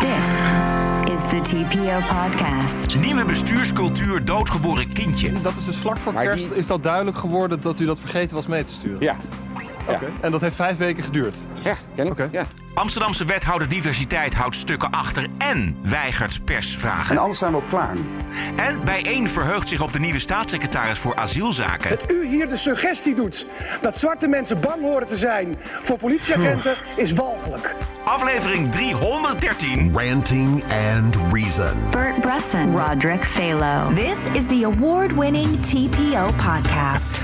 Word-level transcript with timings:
This 0.00 0.28
is 1.12 1.20
the 1.28 1.40
TPO 1.42 1.98
podcast. 2.14 2.96
Nieuwe 2.98 3.24
bestuurscultuur, 3.24 4.24
doodgeboren 4.24 4.92
kindje. 4.92 5.32
Dat 5.42 5.52
is 5.56 5.64
dus 5.64 5.76
vlak 5.76 5.96
voor 5.98 6.12
Maar 6.12 6.24
kerst 6.24 6.48
die- 6.48 6.58
is 6.58 6.66
dat 6.66 6.82
duidelijk 6.82 7.16
geworden 7.16 7.60
dat 7.60 7.80
u 7.80 7.84
dat 7.86 7.98
vergeten 8.00 8.36
was 8.36 8.46
mee 8.46 8.62
te 8.62 8.72
sturen. 8.72 9.00
Ja. 9.00 9.16
Oké. 9.88 10.06
En 10.20 10.30
dat 10.30 10.40
heeft 10.40 10.56
vijf 10.56 10.76
weken 10.76 11.02
geduurd. 11.04 11.38
Ja, 11.62 11.74
ken 11.94 12.06
ik. 12.06 12.12
Oké. 12.12 12.28
Ja. 12.32 12.44
Amsterdamse 12.74 13.24
wethouder 13.24 13.68
diversiteit 13.68 14.34
houdt 14.34 14.56
stukken 14.56 14.90
achter 14.90 15.26
en 15.38 15.76
weigert 15.82 16.44
persvragen. 16.44 17.10
En 17.16 17.20
anders 17.20 17.38
zijn 17.38 17.50
we 17.50 17.56
ook 17.56 17.68
klaar. 17.68 17.94
En 18.56 18.84
bijeen 18.84 19.28
verheugt 19.28 19.68
zich 19.68 19.80
op 19.80 19.92
de 19.92 19.98
nieuwe 19.98 20.18
staatssecretaris 20.18 20.98
voor 20.98 21.16
asielzaken. 21.16 21.90
Dat 21.90 22.12
u 22.12 22.26
hier 22.26 22.48
de 22.48 22.56
suggestie 22.56 23.14
doet 23.14 23.46
dat 23.80 23.96
zwarte 23.98 24.26
mensen 24.28 24.60
bang 24.60 24.80
horen 24.82 25.06
te 25.06 25.16
zijn 25.16 25.54
voor 25.82 25.98
politieagenten 25.98 26.76
is 26.96 27.12
walgelijk. 27.12 27.74
Aflevering 28.06 28.70
313. 28.72 29.92
Ranting 29.92 30.62
and 30.70 31.16
Reason. 31.32 31.90
Bert 31.90 32.20
Bresson, 32.20 32.72
Roderick 32.72 33.24
Phalo. 33.24 33.94
This 33.94 34.28
is 34.34 34.46
the 34.46 34.62
award 34.64 35.12
winning 35.12 35.60
TPO 35.60 36.28
podcast. 36.36 37.20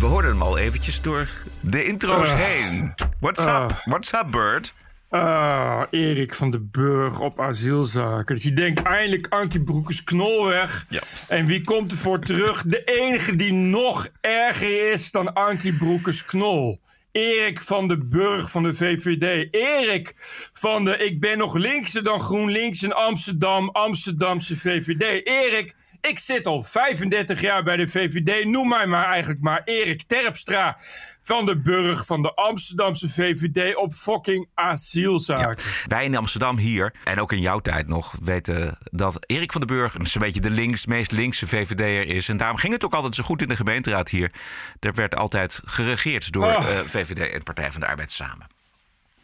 We 0.00 0.06
hoorden 0.06 0.30
hem 0.30 0.42
al 0.42 0.58
eventjes 0.58 1.00
door 1.00 1.28
de 1.60 1.84
intro's 1.84 2.34
heen. 2.34 2.94
What's 3.20 3.44
up? 3.44 3.82
What's 3.84 4.12
up, 4.12 4.30
Bird? 4.30 4.72
Ah, 5.10 5.82
Erik 5.90 6.34
van 6.34 6.50
den 6.50 6.68
Burg 6.70 7.20
op 7.20 7.40
asielzaken. 7.40 8.34
Dat 8.34 8.44
je 8.44 8.52
denkt, 8.52 8.82
eindelijk 8.82 9.26
Ankie 9.28 9.62
Broekers 9.62 10.04
knol 10.04 10.46
weg. 10.46 10.84
Ja. 10.88 11.00
En 11.28 11.46
wie 11.46 11.64
komt 11.64 11.90
ervoor 11.92 12.18
terug? 12.18 12.62
De 12.62 12.84
enige 12.84 13.36
die 13.36 13.52
nog 13.52 14.06
erger 14.20 14.90
is 14.92 15.10
dan 15.10 15.32
Ankie 15.34 15.74
Broekers 15.74 16.24
knol. 16.24 16.80
Erik 17.12 17.60
van 17.60 17.88
den 17.88 18.08
Burg 18.08 18.50
van 18.50 18.62
de 18.62 18.74
VVD. 18.74 19.54
Erik 19.54 20.12
van 20.52 20.84
de 20.84 20.96
Ik 20.96 21.20
ben 21.20 21.38
nog 21.38 21.54
linkser 21.54 22.02
dan 22.02 22.20
GroenLinks 22.20 22.82
in 22.82 22.92
Amsterdam, 22.92 23.68
Amsterdamse 23.68 24.56
VVD. 24.56 25.26
Erik, 25.26 25.74
ik 26.00 26.18
zit 26.18 26.46
al 26.46 26.62
35 26.62 27.40
jaar 27.40 27.62
bij 27.62 27.76
de 27.76 27.88
VVD. 27.88 28.44
Noem 28.44 28.68
mij 28.68 28.86
maar 28.86 29.06
eigenlijk 29.06 29.40
maar 29.40 29.62
Erik 29.64 30.02
Terpstra 30.02 30.78
van 31.22 31.46
de 31.46 31.58
Burg 31.60 32.06
van 32.06 32.22
de 32.22 32.34
Amsterdamse 32.34 33.08
VVD 33.08 33.76
op 33.76 33.92
fucking 33.92 34.48
asielzaken. 34.54 35.64
Wij 35.86 36.04
in 36.04 36.16
Amsterdam 36.16 36.58
hier, 36.58 36.94
en 37.04 37.20
ook 37.20 37.32
in 37.32 37.40
jouw 37.40 37.58
tijd 37.58 37.88
nog, 37.88 38.14
weten 38.22 38.78
dat 38.90 39.18
Erik 39.26 39.52
van 39.52 39.60
den 39.60 39.76
Burg 39.76 39.94
een 39.94 40.06
beetje 40.18 40.40
de 40.40 40.50
links, 40.50 40.86
meest 40.86 41.10
linkse 41.12 41.46
VVD'er 41.46 42.06
is. 42.06 42.28
En 42.28 42.36
daarom 42.36 42.56
ging 42.56 42.72
het 42.72 42.84
ook 42.84 42.94
altijd 42.94 43.14
zo 43.14 43.22
goed 43.24 43.42
in 43.42 43.48
de 43.48 43.56
gemeenteraad 43.56 44.08
hier. 44.08 44.32
Er 44.80 44.94
werd 44.94 45.16
altijd 45.16 45.60
geregeerd 45.64 46.32
door 46.32 46.44
Oh. 46.44 46.68
eh, 46.68 46.78
VVD 46.86 47.32
en 47.32 47.42
Partij 47.42 47.72
van 47.72 47.80
de 47.80 47.86
Arbeid 47.86 48.12
samen. 48.12 48.46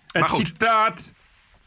Het 0.06 0.20
Maar 0.20 0.28
goed. 0.30 0.46
citaat 0.46 1.14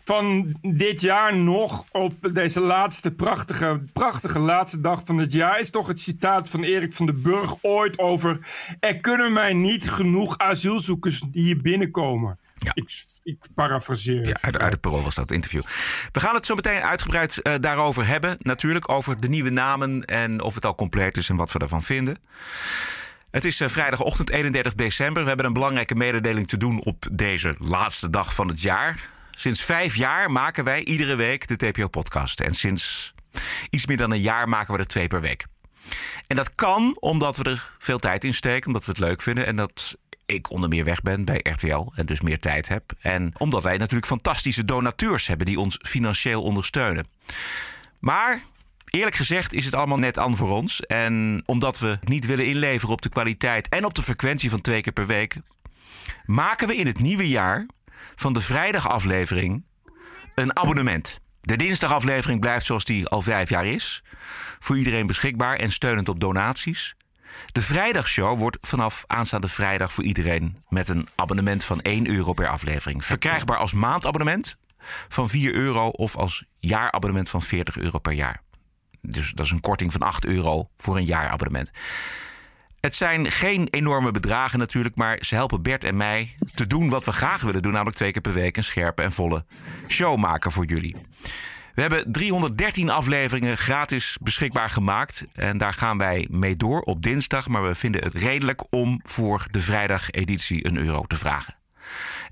van 0.03 0.55
dit 0.61 1.01
jaar 1.01 1.35
nog 1.35 1.85
op 1.91 2.13
deze 2.33 2.59
laatste 2.59 3.11
prachtige, 3.11 3.81
prachtige 3.93 4.39
laatste 4.39 4.81
dag 4.81 5.01
van 5.05 5.17
het 5.17 5.31
jaar 5.31 5.59
is 5.59 5.69
toch 5.69 5.87
het 5.87 5.99
citaat 5.99 6.49
van 6.49 6.63
Erik 6.63 6.93
van 6.93 7.05
den 7.05 7.21
Burg 7.21 7.55
ooit 7.61 7.99
over 7.99 8.39
er 8.79 8.99
kunnen 8.99 9.33
mij 9.33 9.53
niet 9.53 9.89
genoeg 9.89 10.37
asielzoekers 10.37 11.23
hier 11.31 11.57
binnenkomen. 11.57 12.39
Ja. 12.57 12.71
Ik, 12.73 12.91
ik 13.23 13.37
parafraseer. 13.55 14.27
Ja, 14.27 14.37
uit, 14.41 14.59
uit 14.59 14.71
het 14.71 14.81
parool 14.81 15.03
was 15.03 15.15
dat 15.15 15.31
interview. 15.31 15.61
We 16.11 16.19
gaan 16.19 16.35
het 16.35 16.45
zo 16.45 16.55
meteen 16.55 16.81
uitgebreid 16.81 17.41
eh, 17.41 17.53
daarover 17.59 18.07
hebben. 18.07 18.35
Natuurlijk 18.39 18.91
over 18.91 19.19
de 19.19 19.29
nieuwe 19.29 19.49
namen 19.49 20.05
en 20.05 20.41
of 20.41 20.55
het 20.55 20.65
al 20.65 20.75
compleet 20.75 21.17
is 21.17 21.29
en 21.29 21.35
wat 21.35 21.51
we 21.51 21.59
daarvan 21.59 21.83
vinden. 21.83 22.17
Het 23.31 23.45
is 23.45 23.59
eh, 23.59 23.67
vrijdagochtend 23.67 24.29
31 24.29 24.73
december. 24.73 25.21
We 25.21 25.27
hebben 25.27 25.45
een 25.45 25.53
belangrijke 25.53 25.95
mededeling 25.95 26.47
te 26.47 26.57
doen 26.57 26.83
op 26.83 27.07
deze 27.11 27.55
laatste 27.59 28.09
dag 28.09 28.33
van 28.33 28.47
het 28.47 28.61
jaar. 28.61 29.09
Sinds 29.41 29.63
vijf 29.63 29.95
jaar 29.95 30.31
maken 30.31 30.63
wij 30.63 30.83
iedere 30.83 31.15
week 31.15 31.47
de 31.47 31.55
TPO-podcast. 31.55 32.39
En 32.39 32.53
sinds 32.53 33.13
iets 33.69 33.85
meer 33.85 33.97
dan 33.97 34.11
een 34.11 34.19
jaar 34.19 34.49
maken 34.49 34.73
we 34.73 34.79
er 34.79 34.87
twee 34.87 35.07
per 35.07 35.21
week. 35.21 35.45
En 36.27 36.35
dat 36.35 36.55
kan 36.55 36.97
omdat 36.99 37.37
we 37.37 37.43
er 37.43 37.71
veel 37.79 37.97
tijd 37.97 38.23
in 38.23 38.33
steken, 38.33 38.67
omdat 38.67 38.85
we 38.85 38.91
het 38.91 38.99
leuk 38.99 39.21
vinden. 39.21 39.45
En 39.45 39.55
dat 39.55 39.95
ik 40.25 40.49
onder 40.49 40.69
meer 40.69 40.83
weg 40.83 41.01
ben 41.01 41.25
bij 41.25 41.39
RTL 41.43 41.91
en 41.95 42.05
dus 42.05 42.21
meer 42.21 42.39
tijd 42.39 42.67
heb. 42.67 42.91
En 42.99 43.31
omdat 43.37 43.63
wij 43.63 43.77
natuurlijk 43.77 44.07
fantastische 44.07 44.65
donateurs 44.65 45.27
hebben 45.27 45.45
die 45.45 45.59
ons 45.59 45.79
financieel 45.81 46.41
ondersteunen. 46.41 47.07
Maar 47.99 48.43
eerlijk 48.89 49.15
gezegd 49.15 49.53
is 49.53 49.65
het 49.65 49.75
allemaal 49.75 49.99
net 49.99 50.17
aan 50.17 50.35
voor 50.35 50.49
ons. 50.49 50.81
En 50.81 51.43
omdat 51.45 51.79
we 51.79 51.99
niet 52.03 52.25
willen 52.25 52.45
inleveren 52.45 52.93
op 52.93 53.01
de 53.01 53.09
kwaliteit 53.09 53.69
en 53.69 53.85
op 53.85 53.93
de 53.93 54.03
frequentie 54.03 54.49
van 54.49 54.61
twee 54.61 54.81
keer 54.81 54.93
per 54.93 55.07
week, 55.07 55.35
maken 56.25 56.67
we 56.67 56.75
in 56.75 56.87
het 56.87 56.99
nieuwe 56.99 57.27
jaar 57.27 57.67
van 58.21 58.33
de 58.33 58.41
vrijdagaflevering 58.41 59.63
een 60.35 60.57
abonnement. 60.57 61.19
De 61.41 61.55
dinsdagaflevering 61.55 62.39
blijft 62.39 62.65
zoals 62.65 62.83
die 62.83 63.07
al 63.07 63.21
vijf 63.21 63.49
jaar 63.49 63.65
is. 63.65 64.03
Voor 64.59 64.77
iedereen 64.77 65.07
beschikbaar 65.07 65.55
en 65.55 65.71
steunend 65.71 66.09
op 66.09 66.19
donaties. 66.19 66.95
De 67.51 67.61
vrijdagshow 67.61 68.37
wordt 68.37 68.57
vanaf 68.61 69.03
aanstaande 69.07 69.47
vrijdag 69.47 69.93
voor 69.93 70.03
iedereen 70.03 70.63
met 70.69 70.89
een 70.89 71.07
abonnement 71.15 71.63
van 71.63 71.81
1 71.81 72.07
euro 72.07 72.33
per 72.33 72.47
aflevering. 72.47 73.05
Verkrijgbaar 73.05 73.57
als 73.57 73.73
maandabonnement 73.73 74.57
van 75.09 75.29
4 75.29 75.53
euro 75.53 75.87
of 75.87 76.15
als 76.15 76.45
jaarabonnement 76.59 77.29
van 77.29 77.41
40 77.41 77.77
euro 77.77 77.99
per 77.99 78.13
jaar. 78.13 78.41
Dus 79.01 79.31
dat 79.31 79.45
is 79.45 79.51
een 79.51 79.61
korting 79.61 79.91
van 79.91 80.01
8 80.01 80.25
euro 80.25 80.69
voor 80.77 80.97
een 80.97 81.05
jaarabonnement. 81.05 81.71
Het 82.81 82.95
zijn 82.95 83.31
geen 83.31 83.67
enorme 83.69 84.11
bedragen 84.11 84.59
natuurlijk, 84.59 84.95
maar 84.95 85.17
ze 85.19 85.35
helpen 85.35 85.61
Bert 85.61 85.83
en 85.83 85.97
mij 85.97 86.35
te 86.55 86.67
doen 86.67 86.89
wat 86.89 87.05
we 87.05 87.11
graag 87.11 87.41
willen 87.41 87.61
doen, 87.61 87.71
namelijk 87.71 87.97
twee 87.97 88.11
keer 88.11 88.21
per 88.21 88.33
week 88.33 88.57
een 88.57 88.63
scherpe 88.63 89.01
en 89.01 89.11
volle 89.11 89.45
show 89.87 90.17
maken 90.17 90.51
voor 90.51 90.65
jullie. 90.65 90.95
We 91.73 91.81
hebben 91.81 92.11
313 92.11 92.89
afleveringen 92.89 93.57
gratis 93.57 94.17
beschikbaar 94.21 94.69
gemaakt. 94.69 95.25
En 95.33 95.57
daar 95.57 95.73
gaan 95.73 95.97
wij 95.97 96.27
mee 96.31 96.55
door 96.55 96.81
op 96.81 97.03
dinsdag. 97.03 97.47
Maar 97.47 97.63
we 97.63 97.75
vinden 97.75 98.03
het 98.03 98.15
redelijk 98.15 98.73
om 98.73 98.99
voor 99.03 99.47
de 99.51 99.59
vrijdageditie 99.59 100.65
een 100.65 100.77
euro 100.77 101.01
te 101.01 101.15
vragen. 101.15 101.60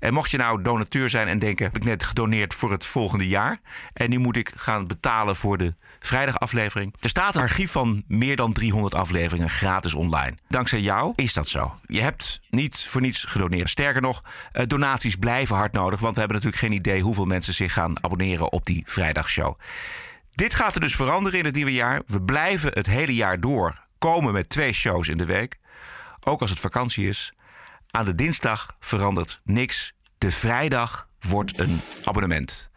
En 0.00 0.14
mocht 0.14 0.30
je 0.30 0.36
nou 0.36 0.62
donateur 0.62 1.10
zijn 1.10 1.28
en 1.28 1.38
denken: 1.38 1.64
heb 1.64 1.76
ik 1.76 1.84
net 1.84 2.04
gedoneerd 2.04 2.54
voor 2.54 2.70
het 2.70 2.86
volgende 2.86 3.28
jaar. 3.28 3.60
En 3.92 4.10
nu 4.10 4.18
moet 4.18 4.36
ik 4.36 4.52
gaan 4.56 4.86
betalen 4.86 5.36
voor 5.36 5.58
de 5.58 5.74
vrijdagaflevering. 5.98 6.94
Er 7.00 7.08
staat 7.08 7.34
een 7.36 7.42
archief 7.42 7.70
van 7.70 8.02
meer 8.06 8.36
dan 8.36 8.52
300 8.52 8.94
afleveringen 8.94 9.50
gratis 9.50 9.94
online. 9.94 10.34
Dankzij 10.48 10.80
jou 10.80 11.12
is 11.16 11.32
dat 11.32 11.48
zo. 11.48 11.74
Je 11.86 12.00
hebt 12.00 12.40
niet 12.50 12.86
voor 12.88 13.00
niets 13.00 13.24
gedoneerd. 13.24 13.70
Sterker 13.70 14.02
nog, 14.02 14.22
eh, 14.52 14.66
donaties 14.66 15.16
blijven 15.16 15.56
hard 15.56 15.72
nodig. 15.72 16.00
Want 16.00 16.14
we 16.14 16.18
hebben 16.20 16.36
natuurlijk 16.36 16.64
geen 16.64 16.78
idee 16.78 17.02
hoeveel 17.02 17.24
mensen 17.24 17.54
zich 17.54 17.72
gaan 17.72 18.04
abonneren 18.04 18.52
op 18.52 18.66
die 18.66 18.82
vrijdagshow. 18.86 19.58
Dit 20.34 20.54
gaat 20.54 20.74
er 20.74 20.80
dus 20.80 20.96
veranderen 20.96 21.38
in 21.38 21.44
het 21.44 21.54
nieuwe 21.54 21.72
jaar. 21.72 22.02
We 22.06 22.22
blijven 22.22 22.72
het 22.72 22.86
hele 22.86 23.14
jaar 23.14 23.40
door 23.40 23.88
komen 23.98 24.32
met 24.32 24.48
twee 24.48 24.72
shows 24.72 25.08
in 25.08 25.18
de 25.18 25.24
week. 25.24 25.58
Ook 26.20 26.40
als 26.40 26.50
het 26.50 26.60
vakantie 26.60 27.08
is. 27.08 27.32
Aan 27.90 28.04
de 28.04 28.14
dinsdag 28.14 28.76
verandert 28.80 29.40
niks. 29.44 29.92
De 30.18 30.30
vrijdag 30.30 31.08
wordt 31.20 31.58
een 31.58 31.80
abonnement. 32.04 32.70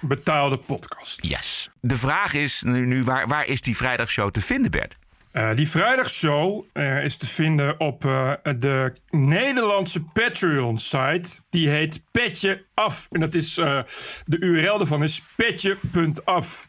Betaalde 0.00 0.56
podcast. 0.56 1.26
Yes. 1.26 1.70
De 1.80 1.96
vraag 1.96 2.34
is 2.34 2.62
nu, 2.62 2.86
nu 2.86 3.04
waar, 3.04 3.28
waar 3.28 3.46
is 3.46 3.60
die 3.60 3.76
vrijdagshow 3.76 4.30
te 4.30 4.40
vinden, 4.40 4.70
Bert? 4.70 4.96
Eh, 5.32 5.54
die 5.54 5.68
vrijdagshow 5.68 6.64
eh, 6.72 7.04
is 7.04 7.16
te 7.16 7.26
vinden 7.26 7.80
op 7.80 8.04
eh, 8.04 8.32
de 8.42 8.92
Nederlandse 9.10 10.02
Patreon-site. 10.04 11.42
Die 11.50 11.68
heet 11.68 12.02
Petje 12.10 12.64
Af. 12.74 13.06
En 13.10 13.20
dat 13.20 13.34
is, 13.34 13.54
de 13.54 14.38
URL 14.40 14.78
daarvan 14.78 15.02
is 15.02 15.22
petje.af. 15.36 16.68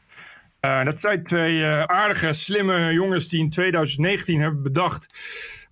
Dat 0.60 1.02
zijn 1.02 1.24
twee 1.24 1.66
aardige, 1.66 2.34
slimme 2.34 2.94
jongens 2.94 3.28
die 3.28 3.40
in 3.40 3.50
2019 3.50 4.42
hebben 4.42 4.64
bedacht. 4.64 5.10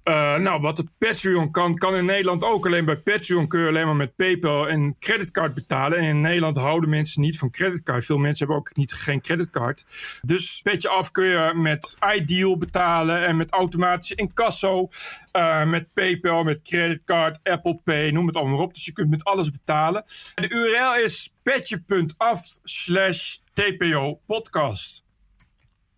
Eh, 0.05 0.35
nou, 0.35 0.61
wat 0.61 0.77
de 0.77 0.85
Patreon 0.97 1.51
kan, 1.51 1.75
kan 1.75 1.95
in 1.95 2.05
Nederland 2.05 2.43
ook. 2.43 2.65
Alleen 2.65 2.85
bij 2.85 2.97
Patreon 2.97 3.47
kun 3.47 3.59
je 3.59 3.67
alleen 3.67 3.85
maar 3.85 3.95
met 3.95 4.15
PayPal 4.15 4.69
en 4.69 4.95
creditcard 4.99 5.53
betalen. 5.53 5.97
En 5.97 6.03
in 6.03 6.21
Nederland 6.21 6.57
houden 6.57 6.89
mensen 6.89 7.21
niet 7.21 7.37
van 7.37 7.49
creditcard. 7.49 8.05
Veel 8.05 8.17
mensen 8.17 8.45
hebben 8.45 8.65
ook 8.65 8.75
niet, 8.75 8.93
geen 8.93 9.21
creditcard. 9.21 9.85
Dus 10.21 10.59
petje 10.63 10.89
af 10.89 11.11
kun 11.11 11.25
je 11.25 11.51
met 11.55 11.97
iDeal 12.15 12.57
betalen 12.57 13.25
en 13.25 13.37
met 13.37 13.51
automatische 13.51 14.15
incasso. 14.15 14.89
eh, 15.31 15.65
met 15.65 15.93
PayPal, 15.93 16.43
met 16.43 16.61
creditcard, 16.61 17.39
Apple 17.43 17.79
Pay, 17.83 18.09
noem 18.09 18.27
het 18.27 18.35
allemaal 18.35 18.59
op. 18.59 18.73
Dus 18.73 18.85
je 18.85 18.91
kunt 18.91 19.09
met 19.09 19.23
alles 19.23 19.51
betalen. 19.51 20.03
De 20.35 20.49
URL 20.49 21.03
is 21.03 21.33
petje.af 21.43 22.57
slash 22.63 23.37
TPO 23.53 24.19
podcast. 24.25 25.03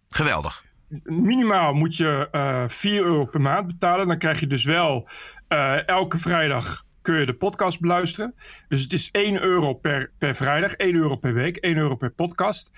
Geweldig. 0.08 0.67
Minimaal 1.04 1.74
moet 1.74 1.96
je 1.96 2.28
eh 2.32 2.64
4 2.68 3.04
euro 3.04 3.26
per 3.26 3.42
maand 3.42 3.68
betalen. 3.68 4.08
Dan 4.08 4.18
krijg 4.18 4.40
je 4.40 4.48
dus 4.48 4.66
wel 4.66 5.08
eh, 5.48 5.88
elke 5.88 6.18
vrijdag 6.18 6.86
kun 7.02 7.20
je 7.20 7.26
de 7.26 7.34
podcast 7.34 7.80
beluisteren. 7.80 8.36
Dus 8.68 8.82
het 8.82 8.94
is 8.94 9.10
1 9.12 9.42
euro 9.42 9.74
per, 9.74 10.12
per 10.18 10.36
vrijdag, 10.36 10.74
1 10.74 10.96
euro 10.96 11.16
per 11.16 11.34
week, 11.34 11.58
1 11.58 11.78
euro 11.78 11.96
per 11.96 12.12
podcast. 12.12 12.72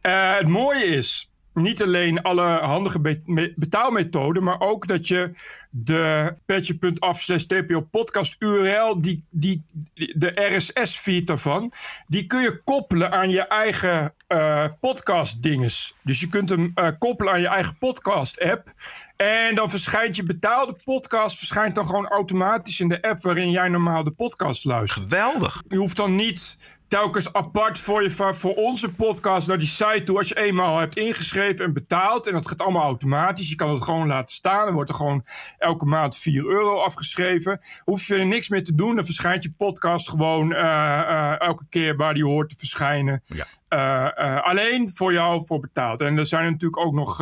Eh, 0.00 0.36
het 0.36 0.48
mooie 0.48 0.84
is, 0.84 1.31
niet 1.54 1.82
alleen 1.82 2.22
alle 2.22 2.58
handige 2.60 3.00
be- 3.00 3.22
me- 3.24 3.52
betaalmethoden, 3.56 4.42
maar 4.42 4.60
ook 4.60 4.86
dat 4.86 5.08
je 5.08 5.30
de 5.70 6.34
petje.af 6.44 7.20
slash 7.20 7.42
TPO 7.42 7.80
podcast 7.80 8.36
URL, 8.38 9.00
die, 9.00 9.24
die, 9.30 9.62
de 9.94 10.56
RSS-feed 10.56 11.26
daarvan, 11.26 11.72
die 12.06 12.26
kun 12.26 12.40
je 12.42 12.60
koppelen 12.64 13.10
aan 13.10 13.30
je 13.30 13.46
eigen 13.46 14.14
eh, 14.26 14.66
podcast 14.80 15.42
dinges. 15.42 15.94
Dus 16.02 16.20
je 16.20 16.28
kunt 16.28 16.48
hem 16.50 16.70
eh, 16.74 16.88
koppelen 16.98 17.32
aan 17.32 17.40
je 17.40 17.48
eigen 17.48 17.76
podcast 17.78 18.40
app. 18.40 18.72
En 19.16 19.54
dan 19.54 19.70
verschijnt 19.70 20.16
je 20.16 20.22
betaalde 20.22 20.76
podcast 20.84 21.38
verschijnt 21.38 21.74
dan 21.74 21.86
gewoon 21.86 22.08
automatisch 22.08 22.80
in 22.80 22.88
de 22.88 23.02
app 23.02 23.20
waarin 23.20 23.50
jij 23.50 23.68
normaal 23.68 24.04
de 24.04 24.10
podcast 24.10 24.64
luistert. 24.64 25.02
Geweldig. 25.04 25.62
Je 25.68 25.76
hoeft 25.76 25.96
dan 25.96 26.14
niet 26.14 26.58
telkens 26.92 27.32
apart 27.32 27.78
voor, 27.78 28.02
je, 28.02 28.10
voor 28.34 28.54
onze 28.54 28.92
podcast 28.92 29.48
naar 29.48 29.58
die 29.58 29.68
site 29.68 30.02
toe. 30.04 30.18
Als 30.18 30.28
je 30.28 30.36
eenmaal 30.36 30.78
hebt 30.78 30.96
ingeschreven 30.96 31.64
en 31.64 31.72
betaald. 31.72 32.26
En 32.26 32.32
dat 32.32 32.48
gaat 32.48 32.60
allemaal 32.60 32.82
automatisch. 32.82 33.48
Je 33.48 33.54
kan 33.54 33.70
het 33.70 33.82
gewoon 33.82 34.06
laten 34.06 34.34
staan. 34.34 34.64
Dan 34.64 34.74
wordt 34.74 34.90
er 34.90 34.96
gewoon 34.96 35.24
elke 35.58 35.84
maand 35.84 36.16
4 36.16 36.46
euro 36.46 36.78
afgeschreven. 36.78 37.60
Hoef 37.84 38.06
je 38.06 38.14
er 38.14 38.26
niks 38.26 38.48
meer 38.48 38.64
te 38.64 38.74
doen. 38.74 38.94
Dan 38.94 39.04
verschijnt 39.04 39.42
je 39.42 39.52
podcast 39.56 40.08
gewoon 40.08 40.52
eh, 40.52 41.00
eh, 41.00 41.40
elke 41.40 41.64
keer 41.68 41.96
waar 41.96 42.14
die 42.14 42.24
hoort 42.24 42.48
te 42.48 42.56
verschijnen. 42.56 43.22
Ja. 43.24 43.44
Eh, 43.68 44.42
alleen 44.44 44.88
voor 44.88 45.12
jou 45.12 45.46
voor 45.46 45.60
betaald. 45.60 46.00
En 46.00 46.18
er 46.18 46.26
zijn 46.26 46.50
natuurlijk 46.50 46.86
ook 46.86 46.94
nog, 46.94 47.20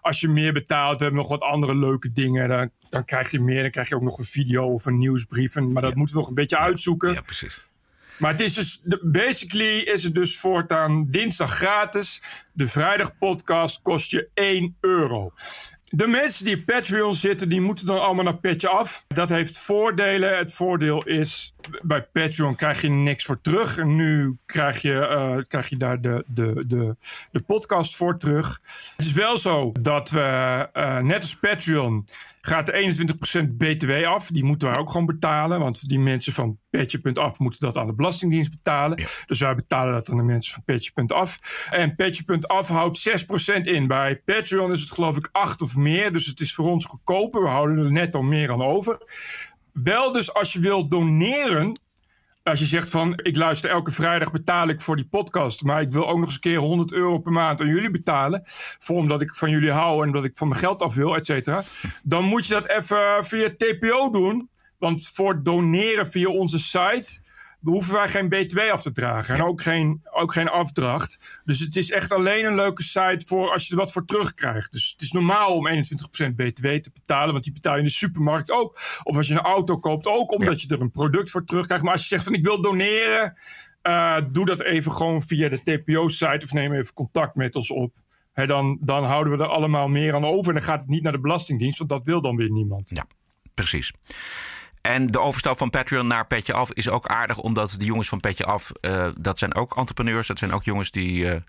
als 0.00 0.20
je 0.20 0.28
meer 0.28 0.52
betaalt, 0.52 0.96
we 0.98 1.02
hebben 1.02 1.20
nog 1.20 1.30
wat 1.30 1.40
andere 1.40 1.74
leuke 1.74 2.12
dingen. 2.12 2.48
Dan, 2.48 2.70
dan 2.90 3.04
krijg 3.04 3.30
je 3.30 3.40
meer. 3.40 3.62
Dan 3.62 3.70
krijg 3.70 3.88
je 3.88 3.94
ook 3.94 4.02
nog 4.02 4.18
een 4.18 4.24
video 4.24 4.64
of 4.64 4.86
een 4.86 4.98
nieuwsbrief. 4.98 5.56
En, 5.56 5.72
maar 5.72 5.82
dat 5.82 5.94
moeten 5.94 6.14
we 6.14 6.20
nog 6.20 6.28
een 6.28 6.36
beetje 6.36 6.58
uitzoeken. 6.58 7.12
Ja, 7.12 7.20
precies. 7.20 7.74
Maar 8.18 8.30
het 8.30 8.40
is 8.40 8.54
dus, 8.54 8.80
basically 9.02 9.78
is 9.78 10.04
het 10.04 10.14
dus 10.14 10.38
voortaan 10.38 11.06
dinsdag 11.08 11.50
gratis. 11.50 12.22
De 12.52 12.66
vrijdag 12.66 13.18
podcast 13.18 13.82
kost 13.82 14.10
je 14.10 14.28
1 14.34 14.76
euro. 14.80 15.32
De 15.90 16.06
mensen 16.06 16.44
die 16.44 16.56
op 16.56 16.64
Patreon 16.64 17.14
zitten, 17.14 17.48
die 17.48 17.60
moeten 17.60 17.86
dan 17.86 18.00
allemaal 18.00 18.24
naar 18.24 18.38
Petje 18.38 18.68
af. 18.68 19.04
Dat 19.08 19.28
heeft 19.28 19.58
voordelen. 19.58 20.38
Het 20.38 20.54
voordeel 20.54 21.04
is, 21.04 21.54
bij 21.82 22.02
Patreon 22.02 22.54
krijg 22.54 22.82
je 22.82 22.88
niks 22.88 23.24
voor 23.24 23.40
terug. 23.40 23.78
En 23.78 23.96
nu 23.96 24.36
krijg 24.46 24.82
je, 24.82 25.06
eh, 25.06 25.36
krijg 25.46 25.68
je 25.68 25.76
daar 25.76 26.00
de, 26.00 26.24
de, 26.26 26.64
de, 26.66 26.96
de 27.30 27.40
podcast 27.40 27.96
voor 27.96 28.18
terug. 28.18 28.60
Het 28.96 29.06
is 29.06 29.12
wel 29.12 29.38
zo 29.38 29.72
dat 29.80 30.10
we, 30.10 30.68
eh, 30.72 30.98
net 30.98 31.20
als 31.20 31.36
Patreon, 31.36 32.04
gaat 32.46 32.66
de 32.66 33.06
21% 33.44 33.56
BTW 33.56 34.04
af. 34.04 34.28
Die 34.30 34.44
moeten 34.44 34.68
wij 34.68 34.78
ook 34.78 34.90
gewoon 34.90 35.06
betalen. 35.06 35.60
Want 35.60 35.88
die 35.88 35.98
mensen 35.98 36.32
van 36.32 36.58
Petje.af 36.70 37.38
moeten 37.38 37.60
dat 37.60 37.76
aan 37.76 37.86
de 37.86 37.94
Belastingdienst 37.94 38.50
betalen. 38.50 38.96
Dus 39.26 39.40
wij 39.40 39.54
betalen 39.54 39.92
dat 39.92 40.10
aan 40.10 40.16
de 40.16 40.22
mensen 40.22 40.52
van 40.52 40.62
Petje.af. 40.64 41.66
En 41.70 41.94
Petje.af 41.94 42.68
houdt 42.68 43.26
6% 43.54 43.60
in. 43.60 43.86
Bij 43.86 44.16
Patreon 44.24 44.72
is 44.72 44.80
het 44.80 44.92
geloof 44.92 45.16
ik 45.16 45.28
8 45.32 45.62
of 45.62 45.76
meer. 45.76 46.12
Dus 46.12 46.26
het 46.26 46.40
is 46.40 46.54
voor 46.54 46.70
ons 46.70 46.84
goedkoper. 46.84 47.42
We 47.42 47.48
houden 47.48 47.78
er 47.78 47.92
net 47.92 48.14
al 48.14 48.22
meer 48.22 48.52
aan 48.52 48.62
over. 48.62 48.98
Wel 49.72 50.12
dus 50.12 50.34
als 50.34 50.52
je 50.52 50.60
wilt 50.60 50.90
doneren. 50.90 51.80
Als 52.46 52.58
je 52.58 52.66
zegt 52.66 52.90
van, 52.90 53.12
ik 53.22 53.36
luister 53.36 53.70
elke 53.70 53.92
vrijdag 53.92 54.30
betaal 54.30 54.68
ik 54.68 54.80
voor 54.80 54.96
die 54.96 55.08
podcast. 55.08 55.62
Maar 55.62 55.80
ik 55.80 55.92
wil 55.92 56.08
ook 56.08 56.16
nog 56.16 56.26
eens 56.26 56.34
een 56.34 56.40
keer 56.40 56.58
100 56.58 56.92
euro 56.92 57.18
per 57.18 57.32
maand 57.32 57.60
aan 57.60 57.66
jullie 57.66 57.90
betalen. 57.90 58.40
Voor 58.78 58.96
omdat 58.96 59.22
ik 59.22 59.34
van 59.34 59.50
jullie 59.50 59.70
hou 59.70 60.00
en 60.02 60.06
omdat 60.06 60.24
ik 60.24 60.36
van 60.36 60.48
mijn 60.48 60.60
geld 60.60 60.82
af 60.82 60.94
wil, 60.94 61.16
et 61.16 61.26
cetera. 61.26 61.62
Dan 62.02 62.24
moet 62.24 62.46
je 62.46 62.54
dat 62.54 62.66
even 62.66 63.24
via 63.24 63.50
TPO 63.56 64.10
doen. 64.10 64.50
Want 64.78 65.08
voor 65.08 65.42
doneren 65.42 66.06
via 66.06 66.28
onze 66.28 66.58
site 66.58 67.20
hoeven 67.72 67.94
wij 67.94 68.08
geen 68.08 68.28
BTW 68.28 68.58
af 68.58 68.82
te 68.82 68.92
dragen. 68.92 69.34
En 69.34 69.42
ook 69.42 69.62
geen, 69.62 70.00
ook 70.12 70.32
geen 70.32 70.48
afdracht. 70.48 71.40
Dus 71.44 71.60
het 71.60 71.76
is 71.76 71.90
echt 71.90 72.12
alleen 72.12 72.44
een 72.44 72.54
leuke 72.54 72.82
site 72.82 73.26
voor 73.26 73.52
als 73.52 73.66
je 73.66 73.70
er 73.74 73.80
wat 73.80 73.92
voor 73.92 74.04
terugkrijgt. 74.04 74.72
Dus 74.72 74.90
het 74.92 75.02
is 75.02 75.12
normaal 75.12 75.54
om 75.54 75.68
21% 75.68 75.70
BTW 76.34 76.66
te 76.66 76.90
betalen. 76.94 77.32
Want 77.32 77.44
die 77.44 77.52
betaal 77.52 77.72
je 77.74 77.78
in 77.80 77.86
de 77.86 77.90
supermarkt 77.92 78.50
ook. 78.50 78.78
Of 79.02 79.16
als 79.16 79.28
je 79.28 79.34
een 79.34 79.40
auto 79.40 79.78
koopt 79.78 80.06
ook. 80.06 80.32
Omdat 80.32 80.60
je 80.62 80.68
er 80.74 80.80
een 80.80 80.90
product 80.90 81.30
voor 81.30 81.44
terugkrijgt. 81.44 81.84
Maar 81.84 81.92
als 81.92 82.02
je 82.02 82.08
zegt 82.08 82.24
van 82.24 82.34
ik 82.34 82.44
wil 82.44 82.60
doneren. 82.60 83.32
eh, 83.82 84.16
doe 84.32 84.44
dat 84.46 84.62
even 84.62 84.92
gewoon 84.92 85.22
via 85.22 85.48
de 85.48 85.62
TPO-site. 85.62 86.40
Of 86.44 86.52
neem 86.52 86.72
even 86.72 86.94
contact 86.94 87.34
met 87.34 87.54
ons 87.54 87.70
op. 87.70 87.94
Hè, 88.32 88.46
dan, 88.46 88.78
dan 88.80 89.04
houden 89.04 89.36
we 89.36 89.42
er 89.44 89.50
allemaal 89.50 89.88
meer 89.88 90.14
aan 90.14 90.24
over. 90.24 90.52
En 90.52 90.58
dan 90.58 90.68
gaat 90.68 90.80
het 90.80 90.88
niet 90.88 91.02
naar 91.02 91.12
de 91.12 91.20
Belastingdienst. 91.20 91.78
Want 91.78 91.90
dat 91.90 92.04
wil 92.04 92.20
dan 92.20 92.36
weer 92.36 92.50
niemand. 92.50 92.88
Ja, 92.94 93.06
precies. 93.54 93.92
En 94.86 95.06
de 95.06 95.20
overstap 95.20 95.58
van 95.58 95.70
Patreon 95.70 96.06
naar 96.06 96.26
Petje 96.26 96.52
Af 96.52 96.72
is 96.72 96.88
ook 96.88 97.06
aardig, 97.06 97.38
omdat 97.38 97.74
de 97.78 97.84
jongens 97.84 98.08
van 98.08 98.20
Petje 98.20 98.44
Af, 98.44 98.70
eh, 98.70 99.08
dat 99.18 99.38
zijn 99.38 99.54
ook 99.54 99.76
entrepreneurs. 99.76 100.26
Dat 100.26 100.38
zijn 100.38 100.52
ook 100.52 100.64
jongens 100.64 100.90
die 100.90 101.30
eh, 101.30 101.40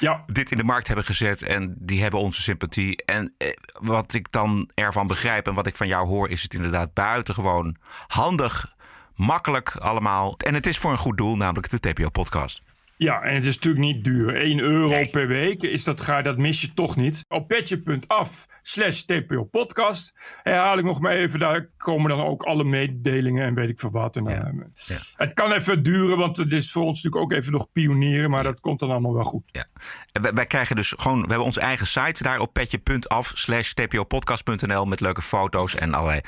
Ja, 0.00 0.24
dit 0.26 0.50
in 0.50 0.58
de 0.58 0.64
markt 0.64 0.86
hebben 0.86 1.04
gezet 1.04 1.42
en 1.42 1.74
die 1.78 2.02
hebben 2.02 2.20
onze 2.20 2.42
sympathie. 2.42 3.04
En 3.04 3.34
eh, 3.38 3.48
wat 3.80 4.14
ik 4.14 4.32
dan 4.32 4.70
ervan 4.74 5.06
begrijp 5.06 5.46
en 5.46 5.54
wat 5.54 5.66
ik 5.66 5.76
van 5.76 5.86
jou 5.86 6.06
hoor, 6.06 6.28
is 6.28 6.42
het 6.42 6.54
inderdaad 6.54 6.94
buitengewoon 6.94 7.76
handig, 8.06 8.74
makkelijk 9.14 9.76
allemaal. 9.76 10.34
En 10.38 10.54
het 10.54 10.66
is 10.66 10.78
voor 10.78 10.90
een 10.90 10.98
goed 10.98 11.16
doel, 11.16 11.36
namelijk 11.36 11.70
de 11.70 11.80
TPO-podcast. 11.80 12.62
Ja, 13.02 13.22
en 13.22 13.34
het 13.34 13.44
is 13.44 13.54
natuurlijk 13.54 13.84
niet 13.84 14.04
duur. 14.04 14.34
1 14.34 14.60
euro 14.60 15.06
per 15.10 15.26
week, 15.26 15.62
is 15.62 15.84
dat, 15.84 16.00
ga, 16.00 16.22
dat 16.22 16.38
mis 16.38 16.60
je 16.60 16.74
toch 16.74 16.96
niet. 16.96 17.24
Op 17.28 17.48
petje.af 17.48 18.46
slash 18.62 19.00
TPO 19.00 19.44
podcast 19.44 20.12
herhaal 20.42 20.78
ik 20.78 20.84
nog 20.84 21.00
maar 21.00 21.12
even. 21.12 21.38
Daar 21.38 21.68
komen 21.76 22.10
dan 22.10 22.26
ook 22.26 22.42
alle 22.42 22.64
mededelingen 22.64 23.46
en 23.46 23.54
weet 23.54 23.68
ik 23.68 23.78
veel 23.78 23.90
wat. 23.90 24.16
En, 24.16 24.24
dan, 24.24 24.34
eh, 24.34 24.96
Het 25.16 25.34
kan 25.34 25.52
even 25.52 25.82
duren, 25.82 26.18
want 26.18 26.36
het 26.36 26.52
is 26.52 26.72
voor 26.72 26.82
ons 26.82 27.02
natuurlijk 27.02 27.32
ook 27.32 27.38
even 27.38 27.52
nog 27.52 27.72
pionieren. 27.72 28.30
Maar 28.30 28.42
dat 28.42 28.60
komt 28.60 28.80
dan 28.80 28.90
allemaal 28.90 29.14
wel 29.14 29.24
goed. 29.24 29.42
Ja. 29.46 29.66
Wij, 30.12 30.32
wij 30.32 30.46
krijgen 30.46 30.76
dus 30.76 30.94
gewoon, 30.96 31.20
we 31.20 31.28
hebben 31.28 31.46
onze 31.46 31.60
eigen 31.60 31.86
site 31.86 32.22
daar 32.22 32.38
op 32.38 32.52
petje.af 32.52 33.32
slash 33.34 33.72
tpopodcast.nl 33.72 34.84
met 34.84 35.00
leuke 35.00 35.22
foto's 35.22 35.74
en 35.74 35.94
allerlei 35.94 36.20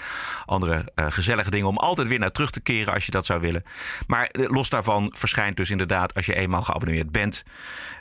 andere 0.44 0.90
eh, 0.94 1.06
gezellige 1.08 1.50
dingen 1.50 1.68
om 1.68 1.76
altijd 1.76 2.08
weer 2.08 2.18
naar 2.18 2.32
terug 2.32 2.50
te 2.50 2.60
keren 2.60 2.94
als 2.94 3.04
je 3.06 3.10
dat 3.10 3.26
zou 3.26 3.40
willen. 3.40 3.62
Maar 4.06 4.26
eh, 4.26 4.50
los 4.50 4.68
daarvan 4.68 5.10
verschijnt 5.16 5.56
dus 5.56 5.70
inderdaad 5.70 6.14
als 6.14 6.26
je 6.26 6.34
eenmaal 6.34 6.60
geabonneerd 6.64 7.10
bent 7.10 7.42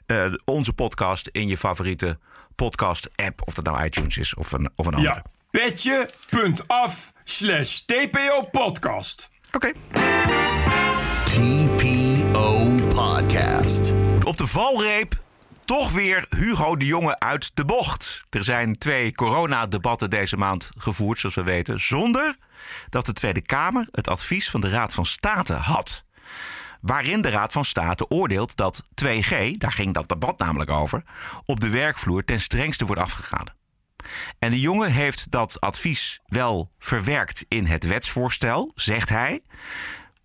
eh, 0.05 0.33
onze 0.45 0.73
podcast 0.73 1.27
in 1.27 1.47
je 1.47 1.57
favoriete 1.57 2.19
podcast 2.55 3.09
app. 3.15 3.41
Of 3.45 3.53
dat 3.53 3.65
nou 3.65 3.83
iTunes 3.83 4.17
is 4.17 4.33
of 4.35 4.51
een, 4.51 4.69
of 4.75 4.85
een 4.85 4.93
andere. 4.93 5.13
Ja, 5.13 5.23
petje.af 5.51 7.13
slash 7.23 7.79
TPO 7.79 8.41
podcast. 8.51 9.29
Oké. 9.51 9.71
TPO 11.23 12.65
Podcast. 12.87 13.93
Op 14.23 14.37
de 14.37 14.47
valreep 14.47 15.21
toch 15.65 15.91
weer 15.91 16.25
Hugo 16.29 16.75
de 16.75 16.85
Jonge 16.85 17.19
uit 17.19 17.51
de 17.53 17.65
bocht. 17.65 18.25
Er 18.29 18.43
zijn 18.43 18.77
twee 18.77 19.11
coronadebatten 19.11 20.09
deze 20.09 20.37
maand 20.37 20.71
gevoerd, 20.77 21.19
zoals 21.19 21.35
we 21.35 21.43
weten, 21.43 21.79
zonder 21.79 22.35
dat 22.89 23.05
de 23.05 23.13
Tweede 23.13 23.41
Kamer 23.41 23.87
het 23.91 24.07
advies 24.07 24.49
van 24.49 24.61
de 24.61 24.69
Raad 24.69 24.93
van 24.93 25.05
State 25.05 25.53
had. 25.53 26.03
Waarin 26.81 27.21
de 27.21 27.29
Raad 27.29 27.51
van 27.51 27.65
State 27.65 28.07
oordeelt 28.07 28.55
dat 28.55 28.83
2G, 29.03 29.51
daar 29.57 29.71
ging 29.71 29.93
dat 29.93 30.09
debat 30.09 30.39
namelijk 30.39 30.69
over, 30.69 31.03
op 31.45 31.59
de 31.59 31.69
werkvloer 31.69 32.25
ten 32.25 32.39
strengste 32.39 32.85
wordt 32.85 33.01
afgegaan. 33.01 33.45
En 34.39 34.51
de 34.51 34.59
jongen 34.59 34.91
heeft 34.91 35.31
dat 35.31 35.59
advies 35.59 36.19
wel 36.25 36.71
verwerkt 36.79 37.45
in 37.47 37.65
het 37.65 37.87
wetsvoorstel, 37.87 38.71
zegt 38.75 39.09
hij, 39.09 39.41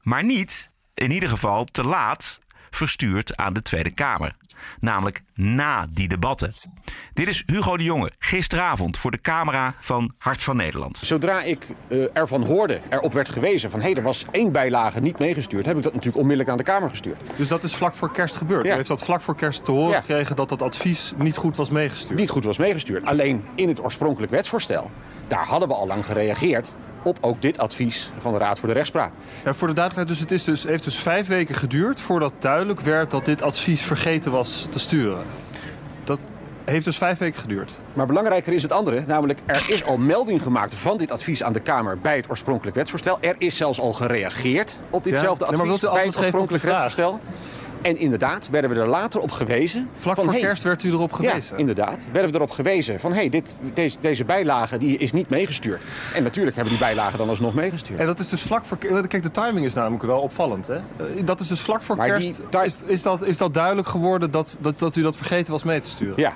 maar 0.03 0.25
niet, 0.25 0.75
in 0.95 1.11
ieder 1.11 1.29
geval 1.29 1.65
te 1.65 1.85
laat, 1.85 2.41
verstuurd 2.77 3.37
aan 3.37 3.53
de 3.53 3.63
Tweede 3.63 3.91
Kamer. 3.91 4.37
Namelijk 4.81 5.23
na 5.35 5.87
die 5.91 6.09
debatten. 6.09 6.53
Dit 7.13 7.29
is 7.29 7.43
Hugo 7.47 7.77
de 7.77 7.85
Jonge, 7.85 8.11
gisteravond 8.19 8.99
voor 8.99 9.11
de 9.11 9.21
camera 9.21 9.75
van 9.79 10.13
Hart 10.19 10.43
van 10.43 10.57
Nederland. 10.57 10.99
Zodra 11.03 11.43
ik 11.43 11.67
eh, 11.89 11.99
ervan 12.13 12.43
hoorde, 12.45 12.81
erop 12.89 13.13
werd 13.13 13.29
gewezen 13.29 13.71
van 13.71 13.81
hé, 13.81 13.93
er 13.93 14.03
was 14.03 14.25
één 14.31 14.53
bijlage 14.53 15.01
niet 15.01 15.19
meegestuurd, 15.19 15.67
heb 15.67 15.77
ik 15.77 15.83
dat 15.83 15.93
natuurlijk 15.93 16.21
onmiddellijk 16.21 16.51
aan 16.51 16.65
de 16.65 16.71
Kamer 16.71 16.91
gestuurd. 16.91 17.21
Dus 17.37 17.49
dat 17.49 17.63
is 17.65 17.75
vlak 17.75 17.95
voor 17.95 18.13
kerst 18.13 18.37
gebeurd. 18.37 18.67
Ja. 18.67 18.73
U 18.73 18.77
heeft 18.77 18.89
dat 18.89 19.03
vlak 19.05 19.21
voor 19.21 19.37
kerst 19.37 19.65
te 19.65 19.71
horen 19.71 19.91
Ja. 19.91 20.01
gekregen 20.01 20.37
dat 20.37 20.49
dat 20.49 20.63
advies 20.63 21.13
niet 21.17 21.37
goed 21.37 21.57
was 21.57 21.71
meegestuurd. 21.71 22.19
Niet 22.19 22.31
goed 22.31 22.45
was 22.45 22.59
meegestuurd. 22.59 23.07
Alleen 23.07 23.45
in 23.55 23.69
het 23.69 23.83
oorspronkelijk 23.83 24.33
wetsvoorstel, 24.33 24.91
daar 25.29 25.47
hadden 25.47 25.69
we 25.69 25.75
al 25.75 25.87
lang 25.87 26.07
gereageerd 26.07 26.73
op 27.07 27.19
ook 27.21 27.43
dit 27.43 27.59
advies 27.59 28.11
van 28.21 28.33
de 28.33 28.39
Raad 28.39 28.59
voor 28.59 28.69
de 28.69 28.75
Rechtspraak. 28.75 29.13
Ja, 29.45 29.55
voor 29.55 29.69
de 29.69 29.75
duidelijkheid, 29.75 30.09
dus 30.09 30.19
het 30.19 30.31
is 30.31 30.45
dus, 30.45 30.63
heeft 30.63 30.85
dus 30.85 30.99
vijf 30.99 31.27
weken 31.27 31.55
geduurd 31.55 32.01
voordat 32.01 32.33
duidelijk 32.39 32.81
werd 32.81 33.11
dat 33.11 33.25
dit 33.25 33.43
advies 33.43 33.83
vergeten 33.83 34.33
was 34.33 34.67
te 34.71 34.79
sturen. 34.79 35.23
Dat 36.05 36.19
heeft 36.65 36.85
dus 36.85 36.97
vijf 36.97 37.19
weken 37.19 37.41
geduurd. 37.41 37.79
Maar 37.93 38.07
belangrijker 38.07 38.53
is 38.53 38.63
het 38.63 38.73
andere, 38.73 39.03
namelijk 39.07 39.41
er 39.47 39.67
is 39.69 39.85
al 39.85 39.97
melding 39.99 40.43
gemaakt 40.43 40.75
van 40.75 40.97
dit 40.97 41.11
advies 41.11 41.43
aan 41.43 41.53
de 41.53 41.61
Kamer 41.61 41.99
bij 41.99 42.17
het 42.17 42.31
oorspronkelijk 42.31 42.77
wetsvoorstel. 42.77 43.19
Er 43.21 43.35
is 43.39 43.57
zelfs 43.57 43.81
al 43.81 43.93
gereageerd 43.93 44.79
op 44.91 45.05
ditzelfde 45.05 45.45
Ja, 45.45 45.51
nee, 45.51 45.59
maar 45.61 45.67
advies 45.67 45.81
wilt 45.81 45.95
u 45.95 45.99
bij 45.99 46.07
het 46.07 46.19
oorspronkelijk 46.19 46.65
wetsvoorstel. 46.65 47.21
En 47.83 47.97
inderdaad 47.99 48.51
werden 48.51 48.71
we 48.71 48.81
er 48.81 48.87
later 48.87 49.21
op 49.21 49.31
gewezen. 49.31 49.89
Vlak 49.97 50.15
van, 50.15 50.25
voor 50.25 50.33
hey, 50.33 50.43
kerst 50.43 50.63
werd 50.63 50.83
u 50.83 50.91
erop 50.91 51.13
gewezen. 51.13 51.55
Ja, 51.55 51.57
inderdaad. 51.57 52.01
Werden 52.13 52.31
we 52.31 52.37
erop 52.37 52.51
gewezen 52.51 53.01
van 53.01 53.13
hey, 53.13 53.29
dit, 53.29 53.55
deze, 53.75 53.97
deze 54.01 54.25
bijlage 54.25 54.79
die 54.79 54.99
is 54.99 55.13
niet 55.13 55.31
meegestuurd. 55.31 55.81
En 56.15 56.23
natuurlijk 56.23 56.57
hebben 56.57 56.75
die 56.75 56.83
bijlagen 56.85 57.19
dan 57.19 57.29
alsnog 57.29 57.55
meegestuurd. 57.55 57.99
En 58.01 58.07
dat 58.07 58.19
is 58.19 58.29
dus 58.29 58.43
vlak 58.43 58.65
voor 58.65 58.79
kerst. 58.79 59.07
Kijk, 59.07 59.23
de 59.23 59.31
timing 59.31 59.67
is 59.67 59.75
namelijk 59.75 60.03
wel 60.03 60.21
opvallend. 60.21 60.67
Hè? 60.67 60.75
Eh, 60.77 60.83
Dat 61.25 61.41
is 61.41 61.47
dus 61.47 61.61
vlak 61.61 61.83
voor 61.83 61.97
Maar 61.97 62.07
kerst. 62.07 62.43
die 62.51 62.61
Is, 62.63 62.79
is, 62.87 63.03
dat, 63.03 63.23
is 63.23 63.37
dat 63.37 63.55
duidelijk 63.55 63.89
geworden 63.89 64.31
dat, 64.31 64.57
dat, 64.61 64.79
dat 64.79 64.97
u 64.97 65.03
dat 65.03 65.17
vergeten 65.17 65.53
was 65.53 65.63
mee 65.65 65.81
te 65.81 65.89
sturen? 65.89 66.15
Ja, 66.17 66.33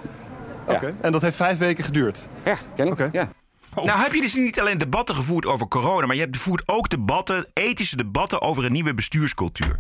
Oké. 0.67 0.95
En 1.01 1.13
dat 1.13 1.23
heeft 1.23 1.37
vijf 1.37 1.59
weken 1.59 1.85
geduurd? 1.85 2.29
Ja, 2.45 2.57
kennelijk. 2.75 3.07
Oké. 3.07 3.19
Ja. 3.19 3.29
Nou 3.75 4.01
heb 4.01 4.13
je 4.13 4.21
dus 4.21 4.35
niet 4.35 4.61
alleen 4.61 4.79
debatten 4.79 5.15
gevoerd 5.15 5.47
over 5.47 5.69
corona, 5.69 6.07
maar 6.07 6.17
je 6.17 6.23
hebt 6.23 6.37
voert 6.37 6.63
ook 6.67 6.89
debatten, 6.89 7.47
ethische 7.53 7.97
debatten 7.97 8.41
over 8.43 8.65
een 8.65 8.73
nieuwe 8.73 8.95
bestuurscultuur. 8.95 9.79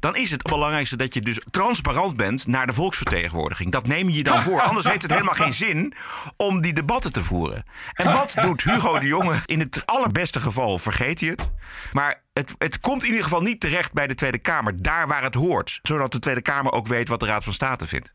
Dan 0.00 0.16
is 0.16 0.30
het 0.30 0.42
belangrijkste 0.42 0.96
dat 0.96 1.14
je 1.14 1.20
dus 1.20 1.40
transparant 1.50 2.16
bent 2.16 2.46
naar 2.46 2.66
de 2.66 2.72
volksvertegenwoordiging. 2.72 3.72
Dat 3.72 3.86
neem 3.86 4.08
je 4.08 4.16
je 4.16 4.22
dan 4.22 4.42
voor. 4.42 4.62
Anders 4.62 4.86
heeft 4.86 5.02
het 5.02 5.10
helemaal 5.10 5.34
geen 5.34 5.54
zin 5.54 5.94
om 6.36 6.60
die 6.60 6.72
debatten 6.72 7.12
te 7.12 7.22
voeren. 7.22 7.64
En 7.92 8.12
wat 8.12 8.34
doet 8.40 8.62
Hugo 8.62 8.98
de 8.98 9.06
Jonge? 9.06 9.42
In 9.46 9.60
het 9.60 9.86
allerbeste 9.86 10.40
geval 10.40 10.78
vergeet 10.78 11.20
hij 11.20 11.28
het. 11.28 11.50
Maar 11.92 12.22
het, 12.32 12.54
het 12.58 12.80
komt 12.80 13.02
in 13.02 13.08
ieder 13.08 13.22
geval 13.22 13.40
niet 13.40 13.60
terecht 13.60 13.92
bij 13.92 14.06
de 14.06 14.14
Tweede 14.14 14.38
Kamer, 14.38 14.82
daar 14.82 15.08
waar 15.08 15.22
het 15.22 15.34
hoort. 15.34 15.78
Zodat 15.82 16.12
de 16.12 16.18
Tweede 16.18 16.42
Kamer 16.42 16.72
ook 16.72 16.86
weet 16.86 17.08
wat 17.08 17.20
de 17.20 17.26
Raad 17.26 17.44
van 17.44 17.52
State 17.52 17.86
vindt. 17.86 18.12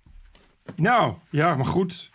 Nou, 0.75 1.13
ja, 1.29 1.55
maar 1.55 1.65
goed. 1.65 2.09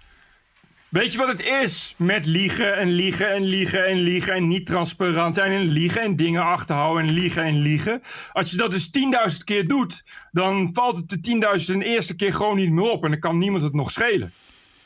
Weet 0.95 1.13
je 1.13 1.19
wat 1.19 1.29
het 1.29 1.47
is? 1.47 1.95
Met 1.97 2.27
liegen 2.27 2.77
en 2.77 2.91
liegen 2.91 3.33
en 3.33 3.43
liegen 3.43 3.87
en 3.87 3.97
liegen 3.97 4.33
en 4.33 4.49
niet 4.49 4.67
transparant 4.67 5.35
zijn 5.35 5.53
en 5.53 5.69
liegen 5.69 6.03
en 6.03 6.17
dingen 6.17 6.43
achterhouden 6.43 7.09
en 7.09 7.13
liegen 7.13 7.43
en 7.43 7.59
liegen. 7.59 8.03
Als 8.33 8.51
je 8.51 8.57
dat 8.57 8.71
dus 8.71 8.91
10.000 9.33 9.45
keer 9.45 9.67
doet, 9.67 10.05
dan 10.33 10.71
valt 10.73 10.97
het 10.97 11.09
de 11.09 11.73
10.000 11.73 11.79
eerste 11.79 12.17
keer 12.17 12.33
gewoon 12.33 12.57
niet 12.57 12.71
meer 12.71 12.91
op 12.91 13.05
en 13.05 13.11
dan 13.11 13.21
kan 13.21 13.39
niemand 13.39 13.63
het 13.63 13.75
nog 13.75 13.91
schelen. 13.91 14.33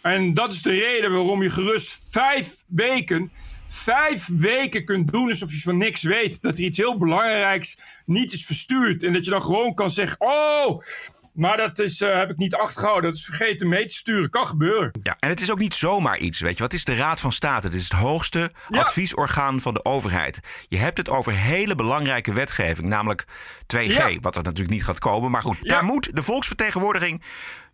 En 0.00 0.34
dat 0.34 0.52
is 0.52 0.62
de 0.62 0.70
reden 0.70 1.12
waarom 1.12 1.42
je 1.42 1.50
gerust 1.50 2.10
vijf 2.10 2.64
weken, 2.66 3.30
vijf 3.66 4.28
weken 4.32 4.84
kunt 4.84 5.12
doen 5.12 5.28
alsof 5.28 5.52
je 5.52 5.60
van 5.60 5.76
niks 5.76 6.02
weet. 6.02 6.42
Dat 6.42 6.58
er 6.58 6.64
iets 6.64 6.78
heel 6.78 6.98
belangrijks 6.98 7.78
niet 8.06 8.32
is 8.32 8.46
verstuurd. 8.46 9.02
En 9.02 9.12
dat 9.12 9.24
je 9.24 9.30
dan 9.30 9.42
gewoon 9.42 9.74
kan 9.74 9.90
zeggen, 9.90 10.20
oh, 10.20 10.80
maar 11.38 11.56
dat 11.56 11.78
is, 11.78 12.00
eh, 12.00 12.16
heb 12.16 12.30
ik 12.30 12.36
niet 12.38 12.54
achtergehouden. 12.54 13.10
Dat 13.10 13.18
is 13.18 13.24
vergeten 13.24 13.68
mee 13.68 13.86
te 13.86 13.94
sturen. 13.94 14.30
Kan 14.30 14.46
gebeuren. 14.46 14.90
Ja, 15.02 15.16
en 15.18 15.28
het 15.28 15.40
is 15.40 15.50
ook 15.50 15.58
niet 15.58 15.74
zomaar 15.74 16.18
iets, 16.18 16.40
weet 16.40 16.56
je. 16.56 16.62
Wat 16.62 16.72
is 16.72 16.84
de 16.84 16.96
Raad 16.96 17.20
van 17.20 17.32
State? 17.32 17.68
Dit 17.68 17.78
is 17.80 17.84
het 17.88 17.92
hoogste 17.98 18.52
Ja. 18.68 18.80
adviesorgaan 18.80 19.60
van 19.60 19.74
de 19.74 19.84
overheid. 19.84 20.40
Je 20.68 20.76
hebt 20.76 20.98
het 20.98 21.08
over 21.08 21.32
hele 21.32 21.74
belangrijke 21.74 22.32
wetgeving, 22.32 22.88
namelijk 22.88 23.24
2G, 23.66 23.96
Ja. 23.96 24.18
wat 24.20 24.36
er 24.36 24.42
natuurlijk 24.42 24.70
niet 24.74 24.84
gaat 24.84 24.98
komen. 24.98 25.30
Maar 25.30 25.42
goed, 25.42 25.58
Ja. 25.62 25.68
daar 25.74 25.84
moet 25.84 26.10
de 26.16 26.22
volksvertegenwoordiging 26.22 27.22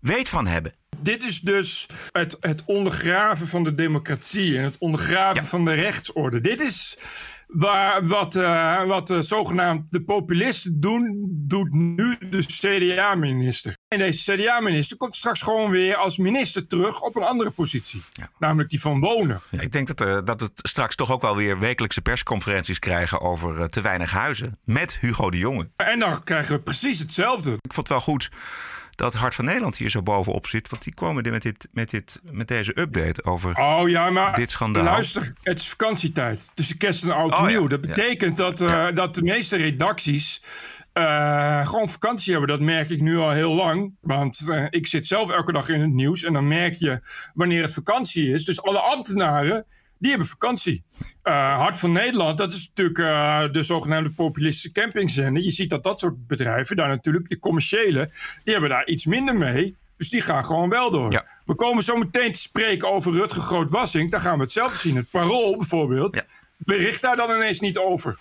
weet 0.00 0.28
van 0.28 0.47
hebben. 0.47 0.75
Dit 0.99 1.23
is 1.25 1.40
dus 1.40 1.87
het, 2.12 2.37
het 2.40 2.62
ondergraven 2.66 3.47
van 3.49 3.64
de 3.64 3.75
democratie 3.75 4.59
en 4.59 4.64
het 4.64 4.76
ondergraven 4.78 5.44
van 5.44 5.64
de 5.64 5.73
rechtsorde. 5.73 6.40
Dit 6.40 6.61
is 6.61 6.97
waar, 7.46 8.06
wat, 8.06 8.36
eh, 8.36 8.84
wat 8.84 9.16
zogenaamd 9.20 9.84
de 9.88 10.04
populisten 10.04 10.80
doen, 10.80 11.28
doet 11.46 11.72
nu 11.72 12.16
de 12.30 12.42
CDA-minister. 12.46 13.76
En 13.94 14.00
deze 14.00 14.32
CDA-minister 14.32 14.96
komt 14.96 15.14
straks 15.14 15.42
gewoon 15.42 15.70
weer 15.70 15.96
als 15.96 16.18
minister 16.18 16.66
terug 16.66 17.00
op 17.00 17.16
een 17.16 17.22
andere 17.22 17.50
positie. 17.50 18.02
Namelijk 18.38 18.70
die 18.70 18.80
van 18.80 19.00
wonen. 19.00 19.40
Ja, 19.50 19.60
ik 19.60 19.72
denk 19.72 19.86
dat, 19.86 20.00
eh, 20.00 20.18
dat 20.24 20.40
het 20.40 20.52
straks 20.54 20.94
toch 20.94 21.10
ook 21.12 21.22
wel 21.22 21.36
weer 21.36 21.58
wekelijkse 21.58 22.00
persconferenties 22.00 22.78
krijgen 22.78 23.20
over 23.20 23.60
eh, 23.60 23.64
te 23.66 23.80
weinig 23.80 24.10
huizen. 24.10 24.58
Met 24.64 24.98
Hugo 25.00 25.30
de 25.30 25.38
Jonge. 25.38 25.68
En 25.76 25.98
dan 25.98 26.24
krijgen 26.24 26.56
we 26.56 26.60
precies 26.62 26.98
hetzelfde. 26.98 27.50
Ik 27.52 27.72
vond 27.72 27.76
het 27.76 27.88
wel 27.88 28.00
goed 28.00 28.30
dat 28.96 29.14
Hart 29.14 29.34
van 29.34 29.44
Nederland 29.44 29.76
hier 29.76 29.90
zo 29.90 30.02
bovenop 30.02 30.46
zit. 30.46 30.68
Want 30.68 30.82
die 30.82 30.94
komen 30.94 31.30
met, 31.30 31.42
dit, 31.42 31.68
met, 31.72 31.90
dit, 31.90 32.20
met 32.30 32.48
deze 32.48 32.80
update 32.80 33.24
over... 33.24 33.56
Oh 33.56 33.88
ja, 33.88 34.10
maar 34.10 34.34
Dit 34.34 34.50
schandaal. 34.50 34.84
luister, 34.84 35.32
het 35.42 35.60
is 35.60 35.68
vakantietijd. 35.68 36.50
Tussen 36.54 36.76
kerst 36.76 37.04
en 37.04 37.10
oud 37.10 37.32
en 37.32 37.38
Oh 37.38 37.50
ja, 37.50 37.58
nieuw. 37.58 37.66
Dat 37.66 37.84
ja. 37.84 37.94
betekent 37.94 38.36
dat, 38.36 38.60
eh, 38.60 38.86
dat 38.94 39.14
de 39.14 39.22
meeste 39.22 39.56
redacties 39.56 40.40
eh, 40.94 41.66
gewoon 41.66 41.88
vakantie 41.88 42.32
hebben. 42.32 42.50
Dat 42.50 42.60
merk 42.60 42.90
ik 42.90 43.00
nu 43.00 43.16
al 43.18 43.30
heel 43.30 43.52
lang. 43.54 43.94
Want 44.00 44.48
eh, 44.50 44.66
ik 44.70 44.86
zit 44.86 45.06
zelf 45.06 45.30
elke 45.30 45.52
dag 45.52 45.68
in 45.68 45.80
het 45.80 45.92
nieuws. 45.92 46.22
En 46.24 46.32
dan 46.32 46.48
merk 46.48 46.74
je 46.74 47.00
wanneer 47.34 47.62
het 47.62 47.74
vakantie 47.74 48.32
is. 48.32 48.44
Dus 48.44 48.62
alle 48.62 48.78
ambtenaren, 48.78 49.64
die 49.98 50.10
hebben 50.10 50.28
vakantie. 50.28 50.82
Eh, 51.22 51.58
Hart 51.58 51.78
van 51.78 51.92
Nederland, 51.92 52.38
dat 52.38 52.52
is 52.52 52.70
natuurlijk 52.74 53.52
de 53.52 53.62
zogenaamde 53.62 54.10
populistische 54.10 54.72
campingzender. 54.72 55.42
Je 55.42 55.50
ziet 55.50 55.70
dat 55.70 55.82
dat 55.82 56.00
soort 56.00 56.26
bedrijven, 56.26 56.76
daar 56.76 56.88
natuurlijk 56.88 57.28
de 57.28 57.38
commerciële, 57.38 58.10
die 58.44 58.52
hebben 58.52 58.70
daar 58.70 58.86
iets 58.86 59.06
minder 59.06 59.36
mee. 59.36 59.76
Dus 59.96 60.08
die 60.10 60.20
gaan 60.20 60.44
gewoon 60.44 60.68
wel 60.68 60.90
door. 60.90 61.12
Ja. 61.12 61.26
We 61.46 61.54
komen 61.54 61.82
zo 61.82 61.96
meteen 61.96 62.32
te 62.32 62.38
spreken 62.40 62.92
over 62.92 63.12
Rutger 63.12 63.42
Groot-Wassink. 63.42 64.10
Daar 64.10 64.20
gaan 64.20 64.36
we 64.36 64.42
hetzelfde 64.42 64.78
zien. 64.78 64.96
Het 64.96 65.10
Parool 65.10 65.56
bijvoorbeeld 65.56 66.14
Ja. 66.14 66.24
bericht 66.58 67.02
daar 67.02 67.16
dan 67.16 67.30
ineens 67.30 67.60
niet 67.60 67.78
over. 67.78 68.18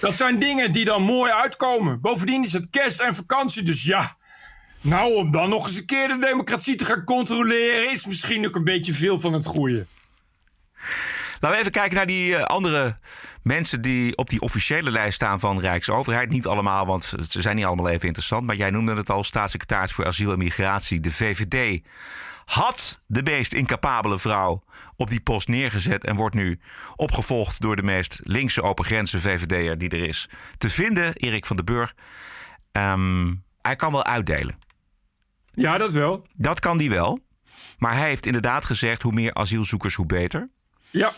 Dat 0.00 0.16
zijn 0.16 0.38
dingen 0.38 0.72
die 0.72 0.84
dan 0.84 1.02
mooi 1.02 1.32
uitkomen. 1.32 2.00
Bovendien 2.00 2.44
is 2.44 2.52
het 2.52 2.70
kerst 2.70 3.00
en 3.00 3.14
vakantie, 3.14 3.62
dus 3.62 3.84
ja. 3.84 4.16
Nou, 4.80 5.14
om 5.14 5.30
dan 5.30 5.48
nog 5.48 5.66
eens 5.66 5.78
een 5.78 5.86
keer 5.86 6.08
de 6.08 6.18
democratie 6.18 6.76
te 6.76 6.84
gaan 6.84 7.04
controleren... 7.04 7.90
is 7.90 8.06
misschien 8.06 8.46
ook 8.46 8.56
een 8.56 8.64
beetje 8.64 8.92
veel 8.92 9.20
van 9.20 9.32
het 9.32 9.46
goede. 9.46 9.86
Laten 11.40 11.50
we 11.50 11.56
even 11.56 11.70
kijken 11.70 11.96
naar 11.96 12.06
die 12.06 12.36
eh, 12.36 12.42
andere 12.42 12.96
mensen 13.42 13.82
die 13.82 14.16
op 14.16 14.30
die 14.30 14.40
officiële 14.40 14.90
lijst 14.90 15.14
staan 15.14 15.40
van 15.40 15.60
Rijksoverheid. 15.60 16.30
Niet 16.30 16.46
allemaal, 16.46 16.86
want 16.86 17.12
ze 17.28 17.40
zijn 17.40 17.56
niet 17.56 17.64
allemaal 17.64 17.88
even 17.88 18.06
interessant. 18.06 18.46
Maar 18.46 18.56
jij 18.56 18.70
noemde 18.70 18.94
het 18.94 19.10
al, 19.10 19.24
staatssecretaris 19.24 19.92
voor 19.92 20.06
asiel 20.06 20.32
en 20.32 20.38
migratie, 20.38 21.00
de 21.00 21.12
VVD. 21.12 21.82
Had 22.50 23.02
de 23.06 23.22
meest 23.22 23.52
incapabele 23.52 24.18
vrouw 24.18 24.62
op 24.96 25.08
die 25.08 25.20
post 25.20 25.48
neergezet 25.48 26.04
en 26.04 26.16
wordt 26.16 26.34
nu 26.34 26.60
opgevolgd 26.96 27.60
door 27.60 27.76
de 27.76 27.82
meest 27.82 28.20
linkse 28.22 28.62
open 28.62 28.84
grenzen 28.84 29.20
VVD'er 29.20 29.78
die 29.78 29.88
er 29.88 30.08
is. 30.08 30.28
Te 30.58 30.68
vinden, 30.68 31.14
Erik 31.14 31.46
van 31.46 31.56
den 31.56 31.64
Burg. 31.64 31.94
Ehm, 32.72 33.34
hij 33.62 33.76
kan 33.76 33.92
wel 33.92 34.04
uitdelen. 34.04 34.58
Ja, 35.54 35.78
dat 35.78 35.92
wel. 35.92 36.26
Dat 36.36 36.60
kan 36.60 36.78
die 36.78 36.90
wel. 36.90 37.20
Maar 37.78 37.96
hij 37.96 38.08
heeft 38.08 38.26
inderdaad 38.26 38.64
gezegd: 38.64 39.02
hoe 39.02 39.12
meer 39.12 39.34
asielzoekers, 39.34 39.94
hoe 39.94 40.06
beter. 40.06 40.48
Ja. 40.90 41.12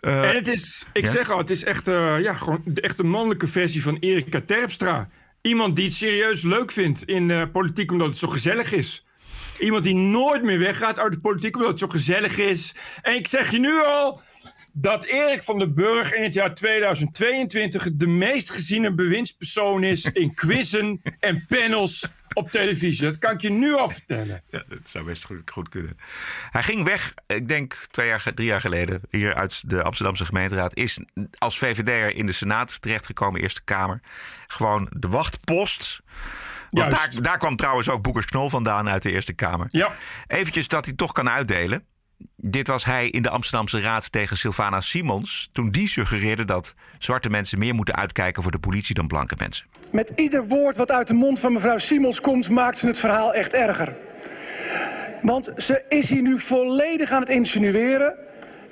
en 0.00 0.34
het 0.34 0.48
is, 0.48 0.86
ik 0.92 1.04
ja? 1.04 1.10
zeg 1.10 1.30
al, 1.30 1.38
het 1.38 1.50
is 1.50 1.64
echt, 1.64 1.88
eh, 1.88 2.20
ja, 2.20 2.34
gewoon 2.34 2.62
de 2.64 2.80
echte 2.80 3.04
mannelijke 3.04 3.46
versie 3.46 3.82
van 3.82 3.96
Erika 3.96 4.40
Terpstra. 4.40 5.08
Iemand 5.40 5.76
die 5.76 5.84
het 5.84 5.94
serieus 5.94 6.42
leuk 6.42 6.72
vindt 6.72 7.04
in 7.04 7.30
eh, 7.30 7.42
politiek 7.52 7.92
omdat 7.92 8.08
het 8.08 8.18
zo 8.18 8.28
gezellig 8.28 8.72
is. 8.72 9.02
Iemand 9.58 9.84
die 9.84 9.94
nooit 9.94 10.42
meer 10.42 10.58
weggaat 10.58 10.98
uit 10.98 11.12
de 11.12 11.20
politiek 11.20 11.54
omdat 11.56 11.70
het 11.70 11.78
zo 11.78 11.88
gezellig 11.88 12.38
is. 12.38 12.74
En 13.02 13.14
ik 13.14 13.26
zeg 13.26 13.50
je 13.50 13.58
nu 13.58 13.84
al 13.84 14.20
dat 14.72 15.04
Erik 15.04 15.42
van 15.42 15.58
den 15.58 15.74
Burg 15.74 16.12
in 16.12 16.22
het 16.22 16.34
jaar 16.34 16.54
2022 16.54 17.88
de 17.92 18.06
meest 18.06 18.50
geziene 18.50 18.94
bewindspersoon 18.94 19.84
is 19.84 20.04
in 20.04 20.34
quizzen 20.34 21.00
en 21.20 21.44
panels 21.48 22.08
op 22.32 22.50
televisie. 22.50 23.06
Dat 23.06 23.18
kan 23.18 23.32
ik 23.32 23.40
je 23.40 23.50
nu 23.50 23.74
al 23.74 23.88
vertellen. 23.88 24.42
Ja, 24.50 24.62
dat 24.68 24.88
zou 24.88 25.04
best 25.04 25.24
goed, 25.24 25.50
goed 25.50 25.68
kunnen. 25.68 25.98
Hij 26.50 26.62
ging 26.62 26.84
weg, 26.84 27.14
ik 27.26 27.48
denk 27.48 27.74
twee 27.90 28.06
jaar, 28.06 28.30
drie 28.34 28.48
jaar 28.48 28.60
geleden, 28.60 29.00
hier 29.10 29.34
uit 29.34 29.70
de 29.70 29.82
Amsterdamse 29.82 30.24
gemeenteraad. 30.24 30.76
Is 30.76 30.98
als 31.38 31.58
VVD'er 31.58 32.14
in 32.14 32.26
de 32.26 32.32
Senaat 32.32 32.82
terechtgekomen, 32.82 33.40
Eerste 33.40 33.62
Kamer. 33.64 34.00
Gewoon 34.46 34.90
de 34.96 35.08
wachtpost. 35.08 36.00
Want 36.70 36.92
Juist. 36.92 37.12
daar, 37.12 37.22
daar 37.22 37.38
kwam 37.38 37.56
trouwens 37.56 37.88
ook 37.88 38.02
Boekers 38.02 38.26
Knol 38.26 38.48
vandaan 38.48 38.88
uit 38.88 39.02
de 39.02 39.12
Eerste 39.12 39.32
Kamer. 39.32 39.66
Ja. 39.70 39.92
Eventjes 40.26 40.68
dat 40.68 40.84
hij 40.84 40.94
toch 40.94 41.12
kan 41.12 41.28
uitdelen. 41.28 41.84
Dit 42.36 42.68
was 42.68 42.84
hij 42.84 43.08
in 43.08 43.22
de 43.22 43.28
Amsterdamse 43.28 43.80
Raad 43.80 44.12
tegen 44.12 44.36
Sylvana 44.36 44.80
Simons. 44.80 45.48
Toen 45.52 45.70
die 45.70 45.88
suggereerde 45.88 46.44
dat 46.44 46.74
zwarte 46.98 47.30
mensen 47.30 47.58
meer 47.58 47.74
moeten 47.74 47.94
uitkijken 47.94 48.42
voor 48.42 48.52
de 48.52 48.58
politie 48.58 48.94
dan 48.94 49.06
blanke 49.06 49.34
mensen. 49.38 49.66
Met 49.90 50.12
ieder 50.16 50.46
woord 50.46 50.76
wat 50.76 50.90
uit 50.90 51.06
de 51.06 51.14
mond 51.14 51.40
van 51.40 51.52
mevrouw 51.52 51.78
Simons 51.78 52.20
komt, 52.20 52.48
maakt 52.48 52.78
ze 52.78 52.86
het 52.86 52.98
verhaal 52.98 53.34
echt 53.34 53.52
erger. 53.52 53.96
Want 55.22 55.52
ze 55.56 55.84
is 55.88 56.10
hier 56.10 56.22
nu 56.22 56.38
volledig 56.38 57.10
aan 57.10 57.20
het 57.20 57.28
insinueren. 57.28 58.14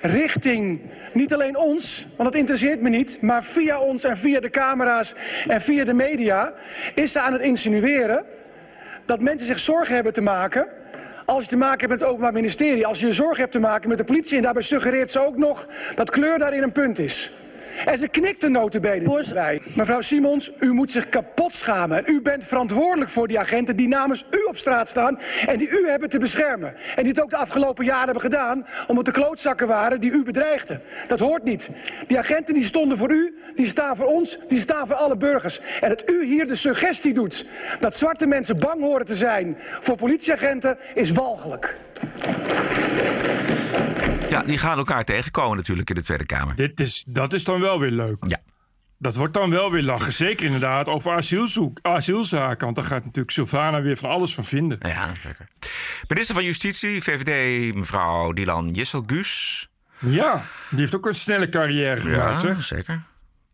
Richting 0.07 0.81
niet 1.13 1.35
alleen 1.35 1.57
ons, 1.57 2.07
want 2.17 2.31
dat 2.33 2.41
interesseert 2.41 2.81
me 2.81 2.89
niet. 2.89 3.19
Maar 3.23 3.45
via 3.45 3.81
ons 3.81 4.05
en 4.05 4.17
via 4.17 4.41
de 4.41 4.51
camera's 4.51 5.15
en 5.49 5.61
via 5.61 5.85
de 5.85 5.95
media 5.95 6.55
is 6.95 7.13
ze 7.13 7.21
aan 7.21 7.33
het 7.33 7.43
insinueren 7.43 8.25
dat 9.05 9.21
mensen 9.21 9.47
zich 9.47 9.59
zorgen 9.59 9.95
hebben 9.95 10.13
te 10.13 10.21
maken. 10.21 10.67
Als 11.25 11.43
je 11.43 11.49
te 11.49 11.57
maken 11.57 11.79
hebt 11.79 11.91
met 11.91 12.01
het 12.01 12.09
Openbaar 12.09 12.33
Ministerie, 12.33 12.87
als 12.87 13.01
je 13.01 13.13
zorgen 13.13 13.41
hebt 13.41 13.53
te 13.53 13.59
maken 13.59 13.89
met 13.89 13.99
de 13.99 14.05
politie. 14.05 14.37
En 14.37 14.43
daarbij 14.43 14.63
suggereert 14.63 15.11
ze 15.11 15.27
ook 15.27 15.37
nog 15.37 15.67
dat 15.95 16.11
kleur 16.11 16.39
daarin 16.39 16.63
een 16.63 16.73
punt 16.73 16.99
is. 16.99 17.33
En 17.85 17.99
ze 17.99 18.09
knikt 18.09 18.40
de 18.40 18.49
notenbenen 18.49 19.35
bij. 19.35 19.61
Mevrouw 19.75 20.00
Simons, 20.00 20.52
u 20.61 20.73
moet 20.73 20.92
zich 20.92 21.09
kapot 21.09 21.54
schamen. 21.54 22.06
En 22.06 22.12
u 22.14 22.23
bent 22.23 22.45
verantwoordelijk 22.45 23.11
voor 23.11 23.28
die 23.28 23.38
agenten 23.38 23.76
die 23.76 23.88
namens 23.88 24.25
u 24.30 24.42
op 24.42 24.56
straat 24.56 24.88
staan. 24.88 25.18
En 25.47 25.59
die 25.59 25.68
u 25.68 25.88
hebben 25.88 26.09
te 26.09 26.18
beschermen. 26.18 26.75
En 26.97 27.02
die 27.02 27.12
het 27.12 27.23
ook 27.23 27.30
de 27.30 27.37
afgelopen 27.37 27.85
jaren 27.85 28.04
hebben 28.04 28.23
gedaan. 28.23 28.66
Omdat 28.87 29.04
de 29.04 29.11
klootzakken 29.11 29.66
waren 29.66 30.00
die 30.00 30.11
u 30.11 30.25
bedreigden. 30.25 30.83
Dat 31.09 31.18
hoort 31.18 31.45
niet. 31.45 31.71
Die 32.06 32.18
agenten 32.18 32.54
die 32.54 32.64
stonden 32.64 32.99
voor 32.99 33.11
u, 33.11 33.35
die 33.54 33.66
staan 33.66 33.97
voor 33.97 34.06
ons, 34.06 34.38
die 34.49 34.59
staan 34.59 34.87
voor 34.87 34.97
alle 34.97 35.16
burgers. 35.16 35.61
En 35.80 35.88
dat 35.88 36.11
u 36.11 36.25
hier 36.25 36.47
de 36.47 36.54
suggestie 36.54 37.14
doet 37.14 37.47
dat 37.80 37.97
zwarte 37.97 38.26
mensen 38.26 38.59
bang 38.59 38.80
horen 38.80 39.06
te 39.06 39.14
zijn 39.14 39.56
voor 39.80 39.97
politieagenten 39.97 40.78
is 40.95 41.11
walgelijk. 41.11 41.76
Ja, 44.40 44.43
die 44.43 44.59
gaan 44.59 44.78
elkaar 44.78 45.05
tegenkomen 45.05 45.57
natuurlijk 45.57 45.88
in 45.88 45.95
de 45.95 46.02
Tweede 46.02 46.26
Kamer. 46.26 46.55
Dit 46.55 46.81
is, 46.81 47.05
dat 47.09 47.33
is 47.33 47.45
dan 47.45 47.61
wel 47.61 47.81
weer 47.81 47.90
leuk. 47.90 48.16
Ja. 48.28 48.38
Dat 48.99 49.16
wordt 49.16 49.35
dan 49.35 49.50
wel 49.50 49.71
weer 49.71 49.83
lachen. 49.83 50.12
Zeker 50.12 50.45
inderdaad 50.45 50.88
over 50.88 51.12
asielzoek, 51.12 51.78
asielzaken. 51.83 52.64
Want 52.64 52.76
daar 52.76 52.85
gaat 52.85 53.05
natuurlijk 53.05 53.31
Sylvana 53.31 53.83
weer 53.83 53.97
van 53.97 54.11
alles 54.11 54.35
van 54.35 54.45
vinden. 54.45 54.78
Ja, 54.81 55.14
zeker. 55.23 55.47
Minister 56.09 56.35
van 56.35 56.45
Justitie, 56.45 57.02
VVD, 57.02 57.75
mevrouw 57.75 58.33
Dylan 58.33 58.66
Jesselgus. 58.66 59.69
Ja, 59.99 60.45
die 60.71 60.78
heeft 60.78 60.95
ook 60.97 61.07
een 61.07 61.14
snelle 61.14 61.49
carrière 61.49 62.00
gemaakt. 62.00 62.43
Ja, 62.43 62.49
hè? 62.49 62.61
zeker. 62.62 63.02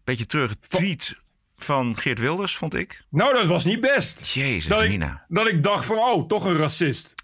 Beetje 0.04 0.26
terug 0.26 0.54
tweet 0.56 1.16
van 1.64 1.96
Geert 1.96 2.18
Wilders, 2.18 2.56
vond 2.56 2.74
ik. 2.74 3.02
Nou, 3.08 3.32
dat 3.32 3.46
was 3.46 3.64
niet 3.64 3.80
best. 3.80 4.34
Jezus, 4.34 4.66
dat, 4.66 4.82
ik, 4.82 5.06
dat 5.28 5.48
ik 5.48 5.62
dacht 5.62 5.84
van, 5.84 5.98
oh, 5.98 6.26
toch 6.26 6.44
een 6.44 6.56
racist. 6.56 7.14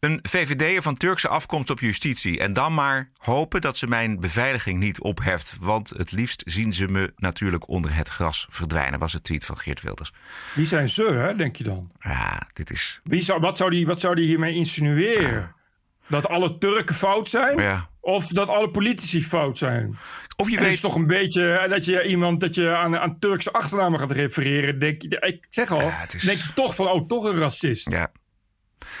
Een 0.00 0.18
VVD'er 0.22 0.82
van 0.82 0.96
Turkse 0.96 1.28
afkomst 1.28 1.70
op 1.70 1.80
justitie. 1.80 2.40
En 2.40 2.52
dan 2.52 2.74
maar 2.74 3.10
hopen 3.18 3.60
dat 3.60 3.76
ze 3.76 3.86
mijn 3.86 4.20
beveiliging 4.20 4.78
niet 4.78 5.00
opheft. 5.00 5.56
Want 5.60 5.90
het 5.96 6.12
liefst 6.12 6.42
zien 6.46 6.74
ze 6.74 6.88
me 6.88 7.12
natuurlijk 7.16 7.68
onder 7.68 7.94
het 7.94 8.08
gras 8.08 8.46
verdwijnen, 8.50 8.98
was 8.98 9.12
het 9.12 9.24
tweet 9.24 9.44
van 9.44 9.56
Geert 9.56 9.82
Wilders. 9.82 10.12
Wie 10.54 10.66
zijn 10.66 10.88
ze, 10.88 11.04
hè, 11.04 11.34
denk 11.34 11.56
je 11.56 11.64
dan? 11.64 11.90
Ja, 12.00 12.48
dit 12.52 12.70
is. 12.70 13.00
Wie 13.04 13.22
zou, 13.22 13.40
wat, 13.40 13.56
zou 13.56 13.70
die, 13.70 13.86
wat 13.86 14.00
zou 14.00 14.14
die 14.14 14.26
hiermee 14.26 14.54
insinueren? 14.54 15.54
Dat 16.12 16.28
alle 16.28 16.58
Turken 16.58 16.94
fout 16.94 17.28
zijn? 17.28 17.58
Ja. 17.60 17.90
Of 18.00 18.26
dat 18.26 18.48
alle 18.48 18.70
politici 18.70 19.22
fout 19.22 19.58
zijn? 19.58 19.96
Of 20.36 20.46
je 20.50 20.52
En 20.56 20.58
het 20.58 20.60
weet. 20.66 20.72
is 20.72 20.80
toch 20.80 20.94
een 20.94 21.06
beetje 21.06 21.52
eh, 21.52 21.70
dat 21.70 21.84
je 21.84 22.04
iemand 22.06 22.40
dat 22.40 22.54
je 22.54 22.76
aan, 22.76 22.98
aan 22.98 23.18
Turkse 23.18 23.52
achternamen 23.52 23.98
gaat 23.98 24.10
refereren. 24.10 24.78
Denk 24.78 25.02
ik 25.02 25.46
zeg 25.50 25.70
al, 25.70 25.80
Ja, 25.80 25.88
het 25.90 26.14
is- 26.14 26.22
denk 26.22 26.38
je 26.38 26.52
toch 26.52 26.74
van, 26.74 26.88
oh, 26.88 27.06
toch 27.06 27.24
een 27.24 27.38
racist. 27.38 27.90
Ja. 27.90 28.12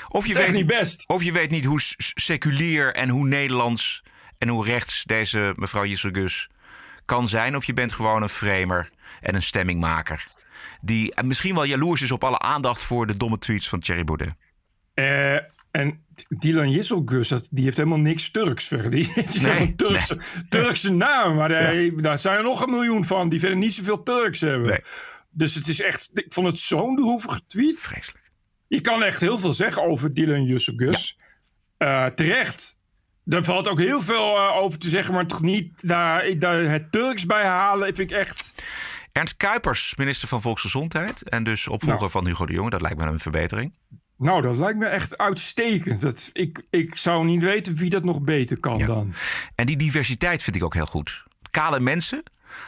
Of 0.08 0.26
je 0.26 0.34
weet 0.34 0.52
niet 0.52 0.66
best. 0.66 1.04
Of 1.08 1.22
je 1.22 1.32
weet 1.32 1.50
niet 1.50 1.64
hoe 1.64 1.80
seculier 2.14 2.94
en 2.94 3.08
hoe 3.08 3.26
Nederlands 3.26 4.02
en 4.38 4.48
hoe 4.48 4.64
rechts 4.64 5.02
deze 5.04 5.52
mevrouw 5.56 5.84
Jesselgus 5.84 6.48
kan 7.04 7.28
zijn. 7.28 7.56
Of 7.56 7.64
je 7.64 7.72
bent 7.72 7.92
gewoon 7.92 8.22
een 8.22 8.28
framer 8.28 8.90
en 9.20 9.34
een 9.34 9.42
stemmingmaker. 9.42 10.26
Die 10.80 11.14
eh, 11.14 11.24
misschien 11.24 11.54
wel 11.54 11.64
jaloers 11.64 12.02
is 12.02 12.12
op 12.12 12.24
alle 12.24 12.38
aandacht 12.38 12.84
voor 12.84 13.06
de 13.06 13.16
domme 13.16 13.38
tweets 13.38 13.68
van 13.68 13.80
Thierry 13.80 14.04
Baudet. 14.04 14.34
Eh, 14.94 15.36
en 15.72 16.04
Dylan 16.28 16.70
Jesselgus, 16.70 17.28
dat- 17.28 17.48
die 17.50 17.64
heeft 17.64 17.76
helemaal 17.76 17.98
niks 17.98 18.30
Turks 18.30 18.66
verder. 18.68 18.90
Die, 18.90 19.12
Nee, 19.42 19.60
een 19.60 19.76
Turkse, 19.76 20.18
Turkse 20.48 20.92
naam, 20.92 21.34
maar 21.34 21.48
daar, 21.48 21.90
daar 21.96 22.18
zijn 22.18 22.36
er 22.36 22.42
nog 22.42 22.62
een 22.62 22.70
miljoen 22.70 23.04
van 23.04 23.28
die 23.28 23.40
verder 23.40 23.58
niet 23.58 23.72
zoveel 23.74 24.02
Turks 24.02 24.40
hebben. 24.40 24.68
Nee. 24.68 24.80
Dus 25.30 25.54
het 25.54 25.68
is 25.68 25.80
echt, 25.80 26.10
ik 26.12 26.32
vond 26.32 26.46
het 26.46 26.58
zo'n 26.58 26.96
droevige 26.96 27.40
tweet. 27.46 27.78
Vreselijk. 27.80 28.30
Je 28.68 28.80
kan 28.80 29.02
echt 29.02 29.20
heel 29.20 29.38
veel 29.38 29.52
zeggen 29.52 29.82
over 29.82 30.14
Dylan 30.14 30.44
Jesselgus. 30.44 31.18
Eh, 31.76 32.06
terecht. 32.06 32.78
Daar 33.24 33.44
valt 33.44 33.68
ook 33.68 33.78
heel 33.78 34.00
veel 34.02 34.36
eh, 34.36 34.56
over 34.56 34.78
te 34.78 34.88
zeggen, 34.88 35.14
maar 35.14 35.26
toch 35.26 35.42
niet 35.42 35.88
daar, 35.88 36.38
daar 36.38 36.60
het 36.62 36.92
Turks 36.92 37.26
bij 37.26 37.44
halen. 37.44 37.94
Vind 37.94 38.10
ik 38.10 38.16
echt. 38.16 38.54
Ernst 39.12 39.36
Kuipers, 39.36 39.94
minister 39.96 40.28
van 40.28 40.40
Volksgezondheid. 40.42 41.22
En 41.28 41.44
dus 41.44 41.68
opvolger 41.68 41.98
Nou. 41.98 42.10
van 42.10 42.26
Hugo 42.26 42.46
de 42.46 42.52
Jonge. 42.52 42.70
Dat 42.70 42.80
lijkt 42.80 42.98
me 42.98 43.06
een 43.06 43.18
verbetering. 43.20 43.74
Nou, 44.22 44.42
dat 44.42 44.56
lijkt 44.56 44.78
me 44.78 44.86
echt 44.86 45.18
uitstekend. 45.18 46.00
Dat, 46.00 46.30
ik, 46.32 46.62
ik 46.70 46.96
zou 46.96 47.24
niet 47.24 47.42
weten 47.42 47.74
wie 47.74 47.90
dat 47.90 48.04
nog 48.04 48.22
beter 48.22 48.60
kan 48.60 48.78
dan. 48.78 49.14
En 49.54 49.66
die 49.66 49.76
diversiteit 49.76 50.42
vind 50.42 50.56
ik 50.56 50.64
ook 50.64 50.74
heel 50.74 50.86
goed. 50.86 51.24
Kale 51.50 51.80
mensen, 51.80 52.22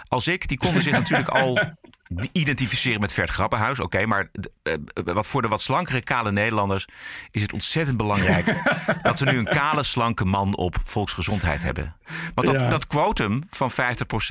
als 0.08 0.26
ik, 0.26 0.48
die 0.48 0.58
konden 0.58 0.82
zich 0.82 0.92
natuurlijk 0.92 1.28
al 1.28 1.58
identificeren 2.32 3.00
met 3.00 3.12
Vert 3.12 3.30
Grappenhuis. 3.30 3.80
Oké, 3.80 4.06
maar 4.06 4.30
eh, 4.62 4.74
wat 5.04 5.26
voor 5.26 5.42
de 5.42 5.48
wat 5.48 5.60
slankere 5.62 6.02
kale 6.02 6.32
Nederlanders 6.32 6.86
is 7.30 7.42
het 7.42 7.52
ontzettend 7.52 7.96
belangrijk 7.96 8.46
dat 9.02 9.18
we 9.18 9.30
nu 9.30 9.38
een 9.38 9.44
kale, 9.44 9.82
slanke 9.82 10.24
man 10.24 10.56
op 10.56 10.76
volksgezondheid 10.84 11.62
hebben. 11.62 11.96
Want 12.34 12.46
dat, 12.46 12.60
Ja. 12.60 12.68
dat 12.68 12.86
quotum 12.86 13.42
van 13.48 13.70
50% 13.70 13.74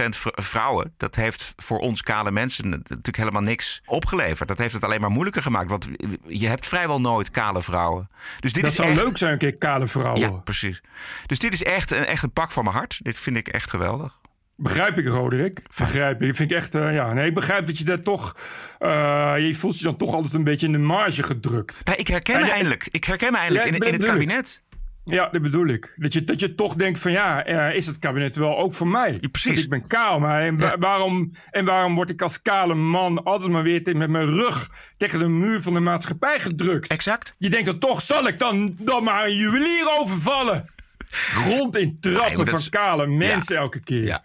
vr- 0.10 0.28
vrouwen, 0.32 0.94
dat 0.98 1.16
heeft 1.16 1.54
voor 1.58 1.80
ons 1.80 2.02
kale 2.02 2.32
mensen 2.32 2.70
natuurlijk 2.70 3.18
helemaal 3.18 3.42
niks 3.42 3.82
opgeleverd. 3.86 4.48
Dat 4.48 4.58
heeft 4.58 4.74
het 4.74 4.84
alleen 4.84 5.02
maar 5.02 5.10
moeilijker 5.12 5.42
gemaakt, 5.42 5.70
want 5.70 5.88
je 6.28 6.48
hebt 6.48 6.68
vrijwel 6.68 7.02
nooit 7.02 7.30
kale 7.30 7.62
vrouwen. 7.62 8.10
Dus 8.40 8.54
dit 8.54 8.62
Dat 8.63 8.72
is 8.72 8.78
zou 8.78 8.90
echt, 8.90 9.04
leuk 9.04 9.18
zijn, 9.18 9.32
een 9.32 9.38
keer 9.38 9.58
kale 9.58 9.88
vrouwen. 9.88 10.20
ja, 10.20 10.30
precies. 10.30 10.82
Dus 11.25 11.40
dit 11.40 11.54
is 11.54 11.63
echt 11.63 11.92
een, 11.92 12.06
echt 12.06 12.24
een 12.24 12.32
pak 12.34 12.52
van 12.52 12.63
mijn 12.63 12.75
hart. 12.75 13.00
Dit 13.04 13.20
vind 13.20 13.38
ik 13.38 13.48
echt 13.48 13.70
geweldig. 13.70 14.20
Begrijp 14.55 14.98
ik, 14.98 15.07
Roderick. 15.07 15.62
Begrijp 15.77 16.22
ik. 16.22 16.36
Vind 16.36 16.51
ik 16.51 16.57
echt, 16.57 16.75
eh, 16.75 16.93
ja. 16.93 17.13
Nee, 17.13 17.27
ik 17.27 17.33
begrijp 17.33 17.67
dat 17.67 17.77
je 17.77 17.83
daar 17.83 18.01
toch, 18.01 18.38
eh, 18.79 19.33
je 19.38 19.53
voelt 19.53 19.77
je 19.79 19.83
dan 19.83 19.95
toch 19.95 20.13
altijd 20.13 20.33
een 20.33 20.43
beetje 20.43 20.65
in 20.65 20.72
de 20.72 20.77
marge 20.77 21.24
gedrukt. 21.24 21.81
Ja, 21.83 21.98
ik 21.98 22.07
herken 22.07 22.39
me 22.39 22.50
eindelijk. 22.51 22.88
Ik 22.91 23.03
herken 23.03 23.31
me 23.31 23.38
eindelijk 23.38 23.65
Ja, 23.65 23.71
in, 23.73 23.80
in 23.82 23.93
het 23.93 24.04
kabinet. 24.04 24.62
Ja, 25.06 25.30
dat 25.30 25.41
bedoel 25.41 25.67
ik. 25.67 25.93
Dat 25.97 26.13
je, 26.13 26.23
dat 26.23 26.39
je 26.39 26.56
toch 26.56 26.75
denkt 26.75 26.99
van 26.99 27.12
ja, 27.12 27.43
eh, 27.45 27.75
is 27.75 27.86
het 27.86 27.99
kabinet 27.99 28.36
wel 28.36 28.58
ook 28.58 28.73
voor 28.73 28.88
mij? 28.88 29.19
precies. 29.32 29.51
Want 29.51 29.63
ik 29.63 29.69
ben 29.69 29.88
kaal, 29.88 30.19
maar 30.19 30.41
en, 30.41 30.58
wa- 30.58 30.78
waarom, 30.78 31.32
en 31.51 31.65
waarom 31.65 31.95
word 31.95 32.10
ik 32.10 32.21
als 32.21 32.41
kale 32.41 32.73
man 32.75 33.23
altijd 33.23 33.51
maar 33.51 33.63
weer 33.63 33.97
met 33.97 34.10
mijn 34.10 34.30
rug 34.30 34.69
tegen 34.97 35.19
de 35.19 35.28
muur 35.28 35.62
van 35.62 35.73
de 35.73 35.80
maatschappij 35.80 36.39
gedrukt? 36.39 36.91
Exact. 36.91 37.36
Je 37.38 37.49
denkt 37.49 37.65
dan 37.65 37.80
toch, 37.80 38.01
zal 38.01 38.28
ik 38.28 38.38
dan, 38.38 38.75
dan 38.80 39.04
maar 39.04 39.25
een 39.25 39.36
juwelier 39.36 39.95
overvallen? 39.99 40.65
Grond 41.10 41.75
in 41.75 41.97
trappen 41.99 42.47
van 42.47 42.60
is- 42.60 42.69
kale 42.69 43.08
mensen 43.08 43.58
elke 43.58 43.80
keer. 43.80 44.04
Ja. 44.06 44.23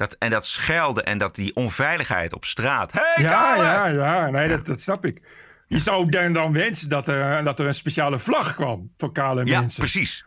Dat, 0.00 0.16
en 0.18 0.30
dat 0.30 0.46
schelden 0.46 1.04
en 1.06 1.18
dat 1.18 1.34
die 1.34 1.54
onveiligheid 1.54 2.32
op 2.32 2.44
straat. 2.44 2.92
Hey, 2.92 3.22
Ja, 3.24 3.54
ja, 3.56 3.86
ja. 3.86 4.30
Nee, 4.30 4.48
dat, 4.48 4.66
dat 4.66 4.80
snap 4.80 5.04
ik. 5.04 5.22
Je 5.66 5.78
zou 5.78 6.08
dan, 6.08 6.32
dan 6.32 6.52
wensen 6.52 6.88
dat 6.88 7.08
er, 7.08 7.44
dat 7.44 7.60
er 7.60 7.66
een 7.66 7.74
speciale 7.74 8.18
vlag 8.18 8.54
kwam 8.54 8.92
voor 8.96 9.12
kale 9.12 9.44
Ja, 9.46 9.60
mensen. 9.60 9.80
precies. 9.80 10.24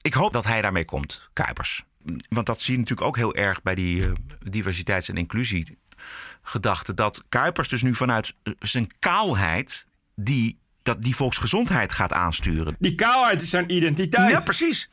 Ik 0.00 0.14
hoop 0.14 0.32
dat 0.32 0.46
hij 0.46 0.62
daarmee 0.62 0.84
komt, 0.84 1.28
Kuipers. 1.32 1.84
Want 2.28 2.46
dat 2.46 2.60
zie 2.60 2.72
je 2.72 2.78
natuurlijk 2.78 3.06
ook 3.08 3.16
heel 3.16 3.34
erg 3.34 3.62
bij 3.62 3.74
die 3.74 4.04
eh, 4.04 4.12
diversiteits- 4.40 5.08
en 5.08 5.16
inclusiegedachte. 5.16 6.94
Dat 6.94 7.24
Kuipers 7.28 7.68
dus 7.68 7.82
nu 7.82 7.94
vanuit 7.94 8.34
eh, 8.42 8.52
zijn 8.58 8.90
kaalheid 8.98 9.86
die, 10.14 10.58
dat 10.82 11.02
die 11.02 11.16
volksgezondheid 11.16 11.92
gaat 11.92 12.12
aansturen. 12.12 12.76
Die 12.78 12.94
kaalheid 12.94 13.42
is 13.42 13.50
zijn 13.50 13.74
identiteit. 13.74 14.30
Ja, 14.30 14.40
precies. 14.40 14.88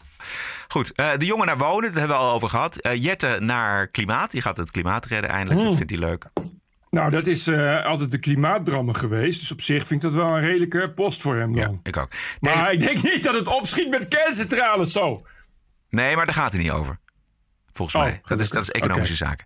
Goed, 0.68 0.92
eh, 0.92 1.12
de 1.18 1.26
jongen 1.26 1.46
naar 1.46 1.58
wonen, 1.58 1.90
dat 1.90 2.00
hebben 2.00 2.18
we 2.18 2.24
al 2.24 2.34
over 2.34 2.50
gehad. 2.50 2.76
Eh, 2.78 3.04
Jette 3.04 3.38
naar 3.40 3.88
klimaat, 3.88 4.32
die 4.32 4.42
gaat 4.42 4.58
het 4.58 4.72
klimaat 4.72 5.06
redden 5.06 5.30
eindelijk. 5.30 5.64
Dat 5.68 5.76
vindt 5.76 5.92
hij 5.92 6.00
leuk. 6.00 6.26
Nou, 6.90 7.10
dat 7.12 7.28
is 7.28 7.48
eh, 7.48 7.86
altijd 7.86 8.12
de 8.12 8.20
klimaatdrammer 8.20 8.96
geweest. 8.96 9.40
Dus 9.40 9.52
op 9.52 9.62
zich 9.62 9.88
vind 9.88 10.04
ik 10.04 10.12
dat 10.12 10.24
wel 10.24 10.36
een 10.36 10.42
redelijke 10.42 10.92
post 10.96 11.22
voor 11.22 11.36
hem 11.36 11.54
dan. 11.56 11.72
Ja, 11.72 11.80
ik 11.84 11.98
ook. 11.98 12.10
Maar 12.40 12.72
ik 12.72 12.80
denk 12.80 13.04
niet 13.04 13.24
dat 13.24 13.34
het 13.34 13.48
opschiet 13.48 13.90
met 13.90 14.08
kerncentrales 14.08 14.92
zo. 14.92 15.26
Nee, 15.90 16.16
maar 16.16 16.26
daar 16.26 16.36
gaat 16.36 16.54
het 16.54 16.62
niet 16.62 16.72
over. 16.72 17.00
Volgens 17.74 17.98
Oh, 17.98 18.04
mij. 18.04 18.22
Dat 18.24 18.40
is, 18.40 18.50
dat 18.50 18.62
is 18.62 18.72
economische 18.72 19.16
zaken. 19.16 19.46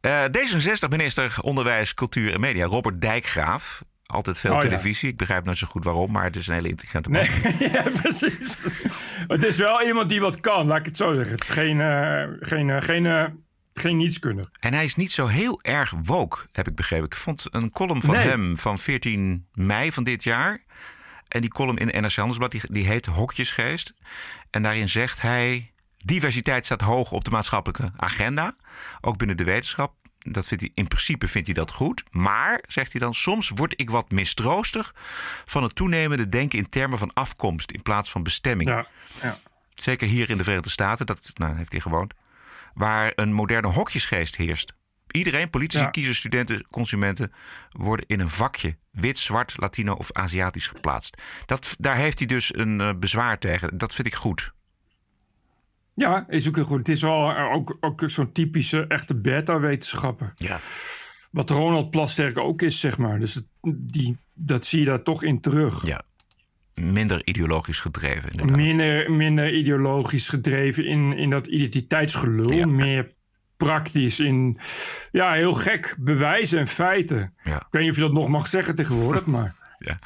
Eh, 0.00 0.24
D66-minister 0.24 1.36
Onderwijs, 1.40 1.94
Cultuur 1.94 2.32
en 2.34 2.40
Media, 2.40 2.66
Robert 2.66 3.00
Dijkgraaf. 3.00 3.82
Altijd 4.14 4.38
veel 4.38 4.50
Oh, 4.54 4.62
ja. 4.62 4.68
televisie. 4.68 5.08
Ik 5.08 5.16
begrijp 5.16 5.44
nooit 5.44 5.58
zo 5.58 5.66
goed 5.66 5.84
waarom, 5.84 6.12
maar 6.12 6.24
het 6.24 6.36
is 6.36 6.46
een 6.46 6.54
hele 6.54 6.68
intelligente 6.68 7.10
man. 7.10 7.20
Nee, 7.20 7.70
ja, 7.72 7.82
precies. 7.82 8.62
het 9.26 9.42
is 9.44 9.56
wel 9.56 9.82
iemand 9.86 10.08
die 10.08 10.20
wat 10.20 10.40
kan, 10.40 10.66
laat 10.66 10.78
ik 10.78 10.84
het 10.84 10.96
zo 10.96 11.14
zeggen. 11.14 11.34
Het 11.34 11.42
is 11.42 11.48
geen, 11.48 11.80
eh, 11.80 12.22
geen, 12.40 12.70
eh, 12.70 12.80
geen, 12.80 13.06
eh, 13.06 13.24
geen. 13.74 14.44
En 14.60 14.74
hij 14.74 14.84
is 14.84 14.94
niet 14.96 15.12
zo 15.12 15.26
heel 15.26 15.60
erg 15.62 15.94
woke, 16.02 16.38
heb 16.52 16.68
ik 16.68 16.74
begrepen. 16.74 17.06
Ik 17.06 17.16
vond 17.16 17.46
een 17.50 17.70
column 17.70 18.02
van 18.02 18.14
Nee. 18.14 18.26
hem 18.26 18.58
van 18.58 18.78
14 18.78 19.46
mei 19.52 19.92
van 19.92 20.04
dit 20.04 20.22
jaar. 20.24 20.62
En 21.28 21.40
die 21.40 21.50
column 21.50 21.78
in 21.78 22.02
NRC 22.02 22.14
Handelsblad, 22.14 22.50
die, 22.50 22.60
die 22.70 22.86
heet 22.86 23.06
Hokjesgeest. 23.06 23.94
En 24.50 24.62
daarin 24.62 24.88
zegt 24.88 25.20
hij... 25.20 25.72
diversiteit 26.04 26.64
staat 26.64 26.80
hoog 26.80 27.12
op 27.12 27.24
de 27.24 27.30
maatschappelijke 27.30 27.92
agenda. 27.96 28.56
Ook 29.00 29.16
binnen 29.16 29.36
de 29.36 29.44
wetenschap. 29.44 29.94
Dat 30.24 30.46
vindt 30.46 30.62
hij, 30.62 30.72
in 30.74 30.88
principe 30.88 31.28
vindt 31.28 31.46
hij 31.46 31.56
dat 31.56 31.70
goed. 31.70 32.04
Maar, 32.10 32.62
zegt 32.66 32.92
hij 32.92 33.00
dan, 33.00 33.14
soms 33.14 33.50
word 33.54 33.80
ik 33.80 33.90
wat 33.90 34.10
mistroostig... 34.10 34.94
van 35.44 35.62
het 35.62 35.74
toenemende 35.74 36.28
denken 36.28 36.58
in 36.58 36.68
termen 36.68 36.98
van 36.98 37.12
afkomst... 37.12 37.70
in 37.70 37.82
plaats 37.82 38.10
van 38.10 38.22
bestemming. 38.22 38.70
Ja, 38.70 38.86
ja. 39.22 39.38
Zeker 39.74 40.08
hier 40.08 40.30
in 40.30 40.36
de 40.36 40.42
Verenigde 40.42 40.70
Staten, 40.70 41.06
dat 41.06 41.30
nou, 41.34 41.56
heeft 41.56 41.72
hij 41.72 41.80
gewoond. 41.80 42.14
Waar 42.74 43.12
een 43.14 43.32
moderne 43.32 43.68
hokjesgeest 43.68 44.36
heerst. 44.36 44.74
Iedereen, 45.10 45.50
politici, 45.50 45.82
Ja. 45.82 45.90
kiezers, 45.90 46.18
studenten, 46.18 46.66
consumenten, 46.70 47.32
worden 47.70 48.06
in 48.06 48.20
een 48.20 48.30
vakje. 48.30 48.76
Wit, 48.90 49.18
zwart, 49.18 49.54
Latino 49.56 49.92
of 49.92 50.12
Aziatisch 50.12 50.66
geplaatst. 50.66 51.16
Dat, 51.46 51.74
daar 51.78 51.96
heeft 51.96 52.18
hij 52.18 52.26
dus 52.26 52.56
een 52.56 52.80
eh, 52.80 52.90
bezwaar 52.96 53.38
tegen. 53.38 53.78
Dat 53.78 53.94
vind 53.94 54.06
ik 54.06 54.14
goed. 54.14 54.52
Ja, 55.94 56.24
is 56.28 56.48
ook 56.48 56.54
heel 56.56 56.64
goed. 56.64 56.78
Het 56.78 56.88
is 56.88 57.02
wel 57.02 57.30
eh, 57.30 57.52
ook, 57.52 57.76
ook 57.80 58.02
zo'n 58.06 58.32
typische 58.32 58.86
echte 58.86 59.14
beta-wetenschapper. 59.20 60.32
Ja. 60.36 60.58
Wat 61.30 61.50
Ronald 61.50 61.90
Plasterk 61.90 62.38
ook 62.38 62.62
is, 62.62 62.80
zeg 62.80 62.98
maar. 62.98 63.18
Dus 63.18 63.34
het- 63.34 63.46
die, 63.76 64.16
dat 64.34 64.64
zie 64.66 64.78
je 64.80 64.84
daar 64.86 65.02
toch 65.02 65.22
in 65.22 65.40
terug. 65.40 65.86
ja. 65.86 66.02
Minder 66.74 67.26
ideologisch 67.26 67.80
gedreven, 67.80 68.30
inderdaad. 68.30 68.56
Minder, 68.56 69.12
minder 69.12 69.52
ideologisch 69.54 70.28
gedreven 70.28 70.86
in, 70.86 71.12
in 71.16 71.30
dat 71.30 71.46
identiteitsgelul. 71.46 72.50
Ja. 72.52 72.66
Meer 72.66 73.12
praktisch 73.56 74.20
in, 74.20 74.58
ja, 75.12 75.32
heel 75.32 75.52
gek, 75.52 75.96
bewijzen 76.00 76.58
en 76.58 76.66
feiten. 76.68 77.34
Ja. 77.44 77.56
Ik 77.56 77.66
weet 77.70 77.82
niet 77.82 77.90
of 77.90 77.96
je 77.96 78.02
dat 78.02 78.12
nog 78.12 78.28
mag 78.28 78.46
zeggen 78.46 78.74
tegenwoordig, 78.74 79.26
maar... 79.26 79.54
Ja. 79.78 79.98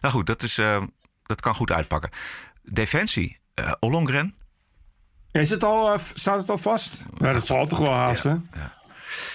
Nou 0.00 0.14
goed, 0.14 0.26
dat, 0.26 0.42
is, 0.42 0.58
eh, 0.58 0.82
dat 1.22 1.40
kan 1.40 1.54
goed 1.54 1.70
uitpakken. 1.72 2.10
Defensie, 2.62 3.38
Ollongren. 3.80 4.34
Is 5.32 5.50
het 5.50 5.64
al, 5.64 5.92
eh, 5.92 5.98
staat 5.98 6.40
het 6.40 6.50
al 6.50 6.58
vast? 6.58 7.04
Ja, 7.18 7.32
dat 7.32 7.46
zal 7.46 7.66
toch 7.66 7.78
wel 7.78 7.94
haast, 7.94 8.24
hè? 8.24 8.34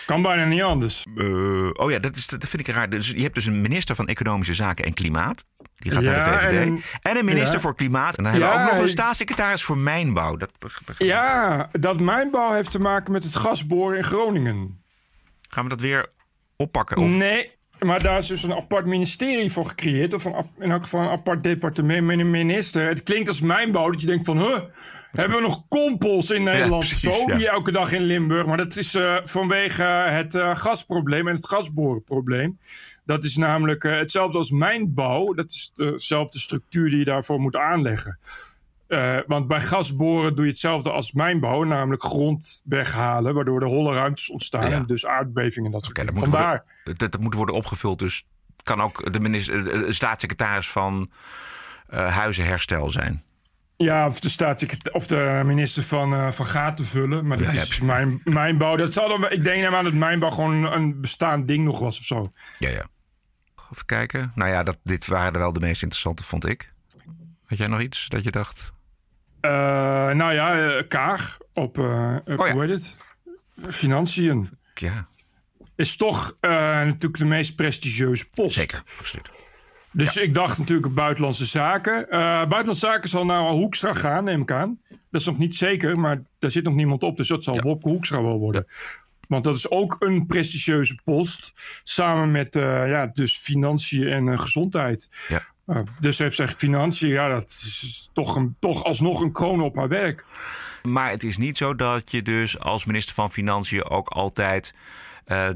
Kan 0.05 0.21
bijna 0.21 0.45
niet 0.45 0.61
anders. 0.61 1.05
Eh, 1.17 1.69
oh 1.73 1.91
ja, 1.91 1.99
dat, 1.99 2.15
is, 2.15 2.27
dat 2.27 2.45
vind 2.49 2.67
ik 2.67 2.73
raar. 2.75 2.89
Dus 2.89 3.09
je 3.09 3.21
hebt 3.21 3.33
dus 3.33 3.45
een 3.45 3.61
minister 3.61 3.95
van 3.95 4.07
Economische 4.07 4.53
Zaken 4.53 4.85
en 4.85 4.93
Klimaat. 4.93 5.43
Die 5.75 5.91
gaat 5.91 6.03
naar 6.03 6.31
de 6.31 6.39
VVD. 6.39 6.51
En 6.51 6.81
en- 7.01 7.17
een, 7.17 7.25
minister 7.25 7.55
ja. 7.55 7.61
voor 7.61 7.75
Klimaat. 7.75 8.17
En 8.17 8.23
dan 8.23 8.31
hebben 8.31 8.51
we 8.51 8.55
ook 8.61 8.71
nog 8.71 8.81
een 8.81 8.87
staatssecretaris 8.87 9.63
voor 9.63 9.77
Mijnbouw. 9.77 10.35
Dat, 10.35 10.49
Ja, 10.97 11.69
dat 11.71 11.99
mijnbouw 11.99 12.51
heeft 12.53 12.71
te 12.71 12.79
maken 12.79 13.11
met 13.11 13.23
het 13.23 13.35
gasboren 13.35 13.97
in 13.97 14.03
Groningen. 14.03 14.83
gaan 15.49 15.63
we 15.63 15.69
dat 15.69 15.81
weer 15.81 16.09
oppakken? 16.55 16.97
Of, 16.97 17.09
Nee, 17.09 17.51
maar 17.79 18.03
daar 18.03 18.17
is 18.17 18.27
dus 18.27 18.43
een 18.43 18.53
apart 18.53 18.85
ministerie 18.85 19.51
voor 19.51 19.65
gecreëerd. 19.65 20.13
Of 20.13 20.25
een, 20.25 20.49
in 20.59 20.71
elk 20.71 20.81
geval 20.83 21.01
een 21.01 21.09
apart 21.09 21.43
departement 21.43 22.05
met 22.05 22.19
een 22.19 22.29
minister. 22.29 22.87
Het 22.87 23.03
klinkt 23.03 23.27
als 23.27 23.41
mijnbouw 23.41 23.91
dat 23.91 24.01
je 24.01 24.07
denkt 24.07 24.25
van... 24.25 24.37
Huh, 24.37 24.59
hebben 25.11 25.37
we 25.37 25.43
nog 25.43 25.67
kompels 25.67 26.31
in 26.31 26.43
Nederland 26.43 26.87
precies, 26.87 27.01
zo? 27.15 27.27
ja. 27.27 27.35
Hier 27.37 27.47
elke 27.49 27.71
dag 27.71 27.91
in 27.91 28.01
Limburg. 28.03 28.45
Maar 28.45 28.57
dat 28.57 28.75
is 28.77 28.95
eh, 28.95 29.15
vanwege 29.23 29.83
het 29.83 30.35
eh, 30.35 30.55
gasprobleem 30.55 31.27
en 31.27 31.35
het 31.35 31.47
gasborenprobleem. 31.47 32.59
Dat 33.05 33.23
is 33.23 33.37
namelijk 33.37 33.83
eh, 33.83 33.97
hetzelfde 33.97 34.37
als 34.37 34.51
mijnbouw. 34.51 35.33
Dat 35.33 35.49
is 35.49 35.71
dezelfde 35.73 36.39
structuur 36.39 36.89
die 36.89 36.99
je 36.99 37.05
daarvoor 37.05 37.39
moet 37.39 37.55
aanleggen. 37.55 38.19
Want 39.27 39.47
bij 39.47 39.61
gasboren 39.61 40.35
doe 40.35 40.45
je 40.45 40.51
hetzelfde 40.51 40.91
als 40.91 41.11
mijnbouw, 41.11 41.63
namelijk 41.63 42.03
grond 42.03 42.61
weghalen, 42.65 43.33
waardoor 43.33 43.61
er 43.61 43.67
holle 43.67 43.93
ruimtes 43.93 44.29
ontstaan 44.29 44.69
Ja. 44.69 44.75
en 44.75 44.83
dus 44.83 45.05
aardbevingen 45.05 45.65
en 45.65 45.71
dat 45.71 45.83
soort 45.85 45.95
dingen. 45.95 46.13
moet 46.13 46.21
Vandaar. 46.23 46.63
worden, 46.83 46.97
dat, 46.97 47.11
dat 47.11 47.21
moet 47.21 47.33
worden 47.33 47.55
opgevuld. 47.55 47.99
Dus 47.99 48.25
kan 48.63 48.81
ook 48.81 49.13
de 49.13 49.19
minister, 49.19 49.63
de- 49.63 49.93
staatssecretaris 49.93 50.69
van 50.69 51.09
Huizenherstel 51.89 52.89
zijn. 52.89 53.23
Ja, 53.77 54.05
of 54.05 54.19
de, 54.19 54.89
of 54.91 55.07
de 55.07 55.41
minister 55.45 55.83
van, 55.83 56.13
eh, 56.13 56.31
van 56.31 56.45
gaten 56.45 56.85
vullen. 56.85 57.27
Maar 57.27 57.37
dat 57.37 57.53
Ja, 57.53 57.61
is 57.61 57.81
mijn, 57.81 58.21
mijnbouw. 58.23 58.75
Dat 58.75 58.93
zal 58.93 59.07
dan, 59.07 59.31
ik 59.31 59.43
denk 59.43 59.65
aan 59.73 59.83
dat 59.83 59.93
mijnbouw 59.93 60.29
gewoon 60.29 60.63
een 60.73 61.01
bestaand 61.01 61.47
ding 61.47 61.63
nog 61.65 61.79
was 61.79 61.99
of 61.99 62.05
zo. 62.05 62.31
Ja, 62.59 62.69
ja. 62.69 62.85
Even 63.71 63.85
kijken. 63.85 64.31
Nou 64.35 64.49
ja, 64.51 64.63
dat, 64.63 64.77
dit 64.83 65.07
waren 65.07 65.33
er 65.33 65.39
wel 65.39 65.53
de 65.53 65.59
meest 65.59 65.81
interessante, 65.81 66.23
vond 66.23 66.45
ik. 66.45 66.69
Had 67.45 67.57
jij 67.57 67.67
nog 67.67 67.81
iets 67.81 68.07
dat 68.07 68.23
je 68.23 68.31
dacht? 68.31 68.71
Eh, 69.41 69.51
nou 70.11 70.33
ja, 70.33 70.59
eh, 70.77 70.87
Kaag 70.87 71.37
op, 71.53 71.77
eh, 71.77 72.15
Oh 72.25 72.47
ja. 72.47 72.51
hoe 72.51 72.61
heet 72.65 72.69
het? 72.69 72.95
Financiën. 73.75 74.49
Ja, 74.75 75.07
Is 75.75 75.95
toch 75.95 76.37
natuurlijk 76.41 77.17
de 77.17 77.25
meest 77.25 77.55
prestigieuze 77.55 78.29
post. 78.29 78.53
zeker. 78.55 78.81
Absoluut. 78.99 79.29
Dus 79.97 80.17
ik 80.17 80.33
dacht 80.33 80.57
natuurlijk 80.57 80.93
buitenlandse 80.93 81.45
zaken. 81.45 82.09
Eh, 82.09 82.19
buitenlandse 82.19 82.85
zaken 82.85 83.09
zal 83.09 83.25
naar 83.25 83.49
Hoekstra 83.49 83.93
gaan, 83.93 84.23
neem 84.23 84.41
ik 84.41 84.51
aan. 84.51 84.79
Dat 84.89 85.21
is 85.21 85.27
nog 85.27 85.37
niet 85.37 85.55
zeker, 85.55 85.99
maar 85.99 86.21
daar 86.39 86.51
zit 86.51 86.63
nog 86.63 86.73
niemand 86.73 87.03
op. 87.03 87.17
Dus 87.17 87.27
dat 87.27 87.43
zal 87.43 87.61
Wopke 87.61 87.89
Hoekstra 87.89 88.21
wel 88.21 88.39
worden. 88.39 88.65
Want 89.27 89.43
dat 89.43 89.55
is 89.55 89.69
ook 89.69 89.95
een 89.99 90.25
prestigieuze 90.25 90.99
post. 91.03 91.51
Samen 91.83 92.31
met 92.31 92.55
eh, 92.55 92.89
ja, 92.89 93.05
dus 93.05 93.37
financiën 93.37 94.07
en 94.07 94.27
eh, 94.27 94.39
gezondheid. 94.39 95.09
Ja. 95.27 95.83
Dus 95.99 96.17
heeft 96.17 96.35
zegt 96.35 96.59
financiën, 96.59 97.09
ja, 97.09 97.29
dat 97.29 97.43
is 97.43 98.09
toch, 98.13 98.35
een, 98.35 98.55
toch 98.59 98.83
alsnog 98.83 99.21
een 99.21 99.31
kroon 99.31 99.61
op 99.61 99.75
haar 99.75 99.87
werk. 99.87 100.25
Maar 100.83 101.09
het 101.09 101.23
is 101.23 101.37
niet 101.37 101.57
zo 101.57 101.75
dat 101.75 102.11
je 102.11 102.21
dus 102.21 102.59
als 102.59 102.85
minister 102.85 103.15
van 103.15 103.31
Financiën 103.31 103.83
ook 103.83 104.09
altijd 104.09 104.73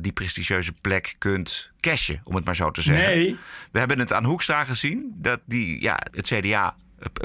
die 0.02 0.12
prestigieuze 0.12 0.72
plek 0.82 1.16
kunt 1.18 1.71
cashen, 1.82 2.22
om 2.24 2.36
het 2.36 2.46
maar 2.46 2.56
zo 2.56 2.72
te 2.72 2.82
zeggen. 2.82 3.06
Nee. 3.06 3.38
We 3.72 3.80
hebben 3.80 4.00
het 4.00 4.14
aan 4.14 4.24
Hoekstra 4.26 4.64
gezien, 4.64 5.14
dat 5.16 5.40
die, 5.46 5.82
ja, 5.82 6.00
het 6.12 6.28
CDA 6.28 6.76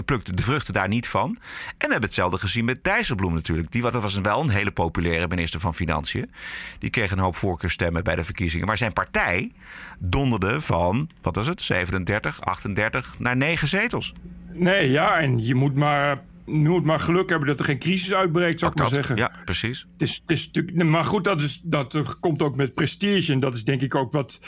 plukte 0.04 0.34
de 0.34 0.42
vruchten 0.42 0.74
daar 0.74 0.88
niet 0.88 1.08
van. 1.08 1.28
En 1.28 1.36
we 1.76 1.76
hebben 1.78 2.00
hetzelfde 2.02 2.38
gezien 2.38 2.64
met 2.64 2.84
Dijsselbloem 2.84 3.34
natuurlijk. 3.34 3.72
Die, 3.72 3.82
wat- 3.82 3.92
dat 3.92 4.02
was 4.02 4.14
een, 4.14 4.22
wel 4.22 4.40
een 4.40 4.48
hele 4.50 4.70
populaire 4.70 5.28
minister 5.28 5.60
van 5.60 5.74
Financiën. 5.74 6.30
Die 6.78 6.90
kreeg 6.90 7.10
een 7.10 7.18
hoop 7.18 7.36
voorkeurstemmen 7.36 8.04
bij 8.04 8.14
de 8.16 8.24
verkiezingen. 8.24 8.66
Maar 8.66 8.76
zijn 8.76 8.92
partij 8.92 9.52
donderde 9.98 10.60
van, 10.60 11.08
wat 11.22 11.36
was 11.36 11.46
het, 11.46 11.62
37, 11.62 12.40
38 12.40 13.18
naar 13.18 13.36
9 13.36 13.68
zetels. 13.68 14.12
Nee, 14.52 14.90
ja, 14.90 15.18
en 15.18 15.44
je 15.46 15.54
moet 15.54 15.74
maar, 15.74 16.18
je 16.46 16.68
moet 16.68 16.85
maar 16.85 17.00
geluk 17.00 17.28
hebben 17.28 17.48
dat 17.48 17.59
er 17.59 17.64
geen 17.64 17.78
crisis 17.78 18.14
uitbreekt, 18.14 18.59
zou 18.59 18.72
ik 18.72 18.78
maar 18.78 18.87
dat. 18.87 18.94
zeggen. 18.94 19.16
Ja, 19.16 19.32
precies. 19.44 19.87
Het 19.98 20.22
het 20.26 20.44
natuurlijk, 20.46 20.76
nee, 20.76 20.87
maar 20.87 21.04
goed, 21.04 21.24
dat, 21.24 21.42
is, 21.42 21.61
dat 21.62 22.18
komt 22.20 22.42
ook 22.42 22.56
met 22.56 22.74
prestige. 22.74 23.32
En 23.32 23.40
dat 23.40 23.54
is 23.54 23.64
denk 23.64 23.82
ik 23.82 23.94
ook 23.94 24.12
wat 24.12 24.40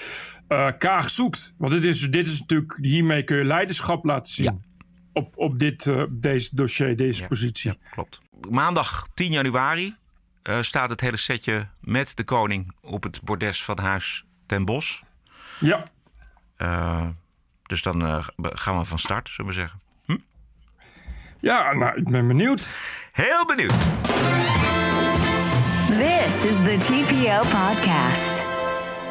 eh, 0.48 0.70
Kaag 0.78 1.10
zoekt. 1.10 1.54
Want 1.58 1.72
dit 1.72 1.84
is, 1.84 2.00
dit 2.10 2.28
is 2.28 2.40
natuurlijk, 2.40 2.78
hiermee 2.80 3.22
kun 3.22 3.36
je 3.36 3.44
leiderschap 3.44 4.04
laten 4.04 4.32
zien. 4.32 4.44
Ja. 4.44 4.58
Op, 5.12 5.36
op 5.36 5.58
dit, 5.58 5.86
eh, 5.86 6.02
deze 6.10 6.54
dossier, 6.54 6.96
deze 6.96 7.26
positie. 7.26 7.70
Ja, 7.70 7.90
klopt. 7.90 8.20
Maandag 8.50 9.06
10 9.14 9.32
januari 9.32 9.96
eh, 10.42 10.62
staat 10.62 10.90
het 10.90 11.00
hele 11.00 11.16
setje 11.16 11.68
met 11.80 12.16
de 12.16 12.24
koning 12.24 12.72
op 12.80 13.02
het 13.02 13.22
bordes 13.22 13.64
van 13.64 13.78
Huis 13.78 14.24
ten 14.46 14.64
Bosch. 14.64 15.02
Ja. 15.60 15.82
Dus 17.62 17.82
dan 17.82 18.24
gaan 18.40 18.78
we 18.78 18.84
van 18.84 18.98
start, 18.98 19.28
zullen 19.28 19.50
we 19.50 19.56
zeggen. 19.56 19.80
Ja, 21.40 21.72
nou, 21.72 21.96
ik 21.96 22.08
ben 22.08 22.26
benieuwd. 22.26 22.76
Heel 23.12 23.46
benieuwd. 23.46 23.78
This 25.88 26.44
is 26.44 26.56
the 26.56 26.76
TPO 26.78 27.38
podcast. 27.38 28.42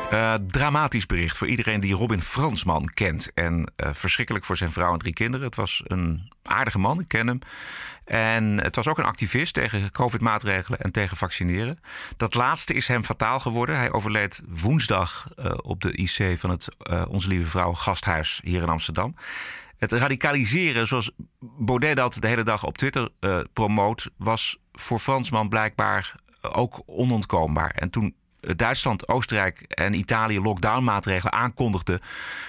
Eh, 0.09 0.33
dramatisch 0.47 1.05
bericht 1.05 1.37
voor 1.37 1.47
iedereen 1.47 1.79
die 1.79 1.93
Robin 1.93 2.21
Fransman 2.21 2.85
kent. 2.85 3.31
En 3.33 3.71
eh, 3.75 3.89
verschrikkelijk 3.93 4.45
voor 4.45 4.57
zijn 4.57 4.71
vrouw 4.71 4.93
en 4.93 4.99
drie 4.99 5.13
kinderen. 5.13 5.45
Het 5.45 5.55
was 5.55 5.81
een 5.85 6.31
aardige 6.43 6.79
man, 6.79 6.99
ik 6.99 7.07
ken 7.07 7.27
hem. 7.27 7.39
En 8.07 8.61
het 8.61 8.75
was 8.75 8.87
ook 8.87 8.97
een 8.97 9.05
activist 9.05 9.53
tegen 9.53 9.91
COVID-maatregelen 9.91 10.79
en 10.79 10.91
tegen 10.91 11.17
vaccineren. 11.17 11.79
Dat 12.17 12.33
laatste 12.33 12.73
is 12.73 12.87
hem 12.87 13.03
fataal 13.03 13.39
geworden. 13.39 13.77
Hij 13.77 13.91
overleed 13.91 14.41
woensdag 14.47 15.27
eh, 15.35 15.53
op 15.61 15.81
de 15.81 15.91
IC 15.91 16.39
van 16.39 16.49
het 16.49 16.67
eh, 16.77 17.05
Onze 17.09 17.27
Lieve 17.27 17.49
Vrouw 17.49 17.73
Gasthuis 17.73 18.41
hier 18.43 18.61
in 18.61 18.69
Amsterdam. 18.69 19.15
Het 19.77 19.91
radicaliseren, 19.91 20.87
zoals 20.87 21.11
Baudet 21.39 21.95
dat 21.95 22.17
de 22.19 22.27
hele 22.27 22.43
dag 22.43 22.63
op 22.65 22.77
Twitter 22.77 23.09
eh, 23.19 23.39
promoot, 23.53 24.09
was 24.17 24.57
voor 24.71 24.99
Fransman 24.99 25.49
blijkbaar 25.49 26.15
ook 26.41 26.81
onontkoombaar. 26.85 27.71
En 27.71 27.89
toen 27.89 28.15
Duitsland, 28.39 29.07
Oostenrijk 29.07 29.61
en 29.61 29.93
Italië 29.93 30.39
lockdownmaatregelen 30.39 31.33
aankondigden, 31.33 31.99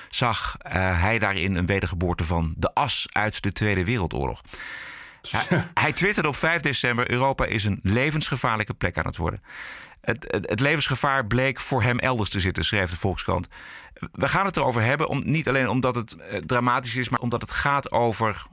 zag 0.08 0.56
eh, 0.58 1.00
hij 1.00 1.18
daarin 1.18 1.54
een 1.54 1.66
wedergeboorte 1.66 2.24
van 2.24 2.54
de 2.56 2.74
as 2.74 3.06
uit 3.12 3.42
de 3.42 3.52
Tweede 3.52 3.84
Wereldoorlog. 3.84 4.40
Hij, 5.30 5.64
hij 5.74 5.92
twitterde 5.92 6.28
op 6.28 6.36
5 6.36 6.60
december: 6.60 7.10
Europa 7.10 7.44
is 7.44 7.64
een 7.64 7.78
levensgevaarlijke 7.82 8.74
plek 8.74 8.98
aan 8.98 9.06
het 9.06 9.16
worden. 9.16 9.40
Het, 10.08 10.24
het, 10.28 10.50
het 10.50 10.60
levensgevaar 10.60 11.26
bleek 11.26 11.60
voor 11.60 11.82
hem 11.82 11.98
elders 11.98 12.30
te 12.30 12.40
zitten, 12.40 12.64
schreef 12.64 12.90
de 12.90 12.96
Volkskrant. 12.96 13.48
We 14.12 14.28
gaan 14.28 14.46
het 14.46 14.56
erover 14.56 14.82
hebben, 14.82 15.08
om, 15.08 15.22
niet 15.24 15.48
alleen 15.48 15.68
omdat 15.68 15.94
het 15.94 16.16
eh, 16.16 16.38
dramatisch 16.38 16.96
is, 16.96 17.08
maar 17.08 17.20
omdat 17.20 17.40
het 17.40 17.52
gaat 17.52 17.92
over 17.92 18.46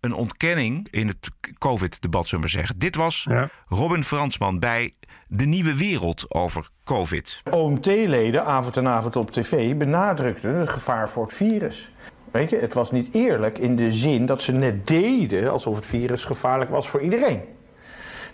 een 0.00 0.14
ontkenning 0.14 0.88
in 0.90 1.06
het 1.06 1.30
COVID-debat, 1.58 2.28
zullen 2.28 2.44
we 2.44 2.50
zeggen. 2.50 2.78
Dit 2.78 2.96
was 2.96 3.26
Ja. 3.28 3.50
Robin 3.66 4.04
Fransman 4.04 4.58
bij 4.58 4.94
De 5.28 5.44
Nieuwe 5.44 5.76
Wereld 5.76 6.34
over 6.34 6.68
COVID. 6.84 7.42
OMT-leden 7.50 8.44
avond 8.44 8.76
en 8.76 8.88
avond 8.88 9.16
op 9.16 9.30
tv 9.30 9.76
benadrukten 9.76 10.54
het 10.54 10.70
gevaar 10.70 11.08
voor 11.08 11.24
het 11.24 11.34
virus. 11.34 11.90
Weet 12.30 12.50
je, 12.50 12.56
het 12.56 12.74
was 12.74 12.90
niet 12.90 13.14
eerlijk 13.14 13.58
in 13.58 13.76
de 13.76 13.92
zin 13.92 14.26
dat 14.26 14.42
ze 14.42 14.52
net 14.52 14.86
deden 14.86 15.52
alsof 15.52 15.76
het 15.76 15.86
virus 15.86 16.24
gevaarlijk 16.24 16.70
was 16.70 16.88
voor 16.88 17.00
iedereen. 17.00 17.42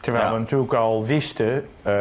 Terwijl 0.00 0.32
we 0.32 0.38
natuurlijk 0.38 0.72
al 0.72 1.04
wisten 1.04 1.66
eh, 1.82 1.94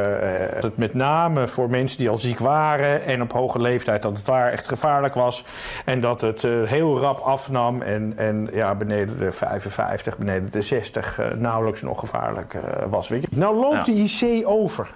dat 0.54 0.64
het 0.64 0.78
met 0.78 0.94
name 0.94 1.48
voor 1.48 1.70
mensen 1.70 1.98
die 1.98 2.10
al 2.10 2.18
ziek 2.18 2.40
waren 2.40 3.06
en 3.06 3.22
op 3.22 3.32
hoge 3.32 3.60
leeftijd 3.60 4.02
dat 4.02 4.18
het 4.18 4.26
waar 4.26 4.52
echt 4.52 4.68
gevaarlijk 4.68 5.14
was. 5.14 5.46
En 5.86 6.02
dat 6.02 6.22
het 6.22 6.44
eh, 6.44 6.64
heel 6.64 7.00
rap 7.00 7.20
afnam 7.20 7.82
en, 7.82 8.14
en 8.16 8.50
ja, 8.52 8.76
beneden 8.76 9.20
de 9.20 9.32
55, 9.32 10.18
beneden 10.18 10.52
de 10.52 10.62
60 10.62 11.20
eh, 11.20 11.32
nauwelijks 11.32 11.82
nog 11.82 12.00
gevaarlijk 12.00 12.54
eh, 12.54 12.62
was. 12.90 13.08
Weet 13.08 13.22
je. 13.22 13.28
Nou 13.32 13.56
loopt 13.56 13.86
de 13.86 13.92
IC 13.92 14.48
over. 14.48 14.90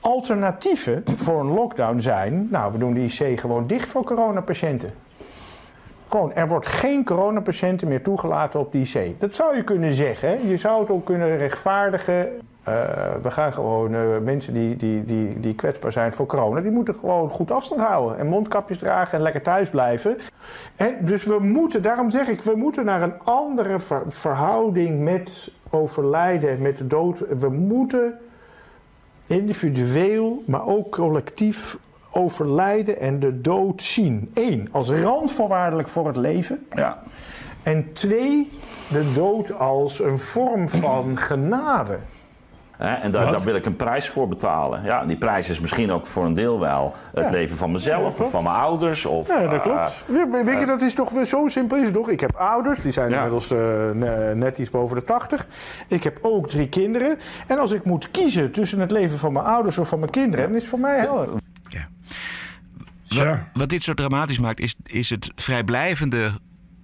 Alternatieven 0.00 1.02
voor 1.16 1.40
een 1.40 1.52
lockdown 1.52 1.98
zijn, 1.98 2.48
nou 2.50 2.72
we 2.72 2.78
doen 2.78 2.94
de 2.94 3.04
IC 3.04 3.40
gewoon 3.40 3.66
dicht 3.66 3.88
voor 3.88 4.04
coronapatiënten. 4.04 4.90
Gewoon, 6.08 6.32
er 6.32 6.48
wordt 6.48 6.66
geen 6.66 7.04
coronapatiënten 7.04 7.88
meer 7.88 8.02
toegelaten 8.02 8.60
op 8.60 8.72
de 8.72 8.78
IC. 8.78 9.20
Dat 9.20 9.34
zou 9.34 9.56
je 9.56 9.64
kunnen 9.64 9.92
zeggen. 9.92 10.48
Je 10.48 10.56
zou 10.56 10.80
het 10.80 10.90
ook 10.90 11.04
kunnen 11.04 11.36
rechtvaardigen. 11.36 12.28
Eh, 12.62 12.74
we 13.22 13.30
gaan 13.30 13.52
gewoon 13.52 13.94
eh, 13.94 14.00
mensen 14.22 14.52
die, 14.54 14.76
die, 14.76 15.04
die, 15.04 15.40
die 15.40 15.54
kwetsbaar 15.54 15.92
zijn 15.92 16.12
voor 16.12 16.26
corona, 16.26 16.60
die 16.60 16.70
moeten 16.70 16.94
gewoon 16.94 17.30
goed 17.30 17.50
afstand 17.50 17.80
houden. 17.80 18.18
En 18.18 18.26
mondkapjes 18.26 18.78
dragen 18.78 19.18
en 19.18 19.22
lekker 19.22 19.42
thuis 19.42 19.70
blijven. 19.70 20.16
En 20.76 20.96
dus 21.00 21.24
we 21.24 21.38
moeten, 21.38 21.82
daarom 21.82 22.10
zeg 22.10 22.28
ik, 22.28 22.40
we 22.40 22.56
moeten 22.56 22.84
naar 22.84 23.02
een 23.02 23.20
andere 23.24 23.78
ver- 23.78 24.02
verhouding 24.06 25.00
met 25.00 25.50
overlijden, 25.70 26.62
met 26.62 26.78
de 26.78 26.86
dood. 26.86 27.24
We 27.38 27.48
moeten 27.48 28.18
individueel, 29.26 30.42
maar 30.46 30.66
ook 30.66 30.90
collectief 30.90 31.78
overlijden 32.10 33.00
en 33.00 33.18
de 33.20 33.40
dood 33.40 33.82
zien. 33.82 34.30
Eén, 34.34 34.68
als 34.72 34.90
randvoorwaardelijk 34.90 35.88
voor 35.88 36.06
het 36.06 36.16
leven. 36.16 36.66
Ja. 36.74 36.98
En 37.62 37.92
twee, 37.92 38.50
de 38.90 39.12
dood 39.14 39.58
als 39.58 40.00
een 40.00 40.18
vorm 40.18 40.68
van 40.68 41.16
genade. 41.16 41.98
Hè, 42.76 42.94
en 42.94 43.10
daar, 43.10 43.24
Wat? 43.24 43.36
daar 43.36 43.46
wil 43.46 43.54
ik 43.54 43.66
een 43.66 43.76
prijs 43.76 44.08
voor 44.08 44.28
betalen. 44.28 44.82
Ja, 44.84 45.00
en 45.00 45.06
die 45.08 45.16
prijs 45.16 45.48
is 45.48 45.60
misschien 45.60 45.90
ook 45.92 46.06
voor 46.06 46.24
een 46.24 46.34
deel 46.34 46.60
wel 46.60 46.92
het 47.14 47.24
Ja. 47.24 47.30
leven 47.30 47.56
van 47.56 47.72
mezelf 47.72 48.20
of 48.20 48.30
van 48.30 48.42
mijn 48.42 48.54
ouders. 48.54 49.06
Of, 49.06 49.28
Ja, 49.28 49.40
dat 49.40 49.52
eh, 49.52 49.60
klopt. 49.62 50.04
Ja, 50.12 50.44
Weet 50.44 50.60
je, 50.60 50.66
dat 50.66 50.82
is 50.82 50.94
toch 50.94 51.10
weer 51.10 51.24
zo 51.24 51.48
simpel 51.48 51.76
is 51.76 51.84
het 51.84 51.94
toch? 51.94 52.08
Ik 52.08 52.20
heb 52.20 52.34
ouders, 52.36 52.82
die 52.82 52.92
zijn 52.92 53.10
Ja. 53.10 53.14
inmiddels 53.16 53.50
eh, 53.50 53.58
ne- 53.92 54.34
net 54.34 54.58
iets 54.58 54.70
boven 54.70 54.96
de 54.96 55.04
80. 55.04 55.46
Ik 55.88 56.02
heb 56.02 56.18
ook 56.22 56.48
drie 56.48 56.68
kinderen. 56.68 57.18
En 57.46 57.58
als 57.58 57.70
ik 57.72 57.84
moet 57.84 58.10
kiezen 58.10 58.50
tussen 58.52 58.80
het 58.80 58.90
leven 58.90 59.18
van 59.18 59.32
mijn 59.32 59.44
ouders 59.44 59.78
of 59.78 59.88
van 59.88 59.98
mijn 59.98 60.10
kinderen, 60.10 60.46
dan 60.46 60.54
is 60.54 60.60
het 60.60 60.70
voor 60.70 60.80
mij 60.80 60.98
helder. 60.98 61.28
Wat, 63.08 63.38
wat 63.52 63.68
dit 63.68 63.82
zo 63.82 63.94
dramatisch 63.94 64.38
maakt, 64.38 64.60
is, 64.60 64.74
is 64.82 65.10
het 65.10 65.30
vrijblijvende 65.36 66.32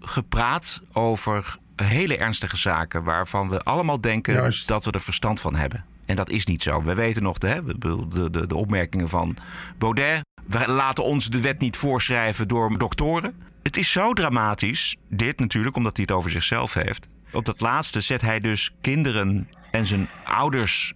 gepraat 0.00 0.82
over 0.92 1.56
hele 1.76 2.16
ernstige 2.16 2.56
zaken. 2.56 3.04
waarvan 3.04 3.48
we 3.48 3.62
allemaal 3.62 4.00
denken 4.00 4.34
Juist. 4.34 4.68
dat 4.68 4.84
we 4.84 4.90
er 4.90 5.00
verstand 5.00 5.40
van 5.40 5.54
hebben. 5.54 5.84
En 6.06 6.16
dat 6.16 6.30
is 6.30 6.46
niet 6.46 6.62
zo. 6.62 6.82
We 6.82 6.94
weten 6.94 7.22
nog 7.22 7.38
de, 7.38 7.62
de, 7.78 8.30
de, 8.30 8.46
de 8.46 8.54
opmerkingen 8.54 9.08
van 9.08 9.36
Baudet. 9.78 10.20
We 10.46 10.68
laten 10.68 11.04
ons 11.04 11.30
de 11.30 11.40
wet 11.40 11.58
niet 11.58 11.76
voorschrijven 11.76 12.48
door 12.48 12.78
doktoren. 12.78 13.34
Het 13.62 13.76
is 13.76 13.90
zo 13.90 14.12
dramatisch, 14.12 14.96
dit 15.08 15.38
natuurlijk, 15.38 15.76
omdat 15.76 15.96
hij 15.96 16.04
het 16.08 16.16
over 16.16 16.30
zichzelf 16.30 16.74
heeft. 16.74 17.08
Op 17.32 17.44
dat 17.44 17.60
laatste 17.60 18.00
zet 18.00 18.20
hij 18.20 18.40
dus 18.40 18.74
kinderen 18.80 19.48
en 19.70 19.86
zijn 19.86 20.08
ouders 20.24 20.94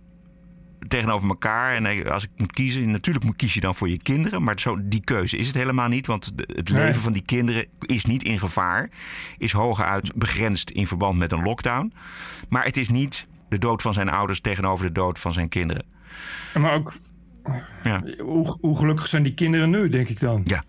tegenover 0.89 1.29
elkaar. 1.29 1.75
En 1.75 2.11
als 2.11 2.25
ik 2.25 2.31
moet 2.37 2.53
kiezen, 2.53 2.91
natuurlijk 2.91 3.25
moet 3.25 3.37
kies 3.37 3.55
je 3.55 3.61
dan 3.61 3.75
voor 3.75 3.89
je 3.89 3.99
kinderen. 4.03 4.43
Maar 4.43 4.61
zo, 4.61 4.79
die 4.83 5.05
keuze 5.05 5.37
is 5.37 5.47
het 5.47 5.57
helemaal 5.57 5.89
niet. 5.89 6.07
Want 6.07 6.33
het 6.37 6.71
Nee. 6.73 6.85
leven 6.85 7.01
van 7.03 7.13
die 7.13 7.23
kinderen 7.25 7.67
is 7.81 8.05
niet 8.05 8.23
in 8.23 8.39
gevaar. 8.39 8.91
Is 9.39 9.53
hooguit 9.53 10.15
begrensd 10.15 10.71
in 10.71 10.87
verband 10.87 11.19
met 11.19 11.33
een 11.33 11.43
lockdown. 11.43 11.93
Maar 12.49 12.65
het 12.65 12.77
is 12.77 12.89
niet 12.89 13.27
de 13.49 13.59
dood 13.59 13.83
van 13.83 13.95
zijn 13.95 14.09
ouders 14.09 14.41
tegenover 14.41 14.87
de 14.87 14.93
dood 14.93 15.19
van 15.19 15.33
zijn 15.33 15.49
kinderen. 15.49 15.85
Maar 16.55 16.73
ook, 16.75 16.93
Ja. 17.85 18.03
hoe, 18.19 18.57
hoe 18.61 18.79
gelukkig 18.79 19.07
zijn 19.07 19.23
die 19.23 19.35
kinderen 19.35 19.71
nu, 19.71 19.89
denk 19.89 20.09
ik 20.09 20.21
dan? 20.21 20.43
Ja. 20.47 20.65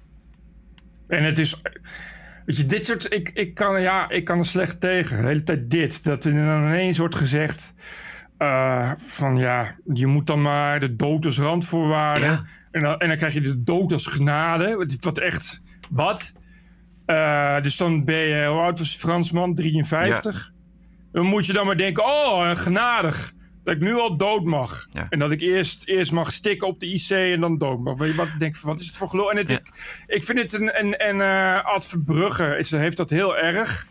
En 1.08 1.24
het 1.24 1.38
is. 1.40 1.62
Weet 2.46 2.58
je, 2.58 2.66
dit 2.66 2.86
soort. 2.86 3.14
Ik, 3.14 3.30
ik, 3.34 3.54
kan, 3.54 3.82
ja, 3.82 4.10
ik 4.10 4.26
kan 4.26 4.38
er 4.40 4.46
slecht 4.46 4.80
tegen. 4.80 5.22
De 5.22 5.28
hele 5.28 5.44
tijd 5.44 5.70
dit. 5.72 6.04
Dat 6.04 6.26
er 6.26 6.34
dan 6.34 6.66
ineens 6.66 6.98
wordt 6.98 7.16
gezegd. 7.16 7.74
Eh, 8.40 8.92
van 8.98 9.38
ja, 9.38 9.76
je 9.94 10.08
moet 10.08 10.28
dan 10.28 10.42
maar 10.42 10.80
de 10.80 10.96
dood 10.96 11.26
als 11.26 11.40
randvoorwaarde. 11.40 12.26
Ja. 12.26 12.44
En, 12.72 12.80
dan, 12.80 13.00
en 13.00 13.08
dan 13.08 13.18
krijg 13.18 13.34
je 13.34 13.42
de 13.42 13.64
dood 13.64 13.92
als 13.92 14.06
genade. 14.06 14.88
Wat, 15.00 15.18
echt. 15.18 15.62
Wat? 15.90 16.34
Eh, 17.06 17.62
dus 17.62 17.78
dan 17.78 18.06
ben 18.06 18.20
je. 18.20 18.46
Hoe 18.48 18.60
oud 18.60 18.80
was 18.80 18.96
Fransman? 18.96 19.56
53. 19.56 20.52
Dan 21.12 21.26
moet 21.26 21.46
je 21.46 21.54
dan 21.54 21.66
maar 21.66 21.78
denken: 21.78 22.04
oh, 22.04 22.56
genadig. 22.56 23.32
Dat 23.64 23.76
ik 23.76 23.82
nu 23.82 23.94
al 23.94 24.18
dood 24.18 24.44
mag. 24.44 24.88
Ja. 24.90 25.08
En 25.10 25.20
dat 25.20 25.32
ik 25.32 25.42
eerst, 25.42 25.88
eerst 25.88 26.12
mag 26.12 26.32
stikken 26.32 26.68
op 26.68 26.80
de 26.80 26.94
IC 26.94 27.10
en 27.10 27.40
dan 27.40 27.58
dood 27.58 27.80
mag. 27.80 27.98
Weet 27.98 28.12
je 28.12 28.16
wat? 28.16 28.28
Ik 28.28 28.40
denk, 28.40 28.58
wat 28.58 28.80
is 28.80 28.86
het 28.86 28.96
voor 28.96 29.10
geloof? 29.10 29.32
En 29.32 29.38
het, 29.38 29.50
ik, 29.50 29.72
ik 30.08 30.24
vind 30.24 30.40
het 30.40 30.54
een. 30.54 30.72
En, 30.72 31.00
en 31.00 31.22
eh 31.22 31.66
Ad 31.66 31.88
Verbrugge 31.88 32.58
is, 32.58 32.72
heeft 32.72 32.98
dat 32.98 33.10
heel 33.10 33.38
erg. 33.38 33.88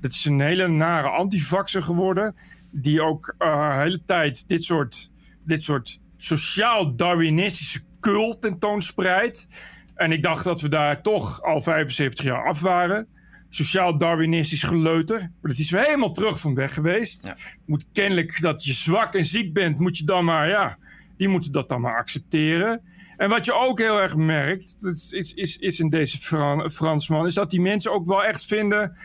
Dat 0.00 0.12
is 0.12 0.24
een 0.24 0.40
hele 0.40 0.68
nare 0.68 1.08
antivaxer 1.08 1.82
geworden. 1.82 2.34
Die 2.80 3.02
ook 3.02 3.34
eh, 3.38 3.74
de 3.76 3.80
hele 3.82 4.04
tijd 4.04 4.48
dit 4.48 4.64
soort, 4.64 5.10
dit 5.44 5.62
soort 5.62 6.00
sociaal-Darwinistische 6.16 7.80
cult 8.00 8.40
tentoonspreidt. 8.40 9.46
En 9.94 10.12
ik 10.12 10.22
dacht 10.22 10.44
dat 10.44 10.60
we 10.60 10.68
daar 10.68 11.02
toch 11.02 11.42
al 11.42 11.60
75 11.60 12.24
jaar 12.24 12.44
af 12.44 12.60
waren. 12.60 13.06
Sociaal-Darwinistisch 13.48 14.62
geleuter. 14.62 15.18
Maar 15.18 15.50
dat 15.50 15.58
is 15.58 15.70
weer 15.70 15.82
helemaal 15.84 16.12
terug 16.12 16.40
van 16.40 16.54
weg 16.54 16.74
geweest. 16.74 17.22
Ja. 17.22 17.36
Moet 17.66 17.84
kennelijk 17.92 18.40
dat 18.40 18.64
je 18.64 18.72
zwak 18.72 19.14
en 19.14 19.24
ziek 19.24 19.52
bent, 19.52 19.78
moet 19.78 19.98
je 19.98 20.04
dan 20.04 20.24
maar, 20.24 20.48
ja, 20.48 20.78
die 21.16 21.28
moeten 21.28 21.52
dat 21.52 21.68
dan 21.68 21.80
maar 21.80 21.96
accepteren. 21.96 22.80
En 23.16 23.28
wat 23.28 23.44
je 23.44 23.52
ook 23.54 23.78
heel 23.78 24.00
erg 24.00 24.16
merkt, 24.16 24.84
is, 25.10 25.32
is, 25.34 25.56
is 25.56 25.80
in 25.80 25.90
deze 25.90 26.18
Fran- 26.18 26.70
Fransman, 26.70 27.26
is 27.26 27.34
dat 27.34 27.50
die 27.50 27.60
mensen 27.60 27.92
ook 27.92 28.06
wel 28.06 28.24
echt 28.24 28.44
vinden 28.44 28.96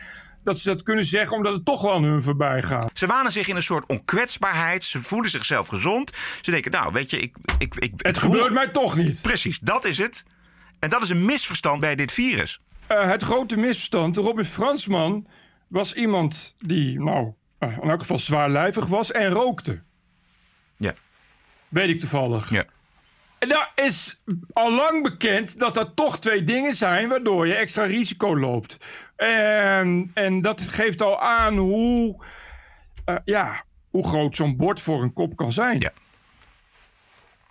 dat 0.42 0.58
ze 0.58 0.68
dat 0.68 0.82
kunnen 0.82 1.04
zeggen 1.04 1.36
omdat 1.36 1.54
het 1.54 1.64
toch 1.64 1.82
wel 1.82 1.92
aan 1.92 2.02
hun 2.02 2.22
voorbij 2.22 2.62
gaat. 2.62 2.90
Ze 2.98 3.06
wanen 3.06 3.32
zich 3.32 3.48
in 3.48 3.56
een 3.56 3.62
soort 3.62 3.86
onkwetsbaarheid. 3.88 4.84
Ze 4.84 4.98
voelen 5.02 5.30
zichzelf 5.30 5.68
gezond. 5.68 6.12
Ze 6.40 6.50
denken, 6.50 6.70
nou, 6.70 6.92
weet 6.92 7.10
je, 7.10 7.18
ik... 7.18 7.36
ik, 7.58 7.74
ik 7.74 7.92
Het 7.96 8.18
voel- 8.18 8.30
gebeurt 8.30 8.52
mij 8.52 8.68
toch 8.68 8.96
niet. 8.96 9.22
Precies, 9.22 9.58
dat 9.58 9.84
is 9.84 9.98
het. 9.98 10.24
En 10.78 10.88
dat 10.88 11.02
is 11.02 11.08
een 11.08 11.24
misverstand 11.24 11.80
bij 11.80 11.94
dit 11.94 12.12
virus. 12.12 12.60
Eh, 12.86 13.08
het 13.08 13.22
grote 13.22 13.56
misverstand. 13.56 14.16
Robin 14.16 14.44
Fransman 14.44 15.26
was 15.68 15.94
iemand 15.94 16.54
die, 16.58 17.00
nou, 17.00 17.32
eh, 17.58 17.76
in 17.82 17.90
elk 17.90 18.00
geval 18.00 18.18
zwaarlijvig 18.18 18.86
was 18.86 19.12
en 19.12 19.30
rookte. 19.30 19.82
Ja. 20.76 20.94
Weet 21.68 21.88
ik 21.88 22.00
toevallig. 22.00 22.50
Ja. 22.50 22.64
Daar 23.48 23.72
is 23.74 24.16
al 24.52 24.72
lang 24.72 25.02
bekend 25.02 25.58
dat 25.58 25.76
er 25.76 25.94
toch 25.94 26.18
twee 26.18 26.44
dingen 26.44 26.74
zijn 26.74 27.08
waardoor 27.08 27.46
je 27.46 27.54
extra 27.54 27.84
risico 27.84 28.38
loopt. 28.38 28.76
En, 29.16 30.10
en 30.14 30.40
dat 30.40 30.60
geeft 30.60 31.02
al 31.02 31.20
aan 31.20 31.56
hoe, 31.56 32.24
eh, 33.04 33.16
ja, 33.24 33.64
hoe 33.90 34.08
groot 34.08 34.36
zo'n 34.36 34.56
bord 34.56 34.80
voor 34.80 35.02
een 35.02 35.12
kop 35.12 35.36
kan 35.36 35.52
zijn. 35.52 35.80
Ja. 35.80 35.92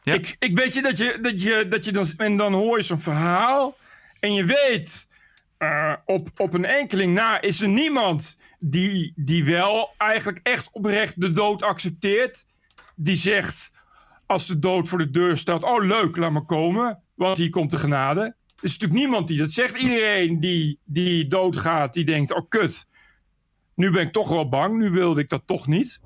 Ja. 0.04 0.14
Ik, 0.14 0.36
ik 0.40 0.58
weet 0.58 0.74
je 0.74 0.82
dat 0.82 0.98
je, 0.98 1.18
dat 1.22 1.42
je, 1.42 1.66
dat 1.70 1.86
je 1.86 1.92
dan, 1.92 2.06
en 2.18 2.38
dan 2.38 2.54
hoor 2.54 2.78
je 2.78 2.84
zo'n 2.84 3.00
verhaal 3.00 3.78
en 4.20 4.34
je 4.34 4.46
weet, 4.46 5.08
eh, 5.58 5.94
op, 6.06 6.30
op 6.38 6.54
een 6.54 6.66
enkeling 6.66 7.14
na 7.14 7.42
is 7.42 7.62
er 7.62 7.68
niemand 7.68 8.38
die, 8.60 9.14
die 9.16 9.46
wel 9.46 9.94
eigenlijk 9.98 10.40
echt 10.44 10.70
oprecht 10.72 11.22
de 11.22 11.32
dood 11.32 11.64
accepteert. 11.64 12.46
Die 12.96 13.16
zegt, 13.16 13.72
als 14.32 14.48
de 14.48 14.60
dood 14.60 14.88
voor 14.88 14.98
de 14.98 15.10
deur 15.10 15.38
staat, 15.38 15.64
oh 15.64 15.86
leuk, 15.86 16.18
laat 16.18 16.32
maar 16.32 16.46
komen, 16.46 17.02
want 17.16 17.38
hier 17.38 17.50
komt 17.50 17.72
de 17.72 17.78
genade. 17.78 18.22
Er 18.22 18.68
is 18.68 18.72
natuurlijk 18.72 19.00
niemand 19.00 19.28
die 19.28 19.38
dat 19.38 19.52
zegt. 19.52 19.76
Iedereen 19.80 20.40
die, 20.40 20.80
die 20.86 21.28
doodgaat, 21.28 21.94
die 21.94 22.06
denkt, 22.06 22.34
oh 22.34 22.50
kut, 22.50 22.88
nu 23.76 23.92
ben 23.92 24.02
ik 24.06 24.12
toch 24.12 24.30
wel 24.30 24.50
bang, 24.50 24.78
nu 24.78 24.90
wilde 24.90 25.22
ik 25.22 25.30
dat 25.30 25.42
toch 25.46 25.68
niet. 25.68 26.00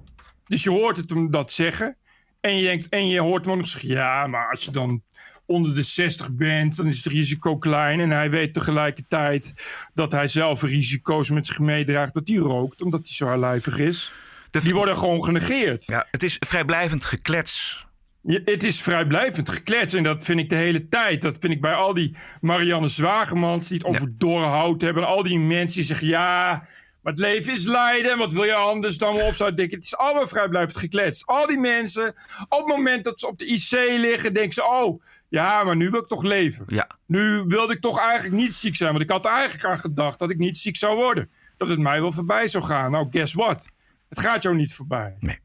Dus 0.47 0.63
je 0.63 0.69
hoort 0.69 0.97
het 0.97 1.09
hem 1.09 1.31
dat 1.31 1.51
zeggen. 1.51 1.97
En 2.41 2.55
je, 2.57 2.63
denkt, 2.63 2.89
en 2.89 3.07
je 3.07 3.19
hoort 3.21 3.43
hem 3.45 3.53
ook 3.53 3.59
nog 3.59 3.67
zeggen: 3.67 3.89
ja, 3.89 4.27
maar 4.27 4.49
als 4.49 4.63
je 4.65 4.71
dan 4.71 5.03
onder 5.45 5.75
de 5.75 5.83
60 5.83 6.33
bent, 6.33 6.75
dan 6.75 6.85
is 6.87 6.97
het 7.03 7.05
risico 7.13 7.57
klein. 7.57 7.99
En 7.99 8.09
hij 8.11 8.29
weet 8.29 8.53
tegelijkertijd 8.53 9.53
dat 9.93 10.11
hij 10.11 10.27
zelf 10.27 10.61
risico's 10.61 11.29
met 11.29 11.47
zich 11.47 11.59
meedraagt 11.59 12.13
dat 12.13 12.27
hij 12.27 12.37
rookt, 12.37 12.81
omdat 12.81 12.99
hij 13.05 13.15
zwaarlijvig 13.15 13.77
is. 13.79 14.11
De- 14.51 14.59
Die 14.59 14.73
worden 14.73 14.95
gewoon 14.95 15.23
genegeerd. 15.23 15.85
Ja, 15.85 16.07
het 16.11 16.23
is 16.23 16.35
vrijblijvend 16.39 17.05
geklets. 17.05 17.84
Het 18.25 18.63
is 18.63 18.81
vrijblijvend 18.81 19.49
geklets 19.49 19.93
en 19.93 20.03
dat 20.03 20.23
vind 20.23 20.39
ik 20.39 20.49
de 20.49 20.55
hele 20.55 20.87
tijd. 20.87 21.21
Dat 21.21 21.37
vind 21.39 21.53
ik 21.53 21.61
bij 21.61 21.73
al 21.73 21.93
die 21.93 22.15
Marianne 22.41 22.87
Zwagemans 22.87 23.67
die 23.67 23.77
het 23.77 23.87
over 23.87 24.17
doorhout 24.17 24.81
hebben. 24.81 25.03
En 25.03 25.09
al 25.09 25.23
die 25.23 25.39
mensen 25.39 25.75
die 25.75 25.83
zeggen 25.83 26.07
ja, 26.07 26.67
maar 27.01 27.13
het 27.13 27.21
leven 27.21 27.53
is 27.53 27.65
lijden. 27.65 28.17
Wat 28.17 28.31
wil 28.31 28.43
je 28.43 28.53
anders 28.53 28.97
dan 28.97 29.21
op 29.21 29.33
zou 29.33 29.53
denken? 29.53 29.77
Het 29.77 29.85
is 29.85 29.97
allemaal 29.97 30.27
vrijblijvend 30.27 30.77
geklets. 30.77 31.25
Al 31.25 31.47
die 31.47 31.57
mensen, 31.57 32.07
op 32.49 32.57
het 32.57 32.67
moment 32.67 33.03
dat 33.03 33.19
ze 33.19 33.27
op 33.27 33.37
de 33.37 33.45
IC 33.45 33.71
liggen, 33.99 34.33
denken 34.33 34.53
ze 34.53 34.63
oh, 34.63 35.03
ja, 35.29 35.63
maar 35.63 35.75
nu 35.75 35.89
wil 35.89 35.99
ik 35.99 36.07
toch 36.07 36.23
leven. 36.23 36.65
Ja. 36.67 36.89
Nu 37.05 37.43
wilde 37.47 37.73
ik 37.73 37.81
toch 37.81 37.99
eigenlijk 37.99 38.41
niet 38.41 38.53
ziek 38.53 38.75
zijn. 38.75 38.91
Want 38.91 39.03
ik 39.03 39.09
had 39.09 39.25
er 39.25 39.31
eigenlijk 39.31 39.65
aan 39.65 39.77
gedacht 39.77 40.19
dat 40.19 40.31
ik 40.31 40.37
niet 40.37 40.57
ziek 40.57 40.75
zou 40.75 40.95
worden. 40.95 41.29
Dat 41.57 41.67
het 41.67 41.79
mij 41.79 42.01
wel 42.01 42.11
voorbij 42.11 42.47
zou 42.47 42.63
gaan. 42.63 42.91
Nou, 42.91 43.07
guess 43.09 43.33
what? 43.33 43.69
Het 44.09 44.19
gaat 44.19 44.43
jou 44.43 44.55
niet 44.55 44.73
voorbij. 44.73 45.15
Nee. 45.19 45.39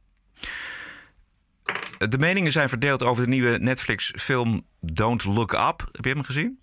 De 2.09 2.19
meningen 2.19 2.53
zijn 2.53 2.69
verdeeld 2.69 3.03
over 3.03 3.23
de 3.23 3.29
nieuwe 3.29 3.59
Netflix-film 3.59 4.67
Don't 4.81 5.25
Look 5.25 5.53
Up. 5.53 5.89
Heb 5.93 6.05
je 6.05 6.11
hem 6.11 6.23
gezien? 6.23 6.59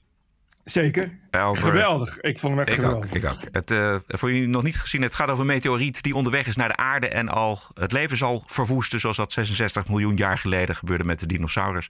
Zeker. 0.64 1.20
Over- 1.32 1.64
Geweldig. 1.64 2.18
Ik 2.20 2.40
vond 2.40 2.54
hem 2.54 2.62
echt 2.62 2.70
Ik 2.78 2.84
geweldig. 2.84 3.10
ook, 3.10 3.16
ik 3.16 3.26
ook. 3.26 3.38
Het, 3.52 3.72
eh, 3.72 3.96
voor 4.08 4.32
jullie 4.34 4.48
nog 4.48 4.64
niet 4.64 4.80
gezien, 4.80 5.02
het 5.02 5.16
gaat 5.16 5.28
over 5.30 5.42
een 5.42 5.48
meteoriet 5.48 6.02
die 6.04 6.16
onderweg 6.16 6.48
is 6.48 6.56
naar 6.56 6.68
de 6.68 6.76
aarde 6.76 7.08
en 7.10 7.30
al 7.30 7.62
het 7.74 7.92
leven 7.92 8.18
zal 8.18 8.44
verwoesten, 8.48 9.00
zoals 9.00 9.18
dat 9.18 9.32
66 9.32 9.88
miljoen 9.88 10.16
jaar 10.16 10.38
geleden 10.38 10.76
gebeurde 10.76 11.04
met 11.04 11.20
de 11.20 11.26
dinosaurus. 11.26 11.88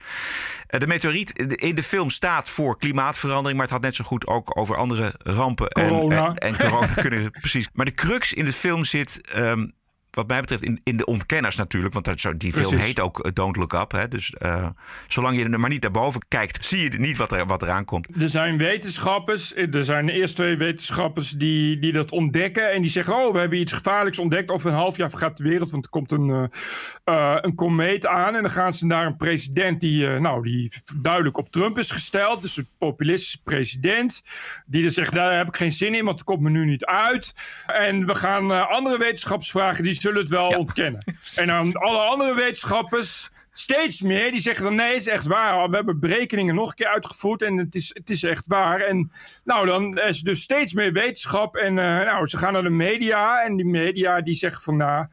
Eh, 0.67 0.79
de 0.79 0.87
meteoriet 0.87 1.31
in 1.55 1.75
de 1.75 1.83
film 1.83 2.09
staat 2.09 2.49
voor 2.49 2.77
klimaatverandering, 2.77 3.53
maar 3.53 3.63
het 3.65 3.73
had 3.73 3.81
net 3.83 3.95
zo 3.95 4.03
goed 4.03 4.27
ook 4.27 4.57
over 4.57 4.75
andere 4.75 5.13
rampen 5.17 5.67
en- 5.67 5.87
Corona. 5.87 6.33
En, 6.33 6.35
en, 6.35 6.57
corona 6.69 6.87
kunnen 6.93 7.31
precies. 7.41 7.69
Maar 7.73 7.85
de 7.85 7.93
crux 7.93 8.33
in 8.33 8.45
de 8.45 8.53
film 8.53 8.83
zit. 8.83 9.21
ehm, 9.27 9.65
wat 10.17 10.27
mij 10.27 10.39
betreft 10.41 10.63
in, 10.63 10.79
in 10.83 10.97
de 10.97 11.05
ontkenners 11.05 11.55
natuurlijk. 11.55 11.93
Want 11.93 12.05
dat, 12.05 12.19
zo- 12.19 12.37
die 12.37 12.51
film 12.51 12.67
Precies. 12.69 12.85
heet 12.85 12.99
ook 12.99 13.19
eh, 13.19 13.31
Don't 13.33 13.55
Look 13.55 13.73
Up. 13.73 13.91
Hè? 13.91 14.07
Dus 14.07 14.33
eh, 14.33 14.67
zolang 15.07 15.37
je 15.37 15.49
er 15.49 15.59
maar 15.59 15.69
niet 15.69 15.81
naar 15.81 15.91
boven 15.91 16.21
kijkt, 16.27 16.65
zie 16.65 16.91
je 16.91 16.99
niet 16.99 17.17
wat 17.17 17.31
er, 17.31 17.45
wat 17.45 17.61
eraan 17.61 17.85
komt. 17.85 18.07
Er 18.21 18.29
zijn 18.29 18.57
wetenschappers, 18.57 19.55
er 19.55 19.85
zijn 19.85 20.05
de 20.05 20.11
eerste 20.11 20.35
twee 20.35 20.57
wetenschappers 20.57 21.31
die, 21.31 21.79
die 21.79 21.91
dat 21.91 22.11
ontdekken. 22.11 22.71
En 22.71 22.81
die 22.81 22.91
zeggen, 22.91 23.15
oh, 23.15 23.33
we 23.33 23.39
hebben 23.39 23.59
iets 23.59 23.73
gevaarlijks 23.73 24.19
ontdekt. 24.19 24.51
Over 24.51 24.69
een 24.69 24.77
half 24.77 24.97
jaar 24.97 25.09
vergaat 25.09 25.37
de 25.37 25.43
wereld, 25.43 25.71
want 25.71 25.85
er 25.85 25.91
komt 25.91 26.11
een, 26.11 26.29
eh, 26.29 26.43
eh, 27.03 27.37
een 27.41 27.55
komeet 27.55 28.07
aan. 28.07 28.35
En 28.35 28.41
dan 28.41 28.51
gaan 28.51 28.73
ze 28.73 28.85
naar 28.85 29.05
een 29.05 29.17
president 29.17 29.81
die, 29.81 30.07
eh, 30.13 30.19
nou, 30.19 30.43
die 30.43 30.71
duidelijk 30.99 31.37
op 31.37 31.51
Trump 31.51 31.77
is 31.77 31.91
gesteld. 31.91 32.41
Dus 32.41 32.57
een 32.57 32.67
populistische 32.77 33.41
president. 33.43 34.21
Die 34.65 34.81
dan 34.81 34.91
zegt, 34.91 35.13
daar 35.13 35.37
heb 35.37 35.47
ik 35.47 35.55
geen 35.55 35.71
zin 35.71 35.93
in, 35.95 36.05
want 36.05 36.19
het 36.19 36.27
komt 36.27 36.41
me 36.41 36.49
nu 36.49 36.65
niet 36.65 36.85
uit. 36.85 37.33
En 37.67 38.05
we 38.05 38.15
gaan 38.15 38.51
eh, 38.51 38.69
andere 38.71 38.97
wetenschappers 38.97 39.51
vragen. 39.51 39.83
Die 39.83 39.93
zullen 40.07 40.21
het 40.21 40.29
wel 40.29 40.49
ontkennen. 40.49 41.03
En 41.35 41.47
dan 41.47 41.73
alle 41.73 41.97
andere 41.97 42.35
wetenschappers, 42.35 43.29
steeds 43.51 44.01
meer, 44.01 44.31
die 44.31 44.39
zeggen 44.39 44.63
dan 44.63 44.75
nee, 44.75 44.95
is 44.95 45.07
echt 45.07 45.25
waar. 45.25 45.69
We 45.69 45.75
hebben 45.75 45.99
berekeningen 45.99 46.55
nog 46.55 46.69
een 46.69 46.75
keer 46.75 46.87
uitgevoerd 46.87 47.41
en 47.41 47.57
het 47.57 47.75
is, 47.75 47.91
het 47.93 48.09
is 48.09 48.23
echt 48.23 48.47
waar. 48.47 48.79
En 48.79 49.11
nou, 49.43 49.65
dan 49.65 49.97
is 49.97 50.21
dus 50.21 50.41
steeds 50.41 50.73
meer 50.73 50.93
wetenschap. 50.93 51.55
En 51.55 51.79
eh, 51.79 52.05
nou, 52.05 52.27
ze 52.27 52.37
gaan 52.37 52.53
naar 52.53 52.63
de 52.63 52.69
media 52.69 53.43
en 53.43 53.55
die 53.55 53.65
media 53.65 54.21
die 54.21 54.35
zeggen 54.35 54.61
van 54.61 54.77
nou... 54.77 55.05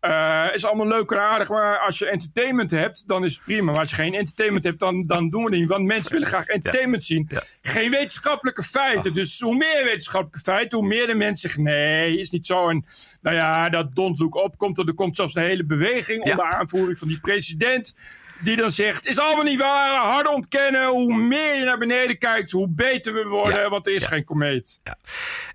eh, 0.00 0.46
is 0.54 0.64
allemaal 0.64 0.86
leuk 0.86 1.10
en 1.10 1.20
aardig, 1.20 1.48
maar 1.48 1.78
als 1.78 1.98
je 1.98 2.08
entertainment 2.08 2.70
hebt, 2.70 3.08
dan 3.08 3.24
is 3.24 3.34
het 3.34 3.44
prima. 3.44 3.70
Maar 3.70 3.80
als 3.80 3.90
je 3.90 3.96
geen 3.96 4.14
entertainment 4.14 4.64
hebt, 4.64 4.80
dan, 4.80 5.04
dan 5.04 5.30
doen 5.30 5.44
we 5.44 5.50
het 5.50 5.58
niet. 5.58 5.68
Want 5.68 5.84
mensen 5.84 6.12
willen 6.12 6.28
graag 6.28 6.46
entertainment 6.46 7.04
zien. 7.04 7.28
Geen 7.60 7.90
wetenschappelijke 7.90 8.62
feiten. 8.62 9.14
Dus 9.14 9.40
hoe 9.40 9.56
meer 9.56 9.84
wetenschappelijke 9.84 10.40
feiten, 10.40 10.78
hoe 10.78 10.86
meer 10.86 11.06
de 11.06 11.14
mensen 11.14 11.48
zeggen: 11.48 11.62
nee, 11.62 12.18
is 12.18 12.30
niet 12.30 12.46
zo. 12.46 12.68
En 12.68 12.84
nou 13.20 13.36
ja, 13.36 13.68
dat 13.68 13.94
don't 13.94 14.18
look 14.18 14.34
up 14.34 14.56
komt 14.56 14.78
er. 14.78 14.94
Komt 14.94 15.16
zelfs 15.16 15.34
een 15.34 15.42
hele 15.42 15.64
beweging 15.64 16.22
onder 16.22 16.44
aanvoering 16.44 16.98
van 16.98 17.08
die 17.08 17.20
president. 17.20 17.94
Die 18.42 18.56
dan 18.56 18.70
zegt: 18.70 19.06
is 19.06 19.18
allemaal 19.18 19.44
niet 19.44 19.58
waar, 19.58 20.00
harder 20.00 20.32
ontkennen. 20.32 20.86
Hoe 20.86 21.14
meer 21.16 21.54
je 21.54 21.64
naar 21.64 21.78
beneden 21.78 22.18
kijkt, 22.18 22.50
hoe 22.50 22.68
beter 22.68 23.14
we 23.14 23.24
worden. 23.24 23.70
Want 23.70 23.86
er 23.86 23.94
is 23.94 24.04
geen 24.04 24.24
komeet. 24.24 24.80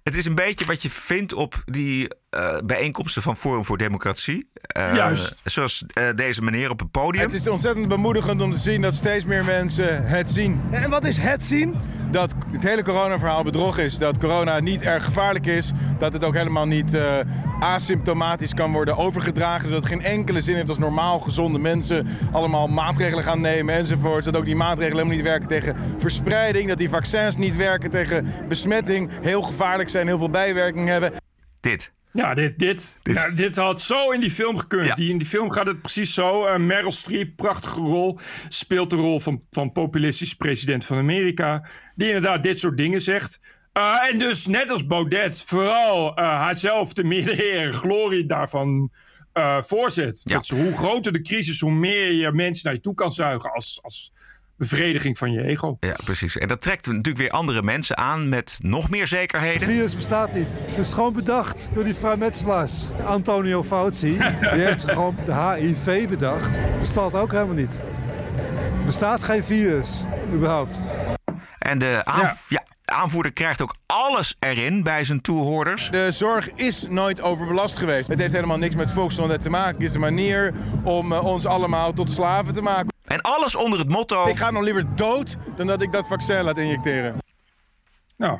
Het 0.03 0.15
is 0.15 0.25
een 0.25 0.35
beetje 0.35 0.65
wat 0.65 0.81
je 0.81 0.89
vindt 0.89 1.33
op 1.33 1.63
die 1.65 2.07
eh, 2.33 2.57
bijeenkomsten 2.65 3.21
van 3.21 3.37
Forum 3.37 3.65
voor 3.65 3.77
Democratie. 3.77 4.47
Eh, 4.73 4.95
Juist. 4.95 5.41
Zoals 5.43 5.83
eh, 5.93 6.09
deze 6.15 6.41
meneer 6.41 6.69
op 6.69 6.79
het 6.79 6.91
podium. 6.91 7.23
Het 7.23 7.33
is 7.33 7.47
ontzettend 7.47 7.87
bemoedigend 7.87 8.41
om 8.41 8.53
te 8.53 8.59
zien 8.59 8.81
dat 8.81 8.93
steeds 8.93 9.25
meer 9.25 9.45
mensen 9.45 10.05
het 10.05 10.31
zien. 10.31 10.61
En 10.71 10.89
wat 10.89 11.05
is 11.05 11.17
het 11.17 11.45
zien? 11.45 11.75
Dat 12.11 12.35
het 12.51 12.63
hele 12.63 12.83
coronaverhaal 12.83 13.43
bedrog 13.43 13.77
is. 13.77 13.97
Dat 13.97 14.17
corona 14.17 14.59
niet 14.59 14.81
erg 14.81 15.03
gevaarlijk 15.03 15.45
is. 15.45 15.71
Dat 15.97 16.13
het 16.13 16.23
ook 16.23 16.33
helemaal 16.33 16.65
niet 16.65 16.93
eh, 16.93 17.19
asymptomatisch 17.59 18.53
kan 18.53 18.71
worden 18.71 18.97
overgedragen. 18.97 19.69
Dat 19.69 19.79
het 19.79 19.91
geen 19.91 20.01
enkele 20.01 20.41
zin 20.41 20.55
heeft 20.55 20.69
als 20.69 20.77
normaal 20.77 21.19
gezonde 21.19 21.59
mensen 21.59 22.07
allemaal 22.31 22.67
maatregelen 22.67 23.23
gaan 23.23 23.41
nemen 23.41 23.75
enzovoort. 23.75 24.23
Dat 24.23 24.35
ook 24.35 24.45
die 24.45 24.55
maatregelen 24.55 24.97
helemaal 24.97 25.15
niet 25.15 25.25
werken 25.25 25.47
tegen 25.47 25.75
verspreiding. 25.97 26.67
Dat 26.67 26.77
die 26.77 26.89
vaccins 26.89 27.37
niet 27.37 27.55
werken 27.55 27.89
tegen 27.89 28.25
besmetting. 28.47 29.09
Heel 29.21 29.41
gevaarlijk 29.41 29.89
zijn, 29.89 30.07
heel 30.07 30.17
veel 30.17 30.29
bijwerkingen 30.29 30.91
hebben. 30.91 31.11
Dit. 31.59 31.91
Ja, 32.13 32.33
dit, 32.33 32.59
dit, 32.59 32.99
dit. 33.01 33.15
Ja, 33.15 33.29
dit 33.29 33.55
had 33.55 33.81
zo 33.81 34.11
in 34.11 34.19
die 34.19 34.31
film 34.31 34.57
gekund. 34.57 34.95
Die, 34.95 35.09
in 35.09 35.17
die 35.17 35.27
film 35.27 35.51
gaat 35.51 35.65
het 35.65 35.81
precies 35.81 36.13
zo. 36.13 36.47
Uh, 36.47 36.57
Meryl 36.57 36.91
Streep, 36.91 37.35
prachtige 37.35 37.79
rol. 37.79 38.19
Speelt 38.47 38.89
de 38.89 38.95
rol 38.95 39.19
van, 39.19 39.43
van 39.49 39.71
populistisch 39.71 40.33
president 40.33 40.85
van 40.85 40.97
Amerika. 40.97 41.65
Die 41.95 42.07
inderdaad 42.07 42.43
dit 42.43 42.59
soort 42.59 42.77
dingen 42.77 43.01
zegt. 43.01 43.61
Uh, 43.73 44.09
en 44.11 44.19
dus 44.19 44.45
net 44.47 44.69
als 44.69 44.85
Baudet 44.85 45.43
vooral 45.47 46.19
uh, 46.19 46.25
haarzelf 46.25 46.93
de 46.93 47.03
meerdere 47.03 47.71
glorie 47.71 48.25
daarvan 48.25 48.91
voorzet. 49.59 50.21
Ja. 50.23 50.35
Dat 50.35 50.45
ze, 50.45 50.55
hoe 50.55 50.77
groter 50.77 51.13
de 51.13 51.21
crisis, 51.21 51.59
hoe 51.59 51.71
meer 51.71 52.11
je 52.11 52.31
mensen 52.31 52.65
naar 52.65 52.73
je 52.73 52.79
toe 52.79 52.93
kan 52.93 53.11
zuigen 53.11 53.51
als, 53.51 53.79
als 53.81 54.11
bevrediging 54.57 55.17
van 55.17 55.31
je 55.31 55.43
ego. 55.43 55.77
Ja, 55.79 55.95
precies. 56.03 56.37
En 56.37 56.47
dat 56.47 56.61
trekt 56.61 56.85
natuurlijk 56.85 57.17
weer 57.17 57.29
andere 57.29 57.63
mensen 57.63 57.97
aan 57.97 58.29
met 58.29 58.57
nog 58.61 58.89
meer 58.89 59.07
zekerheden. 59.07 59.61
Het 59.61 59.71
virus 59.71 59.95
bestaat 59.95 60.33
niet. 60.33 60.47
Het 60.65 60.77
is 60.77 60.93
gewoon 60.93 61.13
bedacht 61.13 61.69
door 61.73 61.83
die 61.83 61.95
vrijmetselaars. 61.95 62.85
Antonio 63.05 63.63
Fauci, 63.63 64.17
die 64.17 64.61
heeft 64.61 64.83
gewoon 64.91 65.15
de 65.25 65.55
HIV 65.55 66.07
bedacht. 66.07 66.57
Bestaat 66.79 67.13
ook 67.13 67.31
helemaal 67.31 67.55
niet. 67.55 67.77
Bestaat 68.85 69.23
geen 69.23 69.43
virus, 69.43 70.03
überhaupt. 70.33 70.81
En 71.59 71.77
de 71.77 72.01
aanv 72.03 72.49
ja. 72.49 72.63
aanvoerder 72.85 73.33
krijgt 73.33 73.61
ook 73.61 73.75
alles 73.85 74.35
erin 74.39 74.83
bij 74.83 75.03
zijn 75.03 75.21
toehoorders. 75.21 75.89
De 75.89 76.11
zorg 76.11 76.49
is 76.49 76.85
nooit 76.89 77.21
overbelast 77.21 77.77
geweest. 77.77 78.07
Het 78.07 78.19
heeft 78.19 78.33
helemaal 78.33 78.57
niks 78.57 78.75
met 78.75 78.91
volksgezondheid 78.91 79.41
te 79.41 79.49
maken. 79.49 79.73
Het 79.73 79.83
is 79.83 79.93
een 79.93 79.99
manier 79.99 80.53
om 80.83 81.11
uh, 81.11 81.23
ons 81.23 81.45
allemaal 81.45 81.93
tot 81.93 82.11
slaven 82.11 82.53
te 82.53 82.61
maken. 82.61 82.92
En 83.03 83.21
alles 83.21 83.55
onder 83.55 83.79
het 83.79 83.89
motto... 83.89 84.27
Ik 84.27 84.37
ga 84.37 84.51
nog 84.51 84.63
liever 84.63 84.95
dood 84.95 85.37
dan 85.55 85.67
dat 85.67 85.81
ik 85.81 85.91
dat 85.91 86.07
vaccin 86.07 86.43
laat 86.43 86.57
injecteren. 86.57 87.17
Nou, 88.17 88.39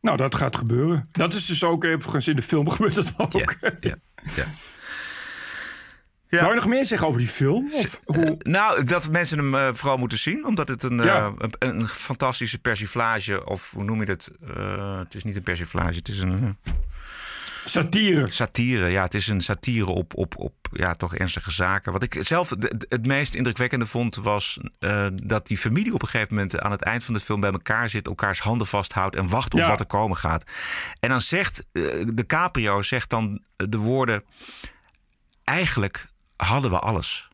nou 0.00 0.16
dat 0.16 0.34
gaat 0.34 0.56
gebeuren. 0.56 1.06
Dat 1.12 1.34
is 1.34 1.46
dus 1.46 1.64
ook 1.64 1.84
even 1.84 2.26
in 2.26 2.36
de 2.36 2.42
film 2.42 2.70
gebeurt 2.70 2.94
dat 2.94 3.14
ook. 3.18 3.56
Ja, 3.60 3.72
ja, 3.80 3.94
ja. 4.20 4.44
Ja. 6.30 6.38
Wou 6.38 6.48
je 6.48 6.54
nog 6.54 6.68
meer 6.68 6.84
zeggen 6.84 7.08
over 7.08 7.20
die 7.20 7.28
film? 7.28 7.68
Of 7.72 8.00
hoe? 8.04 8.24
Uh, 8.24 8.32
nou, 8.38 8.84
dat 8.84 9.10
mensen 9.10 9.38
hem 9.38 9.54
uh, 9.54 9.68
vooral 9.72 9.96
moeten 9.96 10.18
zien. 10.18 10.46
Omdat 10.46 10.68
het 10.68 10.82
een, 10.82 10.98
ja. 10.98 11.20
uh, 11.26 11.32
een, 11.38 11.54
een, 11.58 11.88
fantastische 11.88 12.58
persiflage... 12.58 13.46
of 13.46 13.70
hoe 13.70 13.84
noem 13.84 14.00
je 14.00 14.06
het? 14.06 14.30
eh, 14.56 14.98
het 14.98 15.14
is 15.14 15.24
niet 15.24 15.36
een 15.36 15.42
persiflage, 15.42 15.94
het 15.94 16.08
is 16.08 16.20
een... 16.20 16.58
Satire. 17.64 18.30
Satire, 18.30 18.88
ja. 18.88 19.02
Het 19.02 19.14
is 19.14 19.28
een 19.28 19.40
satire 19.40 19.90
op, 19.90 20.16
op, 20.16 20.38
op 20.38 20.54
ja, 20.72 20.94
toch 20.94 21.14
ernstige 21.14 21.50
zaken. 21.50 21.92
Wat 21.92 22.02
ik 22.02 22.16
zelf 22.20 22.50
het, 22.50 23.06
meest 23.06 23.34
indrukwekkende 23.34 23.86
vond... 23.86 24.16
was 24.16 24.60
uh, 24.80 25.06
dat 25.14 25.46
die 25.46 25.58
familie 25.58 25.94
op 25.94 26.02
een 26.02 26.08
gegeven 26.08 26.34
moment... 26.34 26.60
aan 26.60 26.70
het 26.70 26.82
eind 26.82 27.04
van 27.04 27.14
de 27.14 27.20
film 27.20 27.40
bij 27.40 27.50
elkaar 27.50 27.90
zit... 27.90 28.06
elkaars 28.06 28.40
handen 28.40 28.66
vasthoudt 28.66 29.16
en 29.16 29.28
wacht 29.28 29.54
op 29.54 29.60
ja. 29.60 29.68
wat 29.68 29.80
er 29.80 29.86
komen 29.86 30.16
gaat. 30.16 30.44
En 31.00 31.08
dan 31.08 31.20
zegt 31.20 31.66
uh, 31.72 32.04
de 32.14 32.26
Caprio 32.26 32.82
zegt 32.82 33.10
dan 33.10 33.42
de 33.56 33.78
woorden... 33.78 34.24
eigenlijk 35.44 36.06
hadden 36.36 36.70
we 36.70 36.78
alles. 36.78 37.29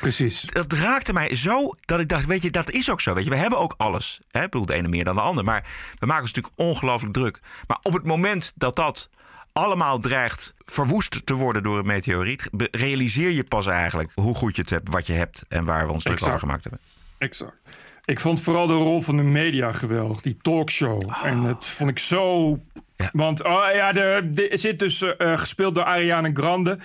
Precies. 0.00 0.40
Dat 0.40 0.72
raakte 0.72 1.12
mij 1.12 1.34
zo 1.34 1.74
dat 1.80 2.00
ik 2.00 2.08
dacht, 2.08 2.26
weet 2.26 2.42
je, 2.42 2.50
dat 2.50 2.70
is 2.70 2.90
ook 2.90 3.00
zo. 3.00 3.14
Weet 3.14 3.24
je, 3.24 3.30
we 3.30 3.36
hebben 3.36 3.58
ook 3.58 3.74
alles. 3.76 4.20
Hè? 4.30 4.42
Ik 4.42 4.50
bedoel, 4.50 4.66
de 4.66 4.74
ene 4.74 4.88
meer 4.88 5.04
dan 5.04 5.14
de 5.14 5.20
ander. 5.20 5.44
Maar 5.44 5.66
we 5.98 6.06
maken 6.06 6.22
ons 6.22 6.32
natuurlijk 6.32 6.60
ongelooflijk 6.60 7.12
druk. 7.12 7.40
Maar 7.66 7.78
op 7.82 7.92
het 7.92 8.04
moment 8.04 8.52
dat 8.56 8.76
dat 8.76 9.08
allemaal 9.52 9.98
dreigt 9.98 10.54
verwoest 10.64 11.26
te 11.26 11.34
worden 11.34 11.62
door 11.62 11.78
een 11.78 11.86
meteoriet, 11.86 12.48
realiseer 12.70 13.30
je 13.30 13.44
pas 13.44 13.66
eigenlijk 13.66 14.10
hoe 14.14 14.34
goed 14.34 14.56
je 14.56 14.60
het 14.60 14.70
hebt, 14.70 14.88
wat 14.88 15.06
je 15.06 15.12
hebt 15.12 15.44
en 15.48 15.64
waar 15.64 15.86
we 15.86 15.92
ons 15.92 16.04
druk 16.04 16.26
over 16.26 16.38
gemaakt 16.38 16.62
hebben. 16.62 16.80
Exact. 17.18 17.56
Ik 18.04 18.20
vond 18.20 18.40
vooral 18.40 18.66
de 18.66 18.74
rol 18.74 19.00
van 19.00 19.16
de 19.16 19.22
media 19.22 19.72
geweldig, 19.72 20.20
die 20.20 20.38
talkshow. 20.42 21.02
Oh. 21.06 21.24
En 21.24 21.42
dat 21.42 21.66
vond 21.66 21.90
ik 21.90 21.98
zo 21.98 22.58
ja. 22.98 23.08
Want 23.12 23.44
oh, 23.44 23.64
ja, 23.72 23.94
er 23.94 24.28
zit 24.50 24.78
dus 24.78 25.02
uh, 25.02 25.12
gespeeld 25.38 25.74
door 25.74 25.84
Ariana 25.84 26.30
Grande. 26.32 26.78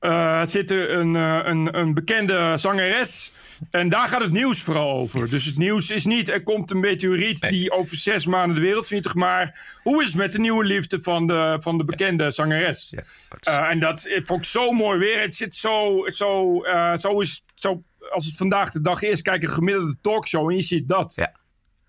Uh, 0.00 0.44
zit 0.44 0.70
er 0.70 0.90
een, 0.90 1.14
uh, 1.14 1.40
een, 1.42 1.78
een 1.78 1.94
bekende 1.94 2.56
zangeres. 2.56 3.32
En 3.70 3.88
daar 3.88 4.08
gaat 4.08 4.20
het 4.20 4.32
nieuws 4.32 4.62
vooral 4.62 4.96
over. 4.98 5.30
Dus 5.30 5.44
het 5.44 5.58
nieuws 5.58 5.90
is 5.90 6.04
niet 6.04 6.28
er 6.28 6.42
komt 6.42 6.70
een 6.70 6.80
meteoriet 6.80 7.40
nee. 7.40 7.50
die 7.50 7.70
over 7.70 7.96
zes 7.96 8.26
maanden 8.26 8.56
de 8.56 8.62
wereld 8.62 8.86
vernietigt. 8.86 9.14
Maar 9.14 9.78
hoe 9.82 10.02
is 10.02 10.06
het 10.06 10.16
met 10.16 10.32
de 10.32 10.38
nieuwe 10.38 10.64
liefde 10.64 11.00
van 11.00 11.26
de, 11.26 11.56
van 11.58 11.78
de 11.78 11.84
bekende 11.84 12.24
ja. 12.24 12.30
zangeres? 12.30 12.94
Ja, 13.40 13.70
en 13.70 13.78
dat 13.78 14.08
vond 14.24 14.40
ik 14.40 14.46
zo 14.50 14.72
mooi 14.72 14.98
weer. 14.98 15.20
Het 15.20 15.34
zit 15.34 15.56
zo, 15.56 16.04
zo, 16.06 16.60
zo 16.94 17.20
is 17.20 17.42
zo. 17.54 17.82
Als 18.10 18.26
het 18.26 18.36
vandaag 18.36 18.70
de 18.70 18.80
dag 18.80 19.02
is, 19.02 19.22
kijk 19.22 19.42
een 19.42 19.48
gemiddelde 19.48 19.96
talkshow 20.00 20.50
en 20.50 20.56
je 20.56 20.62
ziet 20.62 20.88
dat. 20.88 21.14
Ja. 21.14 21.32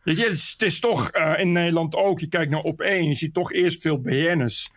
Weet 0.02 0.18
je, 0.18 0.24
het 0.24 0.64
is, 0.64 0.80
toch 0.80 1.16
uh, 1.16 1.34
in 1.38 1.52
Nederland 1.52 1.96
ook. 1.96 2.20
Je 2.20 2.28
kijkt 2.28 2.52
naar 2.52 2.62
op 2.62 2.82
één. 2.82 3.08
Je 3.08 3.16
ziet 3.16 3.34
toch 3.34 3.52
eerst 3.52 3.82
veel 3.82 4.02
BN'ers. 4.02 4.70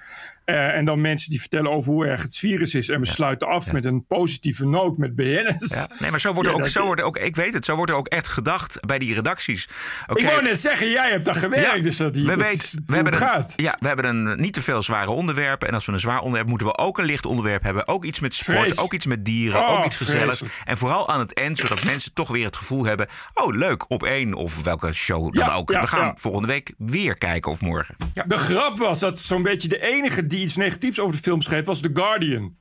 Uh, 0.50 0.76
en 0.76 0.84
dan 0.84 1.00
mensen 1.00 1.30
die 1.30 1.40
vertellen 1.40 1.70
over 1.70 1.92
hoe 1.92 2.06
erg 2.06 2.22
het 2.22 2.36
virus 2.36 2.74
is. 2.74 2.88
En 2.88 3.00
we 3.00 3.06
ja. 3.06 3.12
sluiten 3.12 3.48
af 3.48 3.66
ja. 3.66 3.72
met 3.72 3.84
een 3.84 4.06
positieve 4.06 4.66
noot 4.66 4.98
met 4.98 5.14
BN'ers. 5.14 5.68
Ja. 5.68 5.86
Nee, 5.98 6.10
maar 6.10 6.20
zo 6.20 6.32
wordt, 6.32 6.48
er 6.48 6.54
ook, 6.54 6.66
zo 6.66 6.84
wordt 6.84 7.00
er 7.00 7.06
ook, 7.06 7.18
ik 7.18 7.36
weet 7.36 7.54
het, 7.54 7.64
zo 7.64 7.76
wordt 7.76 7.90
er 7.90 7.96
ook 7.96 8.08
echt 8.08 8.28
gedacht 8.28 8.86
bij 8.86 8.98
die 8.98 9.14
redacties. 9.14 9.68
Okay. 10.06 10.24
Ik 10.24 10.30
wou 10.30 10.42
net 10.42 10.60
zeggen, 10.60 10.90
jij 10.90 11.10
hebt 11.10 11.24
daar 11.24 11.34
gewerkt. 11.34 11.84
dus 11.84 11.96
dat 11.96 12.14
die, 12.14 12.26
we, 12.26 12.36
weet, 12.36 12.80
we, 12.86 12.94
hebben 12.94 13.14
gaat. 13.14 13.54
Een, 13.56 13.64
ja, 13.64 13.76
we 13.80 13.86
hebben 13.86 14.04
een 14.04 14.40
niet 14.40 14.52
te 14.52 14.62
veel 14.62 14.82
zware 14.82 15.10
onderwerpen. 15.10 15.68
En 15.68 15.74
als 15.74 15.86
we 15.86 15.92
een 15.92 15.98
zwaar 15.98 16.18
onderwerp 16.18 16.48
moeten 16.48 16.66
we 16.66 16.76
ook 16.76 16.98
een 16.98 17.04
licht 17.04 17.26
onderwerp 17.26 17.62
hebben. 17.62 17.88
Ook 17.88 18.04
iets 18.04 18.20
met 18.20 18.34
sport, 18.34 18.58
Vrees. 18.58 18.78
ook 18.78 18.92
iets 18.92 19.06
met 19.06 19.24
dieren, 19.24 19.60
oh, 19.60 19.78
ook 19.78 19.84
iets 19.84 19.96
gezelligs. 19.96 20.42
En 20.64 20.78
vooral 20.78 21.08
aan 21.08 21.20
het 21.20 21.34
eind, 21.34 21.58
zodat 21.58 21.84
mensen 21.84 22.12
toch 22.14 22.28
weer 22.28 22.44
het 22.44 22.56
gevoel 22.56 22.84
hebben... 22.84 23.06
oh, 23.34 23.56
leuk, 23.56 23.90
op 23.90 24.02
één 24.04 24.34
of 24.34 24.62
welke 24.62 24.92
show 24.92 25.34
dan 25.34 25.48
ook. 25.48 25.72
we 25.72 25.86
gaan 25.86 26.12
volgende 26.18 26.48
week 26.48 26.74
weer 26.78 27.18
kijken 27.18 27.50
of 27.50 27.60
morgen. 27.60 27.96
De 28.26 28.36
grap 28.36 28.78
was 28.78 29.00
dat 29.00 29.20
zo'n 29.20 29.42
beetje 29.42 29.68
de 29.68 29.80
enige 29.80 30.26
die 30.26 30.39
iets 30.40 30.56
negatiefs 30.56 30.98
over 30.98 31.16
de 31.16 31.22
film 31.22 31.42
schreef, 31.42 31.64
was 31.64 31.80
The 31.80 31.90
Guardian. 31.92 32.56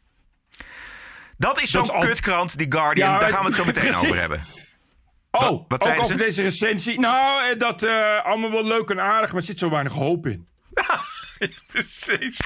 Dat 1.37 1.61
is 1.61 1.71
zo'n 1.71 1.99
kutkrant, 1.99 2.57
die 2.57 2.71
Guardian. 2.71 3.09
Ja, 3.09 3.19
Daar 3.19 3.29
gaan 3.29 3.41
we 3.41 3.47
het 3.47 3.55
zo 3.55 3.65
meteen 3.65 3.83
precies. 3.89 4.03
over 4.03 4.19
hebben. 4.19 4.41
Oh, 5.31 5.41
wat, 5.41 5.65
wat 5.67 5.87
ook 5.87 5.99
over 5.99 6.11
ze? 6.11 6.17
deze 6.17 6.41
recensie. 6.41 6.99
Nou, 6.99 7.55
dat 7.55 7.83
uh, 7.83 8.25
allemaal 8.25 8.51
wel 8.51 8.65
leuk 8.65 8.89
en 8.89 9.01
aardig, 9.01 9.29
maar 9.29 9.39
er 9.41 9.47
zit 9.47 9.59
zo 9.59 9.69
weinig 9.69 9.93
hoop 9.93 10.27
in. 10.27 10.47
precies. 11.71 12.39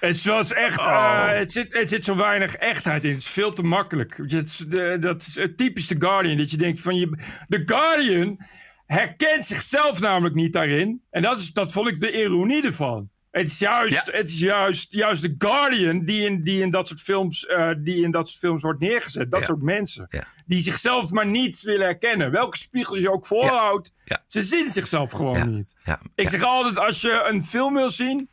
Het 0.00 0.24
was 0.24 0.52
echt, 0.52 0.78
oh. 0.78 0.86
uh, 0.86 1.28
het, 1.28 1.52
zit, 1.52 1.72
het 1.72 1.88
zit 1.88 2.04
zo 2.04 2.16
weinig 2.16 2.54
echtheid 2.54 3.04
in. 3.04 3.10
Het 3.10 3.20
is 3.20 3.28
veel 3.28 3.52
te 3.52 3.62
makkelijk. 3.62 4.16
Het 4.26 4.66
dat 5.02 5.22
is 5.22 5.40
typisch 5.56 5.86
The 5.86 5.96
Guardian. 5.98 6.36
Dat 6.36 6.50
je 6.50 6.56
denkt 6.56 6.80
van, 6.80 6.96
je, 6.96 7.08
The 7.48 7.62
Guardian 7.64 8.38
herkent 8.86 9.46
zichzelf 9.46 10.00
namelijk 10.00 10.34
niet 10.34 10.52
daarin. 10.52 11.02
En 11.10 11.22
dat, 11.22 11.38
is, 11.38 11.52
dat 11.52 11.72
vond 11.72 11.88
ik 11.88 12.00
de 12.00 12.12
ironie 12.12 12.64
ervan. 12.64 13.10
Het 13.34 13.46
is 13.46 13.58
juist, 13.58 14.06
ja. 14.06 14.12
het 14.12 14.30
is 14.30 14.38
juist, 14.38 14.92
juist 14.92 15.22
de 15.22 15.34
Guardian 15.38 16.04
die 16.04 16.26
in, 16.26 16.42
die 16.42 16.60
in 16.60 16.70
dat 16.70 16.88
soort 16.88 17.00
films, 17.00 17.44
uh, 17.44 17.70
die 17.78 18.02
in 18.04 18.10
dat 18.10 18.28
soort 18.28 18.38
films 18.38 18.62
wordt 18.62 18.80
neergezet. 18.80 19.30
Dat 19.30 19.40
ja. 19.40 19.46
soort 19.46 19.62
mensen. 19.62 20.06
Ja. 20.10 20.24
Die 20.46 20.60
zichzelf 20.60 21.10
maar 21.10 21.26
niet 21.26 21.62
willen 21.62 21.86
herkennen. 21.86 22.30
Welke 22.30 22.56
spiegel 22.56 22.96
je 22.96 23.12
ook 23.12 23.26
voorhoudt. 23.26 23.92
Ze 24.26 24.42
zien 24.42 24.70
zichzelf 24.70 25.12
gewoon 25.12 25.54
niet. 25.54 25.74
Ik 26.14 26.28
zeg 26.28 26.42
altijd, 26.42 26.78
als 26.78 27.00
je 27.00 27.24
een 27.28 27.44
film 27.44 27.74
wil 27.74 27.90
zien, 27.90 28.28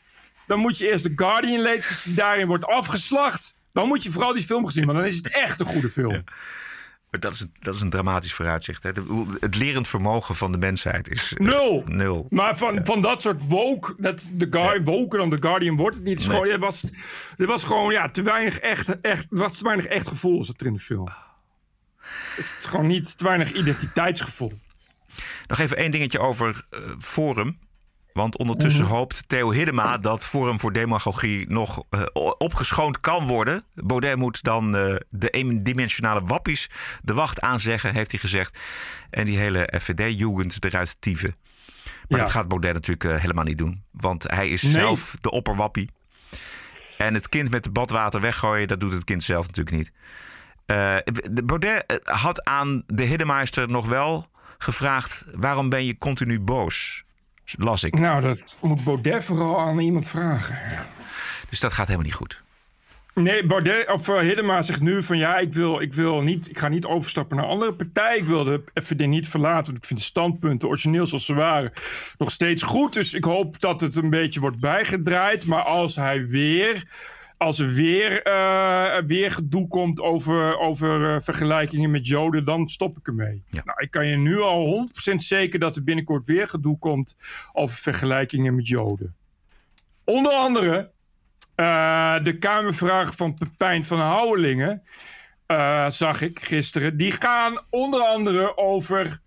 dan 0.47 0.59
moet 0.59 0.77
je 0.77 0.87
eerst 0.87 1.03
The 1.03 1.11
Guardian 1.15 1.61
lezen, 1.61 1.89
als 1.89 2.03
die 2.03 2.13
daarin 2.13 2.47
wordt 2.47 2.65
afgeslacht. 2.65 3.55
Dan 3.73 3.87
moet 3.87 4.03
je 4.03 4.11
vooral 4.11 4.33
die 4.33 4.43
film 4.43 4.65
gezien, 4.65 4.85
want 4.85 4.97
dan 4.97 5.07
is 5.07 5.15
het 5.15 5.27
echt 5.27 5.59
een 5.59 5.65
goede 5.65 5.89
film. 5.89 6.23
Dat 7.19 7.33
is, 7.33 7.39
een, 7.39 7.53
dat 7.59 7.75
is 7.75 7.81
een 7.81 7.89
dramatisch 7.89 8.33
vooruitzicht. 8.33 8.83
Hè. 8.83 8.91
Het 9.39 9.55
lerend 9.55 9.87
vermogen 9.87 10.35
van 10.35 10.51
de 10.51 10.57
mensheid 10.57 11.09
is 11.09 11.33
eh, 11.33 11.45
Nul. 11.45 11.83
nul. 11.87 12.27
Maar 12.29 12.57
van, 12.57 12.79
van 12.85 13.01
dat 13.01 13.21
soort 13.21 13.47
woke, 13.47 13.93
dat 13.97 14.29
de 14.33 14.47
guy 14.49 14.83
woker 14.83 15.19
dan 15.19 15.29
de 15.29 15.37
Guardian 15.39 15.75
wordt 15.75 15.95
het 15.95 16.05
niet. 16.05 16.23
Het, 16.25 16.41
Nee. 16.43 16.57
was, 16.57 16.81
het 17.37 17.45
was 17.47 17.63
gewoon 17.63 17.91
ja, 17.91 18.07
te 18.07 18.21
weinig 18.21 18.57
echt, 18.59 19.01
echt, 19.01 19.27
er 19.31 19.37
was 19.37 19.57
te 19.57 19.63
weinig 19.63 19.85
echt 19.85 20.07
gevoel 20.07 20.43
zat 20.43 20.61
er 20.61 20.67
in 20.67 20.73
de 20.73 20.79
film. 20.79 21.07
Het 22.35 22.55
is 22.59 22.65
gewoon 22.65 22.87
niet 22.87 23.17
te 23.17 23.23
weinig 23.23 23.51
identiteitsgevoel. 23.51 24.53
Nog 25.47 25.59
even 25.59 25.77
één 25.77 25.91
dingetje 25.91 26.19
over 26.19 26.65
eh, 26.69 26.79
Forum. 26.99 27.59
Want 28.13 28.37
ondertussen 28.37 28.83
Mhm. 28.83 28.91
hoopt 28.93 29.29
Theo 29.29 29.51
Hiddema 29.51 29.97
dat 29.97 30.25
Forum 30.25 30.59
voor 30.59 30.73
Demagogie 30.73 31.45
nog 31.49 31.83
eh, 31.89 32.01
opgeschoond 32.37 32.99
kan 32.99 33.27
worden. 33.27 33.63
Baudet 33.73 34.15
moet 34.17 34.43
dan 34.43 34.75
eh, 34.75 34.95
de 35.09 35.29
eendimensionale 35.29 36.21
wappies 36.25 36.69
de 37.01 37.13
wacht 37.13 37.41
aanzeggen, 37.41 37.93
heeft 37.93 38.11
hij 38.11 38.19
gezegd. 38.19 38.57
En 39.09 39.25
die 39.25 39.37
hele 39.37 39.73
FVD-jugend 39.79 40.65
eruit 40.65 40.95
tieven. 40.99 41.35
Maar 42.07 42.19
Ja. 42.19 42.25
dat 42.25 42.33
gaat 42.33 42.47
Baudet 42.47 42.73
natuurlijk 42.73 43.03
eh, 43.03 43.21
helemaal 43.21 43.43
niet 43.43 43.57
doen. 43.57 43.83
Want 43.91 44.23
hij 44.31 44.49
is 44.49 44.61
Nee. 44.61 44.71
zelf 44.71 45.15
de 45.19 45.31
opperwappie. 45.31 45.89
En 46.97 47.13
het 47.13 47.29
kind 47.29 47.49
met 47.49 47.63
de 47.63 47.71
badwater 47.71 48.21
weggooien, 48.21 48.67
dat 48.67 48.79
doet 48.79 48.93
het 48.93 49.03
kind 49.03 49.23
zelf 49.23 49.45
natuurlijk 49.47 49.75
niet. 49.75 49.91
De 51.31 51.43
Baudet 51.45 52.01
had 52.03 52.43
aan 52.43 52.83
de 52.87 53.03
Hiddemeister 53.03 53.69
nog 53.69 53.87
wel 53.87 54.25
gevraagd... 54.57 55.25
waarom 55.33 55.69
ben 55.69 55.85
je 55.85 55.97
continu 55.97 56.39
boos? 56.39 57.03
Las 57.57 57.83
ik. 57.83 57.99
Nou, 57.99 58.21
dat 58.21 58.59
moet 58.61 58.83
Baudet 58.83 59.23
vooral 59.23 59.59
aan 59.59 59.79
iemand 59.79 60.07
vragen. 60.07 60.57
Dus 61.49 61.59
dat 61.59 61.73
gaat 61.73 61.85
helemaal 61.85 62.05
niet 62.05 62.15
goed. 62.15 62.41
Nee, 63.13 63.45
Baudet 63.45 63.89
of 63.89 64.07
uh, 64.07 64.19
Hiddema 64.19 64.61
zegt 64.61 64.81
nu 64.81 65.03
van 65.03 65.17
ja, 65.17 65.37
ik 65.37 65.53
wil, 65.53 65.81
ik 65.81 65.93
wil 65.93 66.21
niet, 66.21 66.49
ik 66.49 66.59
ga 66.59 66.67
niet 66.67 66.85
overstappen 66.85 67.37
naar 67.37 67.45
een 67.45 67.51
andere 67.51 67.73
partij. 67.73 68.17
Ik 68.17 68.25
wil 68.25 68.43
de 68.43 68.63
FVD 68.73 69.07
niet 69.07 69.27
verlaten, 69.27 69.65
want 69.65 69.77
ik 69.77 69.85
vind 69.85 69.99
de 69.99 70.05
standpunten 70.05 70.67
origineel 70.67 71.07
zoals 71.07 71.25
ze 71.25 71.33
waren 71.33 71.71
nog 72.17 72.31
steeds 72.31 72.63
goed. 72.63 72.93
Dus 72.93 73.13
ik 73.13 73.23
hoop 73.23 73.59
dat 73.59 73.81
het 73.81 73.95
een 73.95 74.09
beetje 74.09 74.39
wordt 74.39 74.59
bijgedraaid. 74.59 75.45
Maar 75.45 75.63
als 75.63 75.95
hij 75.95 76.27
weer, 76.27 76.83
als 77.41 77.59
er 77.59 77.69
weer, 77.69 78.21
eh, 78.21 79.03
weer 79.03 79.31
gedoe 79.31 79.67
komt 79.67 80.01
over, 80.01 80.59
over 80.59 81.13
eh, 81.13 81.21
vergelijkingen 81.21 81.91
met 81.91 82.07
Joden, 82.07 82.45
dan 82.45 82.67
stop 82.67 82.97
ik 82.97 83.07
ermee. 83.07 83.43
Nou, 83.49 83.81
ik 83.81 83.91
kan 83.91 84.07
je 84.07 84.17
nu 84.17 84.41
al 84.41 84.65
100% 84.65 85.23
zeker 85.23 85.59
dat 85.59 85.75
er 85.75 85.83
binnenkort 85.83 86.25
weer 86.25 86.47
gedoe 86.47 86.77
komt 86.77 87.15
over 87.53 87.77
vergelijkingen 87.77 88.55
met 88.55 88.67
Joden. 88.67 89.15
Onder 90.03 90.31
andere 90.31 90.91
uh, 91.55 92.23
de 92.23 92.37
Kamervragen 92.37 93.13
van 93.13 93.33
Pepijn 93.33 93.83
van 93.83 93.99
Houwelingen, 93.99 94.83
zag 95.87 96.21
ik 96.21 96.39
gisteren. 96.39 96.97
Die 96.97 97.11
gaan 97.11 97.61
onder 97.69 98.01
andere 98.01 98.57
over. 98.57 99.19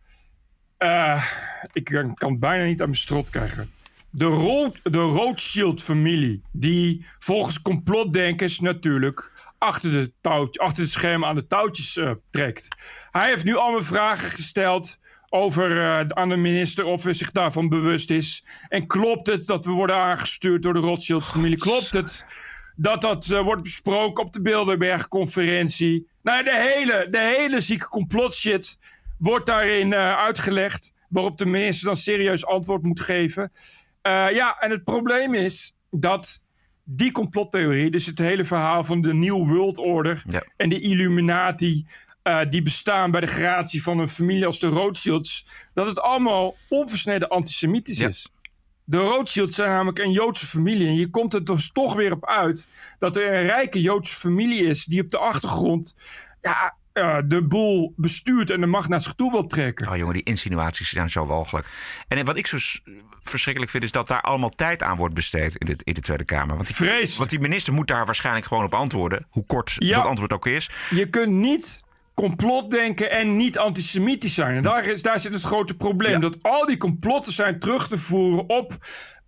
Ik 1.73 1.85
kan 1.85 2.31
het 2.31 2.41
bijna 2.41 2.65
niet 2.65 2.81
aan 2.81 2.89
mijn 2.89 3.01
strot 3.01 3.31
krijgen. 3.31 3.71
De, 4.17 4.25
Ro 4.25 4.73
de 4.83 4.99
Rothschild-familie, 4.99 6.43
die 6.53 7.07
volgens 7.19 7.63
complotdenkers 7.63 8.61
natuurlijk 8.61 9.33
achter 9.59 9.91
de, 9.91 10.13
touwtje, 10.21 10.61
achter 10.61 10.85
de 10.85 10.91
schermen 10.91 11.29
aan 11.29 11.35
de 11.35 11.47
touwtjes 11.47 11.97
uh, 11.97 12.11
trekt. 12.31 12.69
Hij 13.11 13.29
heeft 13.29 13.45
nu 13.45 13.57
allemaal 13.57 13.83
vragen 13.83 14.29
gesteld 14.29 14.99
over 15.29 15.71
uh, 15.71 16.01
aan 16.09 16.29
de 16.29 16.37
minister 16.37 16.85
of 16.85 17.05
hij 17.05 17.13
zich 17.13 17.31
daarvan 17.31 17.69
bewust 17.69 18.11
is. 18.11 18.45
En 18.69 18.87
klopt 18.87 19.27
het 19.27 19.47
dat 19.47 19.65
we 19.65 19.71
worden 19.71 19.97
aangestuurd 19.97 20.63
door 20.63 20.75
de 20.75 20.81
Rothschild-familie? 20.81 21.59
Klopt 21.59 21.95
het 21.95 22.27
dat 22.77 23.01
dat 23.01 23.27
uh, 23.27 23.41
wordt 23.41 23.63
besproken 23.63 24.25
op 24.25 24.33
de 24.33 24.43
Bilderberg-conferentie? 24.43 26.09
Nou, 26.23 26.45
de 26.45 26.75
hele, 26.75 27.07
de 27.11 27.35
hele 27.37 27.61
zieke 27.61 27.89
complotshit 27.89 28.79
wordt 29.19 29.47
daarin 29.47 29.95
uitgelegd. 29.95 30.93
Waarop 31.09 31.39
de 31.39 31.47
minister 31.47 31.87
dan 31.87 31.97
serieus 31.97 32.47
antwoord 32.47 32.83
moet 32.83 33.01
geven. 33.01 33.53
Uh, 34.07 34.33
ja, 34.33 34.57
en 34.59 34.71
het 34.71 34.85
probleem 34.85 35.35
is 35.35 35.75
dat 35.91 36.43
die 36.85 37.13
complottheorie, 37.13 37.91
dus 37.91 38.07
het 38.07 38.19
hele 38.19 38.45
verhaal 38.45 38.85
van 38.85 39.01
de 39.01 39.15
New 39.15 39.49
World 39.49 39.79
Order 39.79 40.23
ja. 40.29 40.43
en 40.57 40.69
de 40.69 40.81
Illuminati, 40.81 41.87
uh, 42.25 42.41
die 42.51 42.63
bestaan 42.63 43.11
bij 43.11 43.21
de 43.21 43.27
gratie 43.27 43.83
van 43.83 43.99
een 43.99 44.09
familie 44.09 44.47
als 44.47 44.59
de 44.59 44.67
Rothschilds, 44.67 45.47
dat 45.75 45.87
het 45.87 46.01
allemaal 46.01 46.57
onversneden 46.69 47.29
antisemitisch 47.29 47.99
ja. 47.99 48.09
is. 48.09 48.29
De 48.85 48.99
Rothschilds 48.99 49.57
zijn 49.57 49.71
namelijk 49.71 49.99
een 49.99 50.13
Joodse 50.13 50.47
familie. 50.47 50.87
En 50.87 50.95
je 50.95 51.11
komt 51.11 51.35
er 51.35 51.45
dus 51.45 51.71
toch 51.73 51.95
weer 51.95 52.13
op 52.13 52.27
uit 52.27 52.69
dat 52.99 53.17
er 53.17 53.35
een 53.35 53.47
rijke 53.47 53.81
Joodse 53.81 54.15
familie 54.15 54.65
is 54.65 54.85
die 54.85 55.03
op 55.03 55.11
de 55.11 55.19
achtergrond 55.19 55.95
ja, 56.41 56.77
uh, 56.95 57.19
de 57.27 57.47
boel 57.47 57.93
bestuurt 57.97 58.51
en 58.51 58.61
de 58.61 58.67
macht 58.67 58.89
naar 58.89 59.01
zich 59.01 59.13
toe 59.13 59.31
wil 59.31 59.47
trekken. 59.47 59.89
Oh 59.89 59.97
jongen, 59.97 60.15
die 60.15 60.23
insinuaties 60.23 60.89
zijn 60.89 61.11
zo 61.11 61.27
walgelijk. 61.27 61.67
En 62.09 62.25
wat 62.25 62.39
ik 62.39 62.47
zo 62.47 62.57
verschrikkelijk 63.23 63.73
vind, 63.73 63.85
is 63.85 63.93
dat 63.93 64.09
daar 64.09 64.21
allemaal 64.21 64.49
tijd 64.49 64.83
aan 64.83 64.97
wordt 64.97 65.15
besteed 65.15 65.57
in 65.57 65.67
de, 65.67 65.77
in 65.85 65.95
de 65.95 66.01
Tweede 66.01 66.25
Kamer. 66.25 66.55
Want 66.57 66.67
die, 66.67 66.77
Vrees. 66.77 67.17
Want 67.17 67.31
die 67.31 67.41
minister 67.41 67.73
moet 67.73 67.89
daar 67.89 68.05
waarschijnlijk 68.05 68.47
gewoon 68.47 68.65
op 68.65 68.75
antwoorden, 68.75 69.27
hoe 69.31 69.47
kort 69.47 69.75
Ja. 69.79 69.97
dat 69.97 70.07
antwoord 70.07 70.33
ook 70.33 70.47
is. 70.47 70.71
Je 70.91 71.11
kunt 71.11 71.33
niet 71.33 71.83
complotdenken 72.15 73.11
en 73.11 73.37
niet 73.37 73.59
antisemitisch 73.59 74.35
zijn. 74.35 74.57
En 74.57 74.63
daar, 74.63 74.87
is, 74.87 75.03
daar 75.03 75.21
zit 75.21 75.35
het 75.35 75.43
grote 75.43 75.75
probleem. 75.75 76.21
Dat 76.21 76.43
al 76.43 76.67
die 76.67 76.77
complotten 76.77 77.33
zijn 77.33 77.59
terug 77.59 77.89
te 77.89 77.99
voeren 77.99 78.49
op 78.49 78.77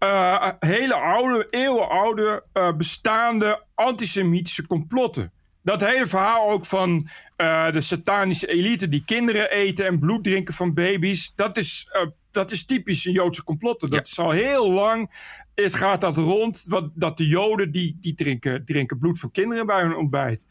uh, 0.00 0.48
hele 0.58 0.94
oude, 0.94 1.46
eeuwenoude, 1.50 2.44
uh, 2.54 2.72
bestaande 2.76 3.62
antisemitische 3.74 4.66
complotten. 4.66 5.32
Dat 5.66 5.80
hele 5.80 6.06
verhaal 6.06 6.50
ook 6.50 6.66
van 6.66 7.08
uh, 7.36 7.70
de 7.70 7.80
satanische 7.80 8.46
elite 8.46 8.88
die 8.88 9.04
kinderen 9.04 9.50
eten 9.50 9.86
en 9.86 9.98
bloed 9.98 10.24
drinken 10.24 10.54
van 10.54 10.74
baby's. 10.74 11.32
Dat 11.34 11.56
is, 11.56 11.88
uh, 11.92 12.06
dat 12.30 12.50
is 12.50 12.64
typisch 12.64 13.04
een 13.04 13.12
Joodse 13.12 13.44
complotten. 13.44 13.90
Dat 13.90 14.06
ja. 14.06 14.12
is 14.12 14.18
al 14.18 14.30
heel 14.30 14.70
lang. 14.70 15.10
Is, 15.54 15.74
gaat 15.74 16.00
dat 16.00 16.16
rond. 16.16 16.64
Wat, 16.68 16.90
dat 16.94 17.16
de 17.16 17.26
Joden 17.26 17.70
die, 17.70 17.96
die 18.00 18.14
drinken, 18.14 18.64
drinken 18.64 18.98
bloed 18.98 19.18
van 19.18 19.30
kinderen 19.30 19.66
bij 19.66 19.82
hun 19.82 19.96
ontbijt. 19.96 20.46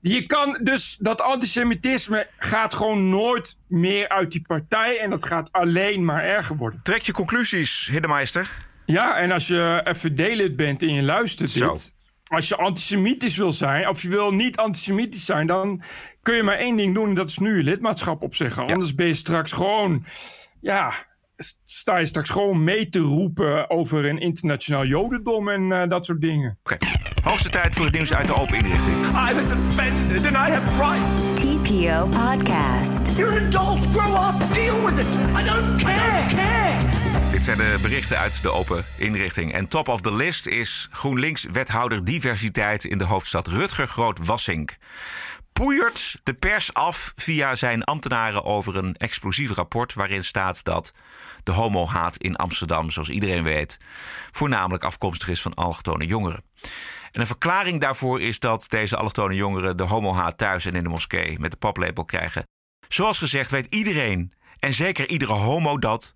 Je 0.00 0.26
kan 0.26 0.58
dus 0.62 0.96
dat 1.00 1.20
antisemitisme 1.20 2.28
gaat 2.38 2.74
gewoon 2.74 3.08
nooit 3.08 3.58
meer 3.66 4.08
uit 4.08 4.32
die 4.32 4.42
partij. 4.46 4.98
En 4.98 5.10
dat 5.10 5.26
gaat 5.26 5.52
alleen 5.52 6.04
maar 6.04 6.24
erger 6.24 6.56
worden. 6.56 6.80
Trek 6.82 7.02
je 7.02 7.12
conclusies, 7.12 7.88
Hiddemeister. 7.92 8.50
Ja, 8.86 9.16
en 9.16 9.30
als 9.30 9.46
je 9.46 9.86
FVD-lid 9.94 10.56
bent 10.56 10.82
en 10.82 10.94
je 10.94 11.02
luistert 11.02 11.54
dit 11.54 11.92
als 12.30 12.48
je 12.48 12.56
antisemitisch 12.56 13.36
wil 13.36 13.52
zijn, 13.52 13.88
of 13.88 14.02
je 14.02 14.08
wil 14.08 14.32
niet 14.32 14.56
antisemitisch 14.56 15.24
zijn, 15.24 15.46
dan 15.46 15.82
kun 16.22 16.34
je 16.34 16.42
maar 16.42 16.56
één 16.56 16.76
ding 16.76 16.94
doen. 16.94 17.08
En 17.08 17.14
dat 17.14 17.28
is 17.28 17.38
nu 17.38 17.56
je 17.56 17.62
lidmaatschap 17.62 18.22
opzeggen. 18.22 18.64
Ja. 18.66 18.72
Anders 18.72 18.94
ben 18.94 19.06
je 19.06 19.14
straks 19.14 19.52
gewoon, 19.52 20.04
ja, 20.60 20.92
sta 21.64 21.96
je 21.96 22.06
straks 22.06 22.30
gewoon 22.30 22.64
mee 22.64 22.88
te 22.88 22.98
roepen 22.98 23.70
over 23.70 24.04
een 24.04 24.18
internationaal 24.18 24.84
jodendom 24.84 25.48
en 25.48 25.62
uh, 25.62 25.86
dat 25.86 26.04
soort 26.04 26.20
dingen. 26.20 26.58
Oké, 26.62 26.72
okay. 26.74 26.88
hoogste 27.22 27.50
tijd 27.50 27.74
voor 27.74 27.84
het 27.84 27.94
nieuws 27.94 28.14
uit 28.14 28.26
de 28.26 28.34
open 28.34 28.56
inrichting. 28.56 28.96
I 28.96 29.34
was 29.34 29.50
offended 29.50 30.26
and 30.26 30.34
I 30.34 30.52
have 30.52 30.76
rights. 30.76 31.40
TPO 31.40 32.08
Podcast. 32.08 33.16
You're 33.16 33.40
an 33.40 33.46
adult, 33.46 33.78
grow 33.92 34.28
up, 34.28 34.54
deal 34.54 34.84
with 34.84 34.98
it. 35.00 35.06
I 35.36 35.44
don't 35.44 35.82
care, 35.82 35.94
I 35.94 36.20
don't 36.20 36.34
care. 36.34 36.89
Zijn 37.40 37.58
de 37.58 37.78
berichten 37.82 38.18
uit 38.18 38.42
de 38.42 38.52
open 38.52 38.84
inrichting. 38.96 39.52
En 39.52 39.68
top 39.68 39.88
of 39.88 40.00
the 40.00 40.14
list 40.14 40.46
is 40.46 40.88
GroenLinks-wethouder 40.90 42.04
diversiteit 42.04 42.84
in 42.84 42.98
de 42.98 43.04
hoofdstad 43.04 43.46
Rutger 43.46 43.88
Groot-Wassink. 43.88 44.76
Poeiert 45.52 46.20
de 46.22 46.34
pers 46.34 46.74
af 46.74 47.12
via 47.16 47.54
zijn 47.54 47.84
ambtenaren 47.84 48.44
over 48.44 48.76
een 48.76 48.96
explosief 48.96 49.50
rapport 49.50 49.94
waarin 49.94 50.24
staat 50.24 50.64
dat 50.64 50.92
de 51.44 51.52
homohaat 51.52 52.16
in 52.16 52.36
Amsterdam, 52.36 52.90
zoals 52.90 53.08
iedereen 53.08 53.42
weet, 53.42 53.78
voornamelijk 54.30 54.84
afkomstig 54.84 55.28
is 55.28 55.42
van 55.42 55.54
allochtone 55.54 56.06
jongeren. 56.06 56.42
En 57.12 57.20
een 57.20 57.26
verklaring 57.26 57.80
daarvoor 57.80 58.20
is 58.20 58.38
dat 58.38 58.66
deze 58.68 58.96
allochtone 58.96 59.34
jongeren 59.34 59.76
de 59.76 59.82
homohaat 59.82 60.38
thuis 60.38 60.64
en 60.64 60.74
in 60.74 60.82
de 60.82 60.90
moskee 60.90 61.38
met 61.38 61.50
de 61.50 61.56
paplepel 61.56 62.04
krijgen. 62.04 62.44
Zoals 62.88 63.18
gezegd 63.18 63.50
weet 63.50 63.74
iedereen 63.74 64.32
en 64.58 64.74
zeker 64.74 65.08
iedere 65.08 65.32
homo 65.32 65.78
dat. 65.78 66.14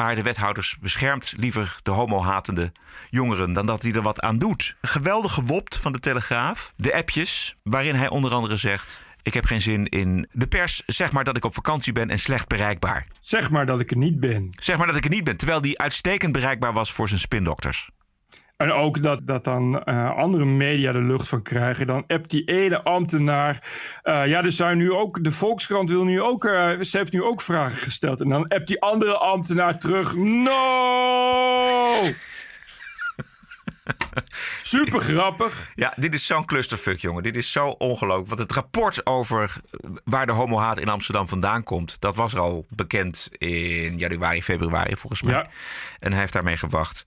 Maar 0.00 0.14
de 0.14 0.22
wethouders 0.22 0.76
beschermt 0.80 1.34
liever 1.36 1.78
de 1.82 1.90
homohatende 1.90 2.72
jongeren 3.10 3.52
dan 3.52 3.66
dat 3.66 3.82
hij 3.82 3.92
er 3.92 4.02
wat 4.02 4.20
aan 4.20 4.38
doet. 4.38 4.76
Geweldig 4.80 5.32
gewopt 5.32 5.76
van 5.76 5.92
de 5.92 6.00
Telegraaf. 6.00 6.72
De 6.76 6.94
appjes 6.94 7.54
waarin 7.62 7.94
hij 7.94 8.08
onder 8.08 8.32
andere 8.32 8.56
zegt... 8.56 9.04
ik 9.22 9.34
heb 9.34 9.44
geen 9.44 9.60
zin 9.62 9.84
in 9.84 10.28
de 10.32 10.46
pers. 10.46 10.82
Zeg 10.86 11.12
maar 11.12 11.24
dat 11.24 11.36
ik 11.36 11.44
op 11.44 11.54
vakantie 11.54 11.92
ben 11.92 12.10
en 12.10 12.18
slecht 12.18 12.48
bereikbaar. 12.48 13.06
Zeg 13.20 13.50
maar 13.50 13.66
dat 13.66 13.80
ik 13.80 13.90
er 13.90 13.96
niet 13.96 14.20
ben. 14.20 14.48
Zeg 14.60 14.76
maar 14.76 14.86
dat 14.86 14.96
ik 14.96 15.04
er 15.04 15.10
niet 15.10 15.24
ben. 15.24 15.36
Terwijl 15.36 15.60
die 15.60 15.78
uitstekend 15.78 16.32
bereikbaar 16.32 16.72
was 16.72 16.92
voor 16.92 17.08
zijn 17.08 17.20
spindokters. 17.20 17.90
En 18.60 18.72
ook 18.72 19.02
dat, 19.02 19.20
dat 19.22 19.44
dan 19.44 19.82
uh, 19.84 20.16
andere 20.16 20.44
media 20.44 20.92
de 20.92 21.02
lucht 21.02 21.28
van 21.28 21.42
krijgen. 21.42 21.86
Dan 21.86 22.04
appt 22.06 22.30
die 22.30 22.44
ene 22.44 22.82
ambtenaar. 22.82 23.62
Uh, 24.04 24.26
ja, 24.26 24.42
er 24.42 24.52
zijn 24.52 24.78
nu 24.78 24.92
ook. 24.92 25.24
De 25.24 25.30
Volkskrant 25.30 25.90
wil 25.90 26.04
nu 26.04 26.22
ook. 26.22 26.44
Uh, 26.44 26.80
ze 26.80 26.98
heeft 26.98 27.12
nu 27.12 27.22
ook 27.22 27.40
vragen 27.40 27.82
gesteld. 27.82 28.20
En 28.20 28.28
dan 28.28 28.48
appt 28.48 28.66
die 28.66 28.80
andere 28.80 29.16
ambtenaar 29.16 29.78
terug. 29.78 30.16
No! 30.16 31.92
Super 34.62 35.00
grappig. 35.00 35.70
Ja, 35.74 35.92
dit 35.96 36.14
is 36.14 36.26
zo'n 36.26 36.44
clusterfuck, 36.44 36.98
jongen. 36.98 37.22
Dit 37.22 37.36
is 37.36 37.52
zo 37.52 37.68
ongelooflijk. 37.68 38.28
Want 38.28 38.40
het 38.40 38.52
rapport 38.52 39.06
over 39.06 39.52
waar 40.04 40.26
de 40.26 40.32
homohaat 40.32 40.78
in 40.78 40.88
Amsterdam 40.88 41.28
vandaan 41.28 41.62
komt... 41.62 42.00
dat 42.00 42.16
was 42.16 42.36
al 42.36 42.66
bekend 42.68 43.28
in 43.38 43.98
januari, 43.98 44.42
februari 44.42 44.96
volgens 44.96 45.22
mij. 45.22 45.34
Ja. 45.34 45.48
En 45.98 46.10
hij 46.10 46.20
heeft 46.20 46.32
daarmee 46.32 46.56
gewacht. 46.56 47.06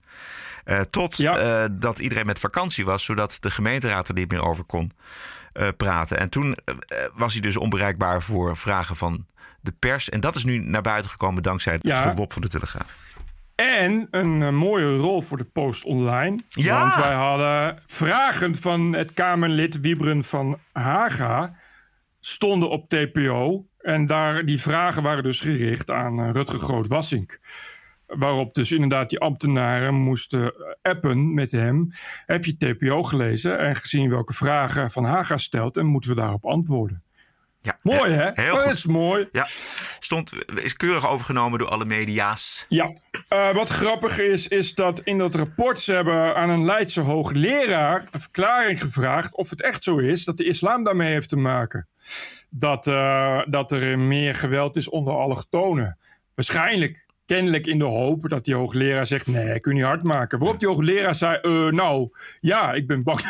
Eh, 0.64 0.80
tot 0.80 1.18
eh, 1.20 1.64
dat 1.72 1.98
iedereen 1.98 2.26
met 2.26 2.38
vakantie 2.38 2.84
was... 2.84 3.04
zodat 3.04 3.36
de 3.40 3.50
gemeenteraad 3.50 4.08
er 4.08 4.14
niet 4.14 4.30
meer 4.30 4.42
over 4.44 4.64
kon 4.64 4.92
eh, 5.52 5.68
praten. 5.76 6.18
En 6.18 6.28
toen 6.28 6.56
was 7.14 7.32
hij 7.32 7.42
dus 7.42 7.56
onbereikbaar 7.56 8.22
voor 8.22 8.56
vragen 8.56 8.96
van 8.96 9.26
de 9.60 9.72
pers. 9.78 10.08
En 10.08 10.20
dat 10.20 10.34
is 10.34 10.44
nu 10.44 10.58
naar 10.58 10.82
buiten 10.82 11.10
gekomen 11.10 11.42
dankzij 11.42 11.72
het 11.72 11.82
Ja. 11.82 12.02
gewop 12.02 12.32
van 12.32 12.42
de 12.42 12.48
Telegraaf. 12.48 13.02
En 13.54 14.08
een 14.10 14.54
mooie 14.54 14.96
rol 14.96 15.22
voor 15.22 15.36
de 15.36 15.44
Post 15.44 15.84
Online. 15.84 16.38
Ja! 16.46 16.80
Want 16.80 16.96
wij 16.96 17.14
hadden 17.14 17.78
vragen 17.86 18.56
van 18.56 18.92
het 18.92 19.12
Kamerlid 19.12 19.80
Wiebren 19.80 20.24
van 20.24 20.58
Haga 20.72 21.56
stonden 22.20 22.70
op 22.70 22.88
TPO. 22.88 23.66
En 23.78 24.06
daar, 24.06 24.44
die 24.44 24.60
vragen 24.60 25.02
waren 25.02 25.22
dus 25.22 25.40
gericht 25.40 25.90
aan 25.90 26.32
Rutger 26.32 26.58
Groot-Wassink. 26.58 27.38
Waarop 28.16 28.54
dus 28.54 28.72
inderdaad 28.72 29.10
die 29.10 29.18
ambtenaren 29.18 29.94
moesten 29.94 30.44
eh, 30.44 30.74
appen 30.82 31.34
met 31.34 31.52
hem. 31.52 31.88
Heb 32.26 32.44
je 32.44 32.56
TPO 32.56 33.02
gelezen 33.02 33.58
en 33.58 33.76
gezien 33.76 34.10
welke 34.10 34.32
vragen 34.32 34.90
Van 34.90 35.04
Haga 35.04 35.36
stelt... 35.36 35.76
en 35.76 35.86
moeten 35.86 36.10
we 36.10 36.16
daarop 36.16 36.46
antwoorden. 36.46 37.02
Ja, 37.64 37.78
Mooi, 37.82 38.12
hè? 38.12 38.30
Heel 38.34 38.54
Dat 38.54 38.70
is 38.70 38.86
mooi. 38.86 39.28
Ja, 39.32 39.44
stond, 40.00 40.32
is 40.54 40.76
keurig 40.76 41.08
overgenomen 41.08 41.58
door 41.58 41.68
alle 41.68 41.84
media's. 41.84 42.66
Ja, 42.68 42.92
eh, 43.28 43.50
wat 43.50 43.68
grappig 43.68 44.18
is, 44.18 44.48
is 44.48 44.74
dat 44.74 45.00
in 45.00 45.18
dat 45.18 45.34
rapport 45.34 45.80
ze 45.80 45.92
hebben 45.92 46.36
aan 46.36 46.50
een 46.50 46.64
Leidse 46.64 47.00
hoogleraar 47.00 48.04
een 48.10 48.20
verklaring 48.20 48.80
gevraagd 48.80 49.34
of 49.34 49.50
het 49.50 49.62
echt 49.62 49.84
zo 49.84 49.96
is 49.96 50.24
dat 50.24 50.36
de 50.36 50.44
islam 50.44 50.84
daarmee 50.84 51.12
heeft 51.12 51.28
te 51.28 51.36
maken. 51.36 51.86
Dat, 52.50 52.86
eh, 52.86 53.40
dat 53.46 53.72
er 53.72 53.98
meer 53.98 54.34
geweld 54.34 54.76
is 54.76 54.88
onder 54.88 55.14
allochtonen. 55.14 55.98
Waarschijnlijk, 56.34 57.03
kennelijk 57.26 57.66
in 57.66 57.78
de 57.78 57.84
hoop 57.84 58.28
dat 58.28 58.44
die 58.44 58.54
hoogleraar 58.54 59.06
zegt: 59.06 59.26
nee, 59.26 59.60
kun 59.60 59.72
je 59.72 59.78
niet 59.78 59.86
hard 59.86 60.02
maken. 60.02 60.38
Waarop 60.38 60.58
die 60.58 60.68
hoogleraar 60.68 61.14
zei: 61.14 61.36
eh, 61.36 61.66
nou, 61.66 62.08
ja, 62.40 62.72
ik 62.72 62.86
ben 62.86 63.02
bang. 63.02 63.20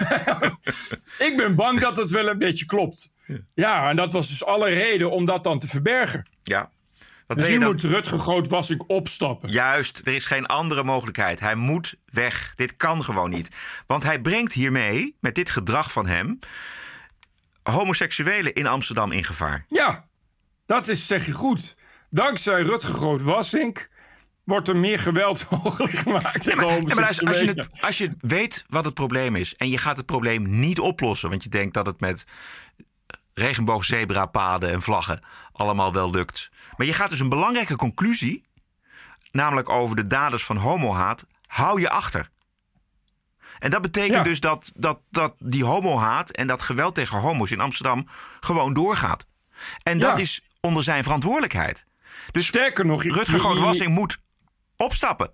ik 1.28 1.34
ben 1.36 1.54
bang 1.54 1.80
dat 1.80 1.96
het 1.96 2.10
wel 2.10 2.28
een 2.28 2.38
beetje 2.38 2.64
klopt. 2.64 3.12
Ja, 3.54 3.88
en 3.88 3.96
dat 3.96 4.12
was 4.12 4.28
dus 4.28 4.44
alle 4.44 4.68
reden 4.68 5.10
om 5.10 5.24
dat 5.24 5.44
dan 5.44 5.58
te 5.58 5.68
verbergen. 5.68 6.26
Ja. 6.42 6.70
Wat 7.26 7.38
dus 7.38 7.48
nu 7.48 7.58
dan- 7.58 7.70
moet 7.70 7.82
Rutger 7.82 8.18
Groot-Wassink 8.18 8.84
opstappen. 8.86 9.50
Juist, 9.50 10.00
er 10.04 10.14
is 10.14 10.26
geen 10.26 10.46
andere 10.46 10.84
mogelijkheid. 10.84 11.40
Hij 11.40 11.54
moet 11.54 11.94
weg. 12.06 12.52
Dit 12.54 12.76
kan 12.76 13.04
gewoon 13.04 13.30
niet. 13.30 13.48
Want 13.86 14.02
hij 14.02 14.20
brengt 14.20 14.52
hiermee, 14.52 15.16
met 15.20 15.34
dit 15.34 15.50
gedrag 15.50 15.92
van 15.92 16.06
hem, 16.06 16.38
homoseksuelen 17.62 18.54
in 18.54 18.66
Amsterdam 18.66 19.12
in 19.12 19.24
gevaar. 19.24 19.64
Ja, 19.68 20.04
dat 20.66 20.88
is, 20.88 21.06
zeg 21.06 21.26
je 21.26 21.32
goed. 21.32 21.76
Dankzij 22.14 22.62
Rutger 22.62 22.94
Groot-Wassink 22.94 23.88
wordt 24.44 24.68
er 24.68 24.76
meer 24.76 24.98
geweld 24.98 25.46
mogelijk 25.62 25.92
gemaakt 25.92 26.44
Ja, 26.44 26.54
maar 26.54 26.94
luister, 26.94 27.28
als, 27.28 27.38
je 27.40 27.46
het, 27.46 27.82
als 27.82 27.98
je 27.98 28.14
weet 28.20 28.64
wat 28.68 28.84
het 28.84 28.94
probleem 28.94 29.36
is 29.36 29.54
en 29.56 29.70
je 29.70 29.78
gaat 29.78 29.96
het 29.96 30.06
probleem 30.06 30.58
niet 30.58 30.80
oplossen, 30.80 31.30
want 31.30 31.42
je 31.42 31.48
denkt 31.48 31.74
dat 31.74 31.86
het 31.86 32.00
met 32.00 32.24
regenboogzebrapaden 33.34 34.70
en 34.70 34.82
vlaggen 34.82 35.20
allemaal 35.52 35.92
wel 35.92 36.10
lukt. 36.10 36.50
Maar 36.76 36.86
je 36.86 36.92
gaat 36.92 37.10
dus 37.10 37.20
een 37.20 37.28
belangrijke 37.28 37.76
conclusie, 37.76 38.46
namelijk 39.32 39.68
over 39.68 39.96
de 39.96 40.06
daders 40.06 40.44
van 40.44 40.56
homohaat, 40.56 41.26
hou 41.46 41.80
je 41.80 41.90
achter. 41.90 42.30
En 43.58 43.70
dat 43.70 43.82
betekent 43.82 44.16
Ja. 44.16 44.22
dus 44.22 44.40
dat, 44.40 44.72
dat, 44.76 45.00
dat 45.10 45.34
die 45.38 45.64
homohaat 45.64 46.30
en 46.30 46.46
dat 46.46 46.62
geweld 46.62 46.94
tegen 46.94 47.18
homo's 47.18 47.50
in 47.50 47.60
Amsterdam 47.60 48.06
gewoon 48.40 48.72
doorgaat. 48.72 49.26
En 49.82 49.98
dat 49.98 50.18
is 50.18 50.40
onder 50.60 50.82
zijn 50.82 51.02
verantwoordelijkheid. 51.02 51.84
Dus 52.34 52.46
Sterker 52.46 52.86
nog, 52.86 53.02
Rutger 53.02 53.38
Groot-Wassing 53.38 53.90
moet 53.90 54.18
opstappen. 54.76 55.30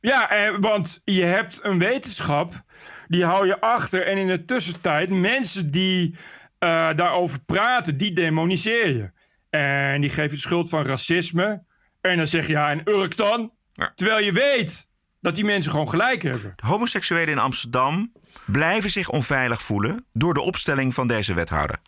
Ja, 0.00 0.30
eh, 0.30 0.56
want 0.60 1.02
je 1.04 1.22
hebt 1.22 1.60
een 1.62 1.78
wetenschap, 1.78 2.62
die 3.08 3.24
hou 3.24 3.46
je 3.46 3.60
achter. 3.60 4.06
En 4.06 4.16
in 4.16 4.26
de 4.26 4.44
tussentijd, 4.44 5.10
mensen 5.10 5.70
die 5.70 6.16
eh, 6.58 6.68
daarover 6.94 7.40
praten, 7.40 7.96
die 7.96 8.12
demoniseer 8.12 8.96
je. 8.96 9.10
En 9.50 10.00
die 10.00 10.10
geven 10.10 10.24
je 10.24 10.30
de 10.30 10.36
schuld 10.36 10.68
van 10.68 10.84
racisme. 10.84 11.64
En 12.00 12.16
dan 12.16 12.26
zeg 12.26 12.46
je, 12.46 12.52
ja, 12.52 12.70
en 12.70 12.88
Urk 12.88 13.16
dan? 13.16 13.52
Terwijl 13.94 14.24
je 14.24 14.32
weet 14.32 14.88
dat 15.20 15.34
die 15.34 15.44
mensen 15.44 15.70
gewoon 15.70 15.88
gelijk 15.88 16.22
hebben. 16.22 16.54
Homoseksuelen 16.56 17.28
in 17.28 17.38
Amsterdam 17.38 18.12
blijven 18.44 18.90
zich 18.90 19.08
onveilig 19.08 19.62
voelen 19.62 20.06
door 20.12 20.34
de 20.34 20.40
opstelling 20.40 20.94
van 20.94 21.06
deze 21.06 21.34
wethouder. 21.34 21.78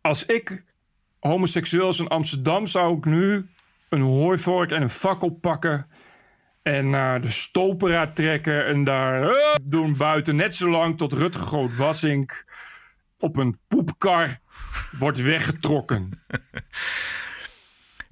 Als 0.00 0.26
ik 0.26 0.64
homoseksueel 1.28 1.88
is 1.88 1.98
in 1.98 2.08
Amsterdam, 2.08 2.66
zou 2.66 2.98
ik 2.98 3.04
nu 3.04 3.46
een 3.88 4.00
hooivork 4.00 4.70
en 4.70 4.82
een 4.82 4.90
fakkel 4.90 5.30
pakken. 5.30 5.86
En 6.62 6.90
naar 6.90 7.20
de 7.20 7.30
stopera 7.30 8.06
trekken 8.06 8.66
en 8.66 8.84
daar 8.84 9.22
eh, 9.22 9.54
doen 9.62 9.96
buiten 9.96 10.36
net 10.36 10.54
zo 10.54 10.70
lang 10.70 10.98
tot 10.98 11.12
Rutger 11.12 11.46
Groot-Wassink 11.46 12.44
op 13.18 13.36
een 13.36 13.58
poepkar 13.68 14.38
wordt 14.98 15.20
weggetrokken. 15.20 16.10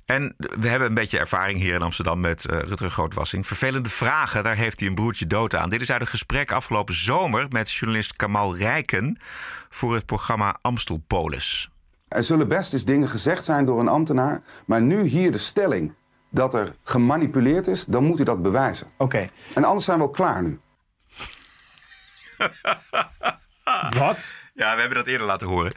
En 0.04 0.34
we 0.36 0.68
hebben 0.68 0.88
een 0.88 0.94
beetje 0.94 1.18
ervaring 1.18 1.60
hier 1.60 1.74
in 1.74 1.82
Amsterdam 1.82 2.20
met 2.20 2.46
eh 2.46 2.58
Rutger 2.58 2.90
Grootwassing. 2.90 3.46
Vervelende 3.46 3.88
vragen, 3.88 4.42
daar 4.42 4.56
heeft 4.56 4.80
hij 4.80 4.88
een 4.88 4.94
broertje 4.94 5.26
dood 5.26 5.54
aan. 5.54 5.68
Dit 5.68 5.80
is 5.80 5.92
uit 5.92 6.00
een 6.00 6.06
gesprek 6.06 6.52
afgelopen 6.52 6.94
zomer 6.94 7.46
met 7.48 7.72
journalist 7.72 8.16
Kamal 8.16 8.56
Rijken 8.56 9.18
voor 9.68 9.94
het 9.94 10.06
programma 10.06 10.58
Amstelpolis. 10.62 11.70
Er 12.12 12.24
zullen 12.24 12.48
best 12.48 12.72
eens 12.72 12.84
dingen 12.84 13.08
gezegd 13.08 13.44
zijn 13.44 13.64
door 13.64 13.80
een 13.80 13.88
ambtenaar, 13.88 14.42
maar 14.64 14.82
nu 14.82 15.02
hier 15.02 15.32
de 15.32 15.38
stelling 15.38 15.94
dat 16.30 16.54
er 16.54 16.72
gemanipuleerd 16.82 17.66
is, 17.66 17.84
dan 17.84 18.04
moet 18.04 18.20
u 18.20 18.24
dat 18.24 18.42
bewijzen. 18.42 18.86
Oké. 18.96 19.28
En 19.54 19.64
anders 19.64 19.84
zijn 19.84 19.98
we 19.98 20.04
ook 20.04 20.14
klaar 20.14 20.42
nu. 20.42 20.60
Wat? 23.98 24.32
Ja, 24.54 24.74
we 24.74 24.80
hebben 24.80 24.98
dat 24.98 25.06
eerder 25.06 25.26
laten 25.26 25.46
horen. 25.46 25.72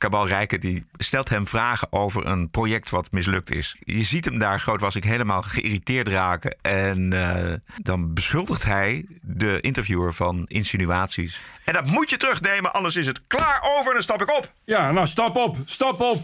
Kabal 0.00 0.28
Rijken 0.28 0.60
die 0.60 0.86
stelt 0.96 1.28
hem 1.28 1.46
vragen 1.46 1.92
over 1.92 2.26
een 2.26 2.50
project 2.50 2.90
wat 2.90 3.12
mislukt 3.12 3.50
is. 3.50 3.76
Je 3.80 4.02
ziet 4.02 4.24
hem 4.24 4.38
daar, 4.38 4.60
groot 4.60 4.80
was 4.80 4.96
ik, 4.96 5.04
helemaal 5.04 5.42
geïrriteerd 5.42 6.08
raken. 6.08 6.56
En 6.62 7.12
eh, 7.12 7.52
dan 7.76 8.14
beschuldigt 8.14 8.64
hij 8.64 9.04
de 9.20 9.60
interviewer 9.60 10.14
van 10.14 10.44
insinuaties. 10.46 11.40
En 11.64 11.72
dat 11.72 11.86
moet 11.86 12.10
je 12.10 12.16
terugnemen, 12.16 12.72
anders 12.72 12.96
is 12.96 13.06
het 13.06 13.22
klaar 13.26 13.60
over 13.62 13.86
en 13.86 13.92
dan 13.92 14.02
stap 14.02 14.22
ik 14.22 14.36
op. 14.36 14.52
Ja, 14.64 14.90
nou 14.90 15.06
stap 15.06 15.36
op, 15.36 15.56
stap 15.64 16.00
op. 16.00 16.22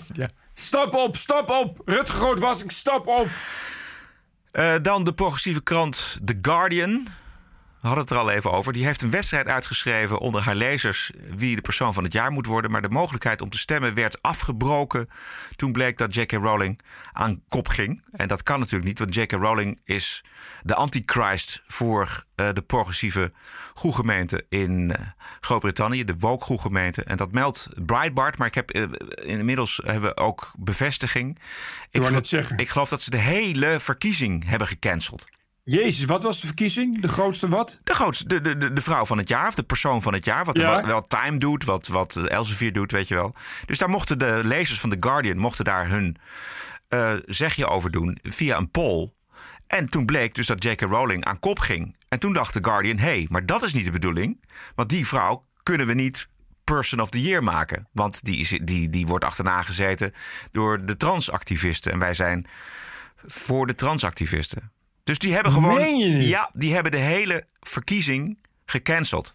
Stap 0.55 0.95
op, 0.95 1.17
stap 1.17 1.51
op. 1.51 1.81
Rutger 1.85 2.17
Groot-Wassink, 2.19 2.71
stap 2.71 3.07
op. 3.07 3.29
Eh, 4.51 4.75
dan 4.83 5.05
de 5.05 5.13
progressieve 5.13 5.63
krant 5.63 6.21
The 6.25 6.39
Guardian. 6.43 7.07
Hadden 7.87 8.05
het 8.05 8.13
er 8.13 8.19
al 8.19 8.31
even 8.31 8.53
over. 8.53 8.73
Die 8.73 8.85
heeft 8.85 9.03
een 9.03 9.11
wedstrijd 9.11 9.47
uitgeschreven 9.47 10.19
onder 10.19 10.43
haar 10.43 10.55
lezers 10.55 11.11
wie 11.37 11.55
de 11.55 11.61
persoon 11.61 11.95
van 11.95 12.05
het 12.05 12.13
jaar 12.13 12.31
moet 12.31 12.47
worden. 12.47 12.71
Maar 12.71 12.83
de 12.83 12.89
mogelijkheid 12.89 13.41
om 13.41 13.49
te 13.49 13.59
stemmen 13.59 13.95
werd 13.95 14.23
afgebroken. 14.23 15.09
Toen 15.57 15.73
bleek 15.73 15.99
dat 15.99 16.15
J.K. 16.15 16.33
Rowling 16.33 16.81
aan 17.13 17.43
kop 17.49 17.69
ging. 17.69 18.03
En 18.13 18.29
dat 18.29 18.43
kan 18.43 18.59
natuurlijk 18.59 18.89
niet, 18.89 18.99
want 18.99 19.15
J.K. 19.15 19.33
Rowling 19.33 19.81
is 19.85 20.25
de 20.63 20.75
antichrist 20.75 21.63
voor 21.67 22.25
eh, 22.35 22.53
de 22.53 22.63
progressieve 22.63 23.33
groegemeente 23.75 24.45
in 24.49 24.93
eh, 24.93 25.07
Groot-Brittannië. 25.41 26.05
De 26.05 26.17
woke 26.19 26.45
groegemeente. 26.45 27.03
En 27.03 27.17
dat 27.17 27.33
meldt 27.33 27.69
Breitbart. 27.87 28.39
Maar 28.39 28.47
ik 28.47 28.55
heb, 28.55 28.71
eh, 28.71 28.83
inmiddels 29.25 29.81
hebben 29.85 30.11
we 30.11 30.17
ook 30.17 30.53
bevestiging. 30.59 31.39
Ik, 31.91 32.11
net 32.11 32.27
zeggen. 32.27 32.59
ik 32.59 32.69
geloof 32.69 32.89
dat 32.89 33.03
ze 33.03 33.11
de 33.11 33.17
hele 33.17 33.77
verkiezing 33.81 34.49
hebben 34.49 34.69
gecanceld. 34.69 35.27
Jezus, 35.69 36.05
wat 36.05 36.23
was 36.23 36.41
de 36.41 36.47
verkiezing? 36.47 37.01
De 37.01 37.09
grootste 37.09 37.49
wat? 37.49 37.81
De 37.85 37.95
grootste, 37.95 38.27
de, 38.29 38.41
de, 38.41 38.57
de, 38.57 38.73
de 38.73 38.81
vrouw 38.81 39.05
van 39.05 39.19
het 39.19 39.29
jaar, 39.29 39.49
of 39.49 39.55
de 39.55 39.63
persoon 39.63 40.03
van 40.03 40.13
het 40.13 40.25
jaar. 40.25 40.45
Wat, 40.45 40.57
Ja. 40.57 40.87
wat 40.87 41.09
Time 41.09 41.39
doet, 41.39 41.65
wat, 41.65 41.87
wat 41.87 42.17
Elsevier 42.17 42.73
doet, 42.73 42.93
weet 42.93 43.09
je 43.09 43.15
wel. 43.15 43.35
Dus 43.65 43.79
daar 43.79 43.89
mochten 43.89 44.19
de 44.19 44.41
lezers 44.45 44.81
van 44.81 44.91
The 44.91 44.97
Guardian 45.01 45.39
mochten 45.39 45.65
daar 45.65 45.89
hun 45.89 46.17
eh, 46.89 47.15
zegje 47.25 47.67
over 47.67 47.91
doen 47.91 48.19
via 48.23 48.57
een 48.57 48.71
poll. 48.71 49.13
En 49.67 49.89
toen 49.89 50.07
bleek 50.07 50.35
dus 50.35 50.47
dat 50.47 50.65
J.K. 50.65 50.81
Rowling 50.81 51.25
aan 51.25 51.39
kop 51.39 51.59
ging. 51.59 51.97
En 52.09 52.19
toen 52.19 52.33
dacht 52.33 52.53
The 52.53 52.65
Guardian, 52.65 52.99
hé, 52.99 53.05
hey, 53.05 53.27
maar 53.31 53.47
dat 53.47 53.63
is 53.63 53.73
niet 53.73 53.85
de 53.85 53.91
bedoeling. 53.91 54.45
Want 54.75 54.89
die 54.89 55.07
vrouw 55.07 55.45
kunnen 55.63 55.87
we 55.87 55.95
niet 55.95 56.29
Person 56.65 57.01
of 57.01 57.11
the 57.11 57.23
Year 57.23 57.43
maken. 57.43 57.89
Want 57.93 58.25
die, 58.25 58.39
is, 58.39 58.59
die, 58.63 58.91
die 58.91 59.07
wordt 59.07 59.25
achterna 59.25 59.63
gezeten 59.63 60.13
door 60.53 60.85
de 60.85 60.97
transactivisten. 60.97 61.93
En 61.93 61.99
wij 61.99 62.15
zijn 62.15 62.47
voor 63.27 63.67
de 63.67 63.75
transactivisten. 63.75 64.71
Dus 65.07 65.19
die 65.19 65.35
hebben 65.35 65.53
gewoon. 65.53 65.75
Meen 65.75 65.99
je 65.99 66.09
niet? 66.09 66.29
Ja, 66.29 66.51
die 66.55 66.75
hebben 66.75 66.93
de 66.93 66.99
hele 66.99 67.45
verkiezing 67.61 68.39
gecanceld. 68.65 69.35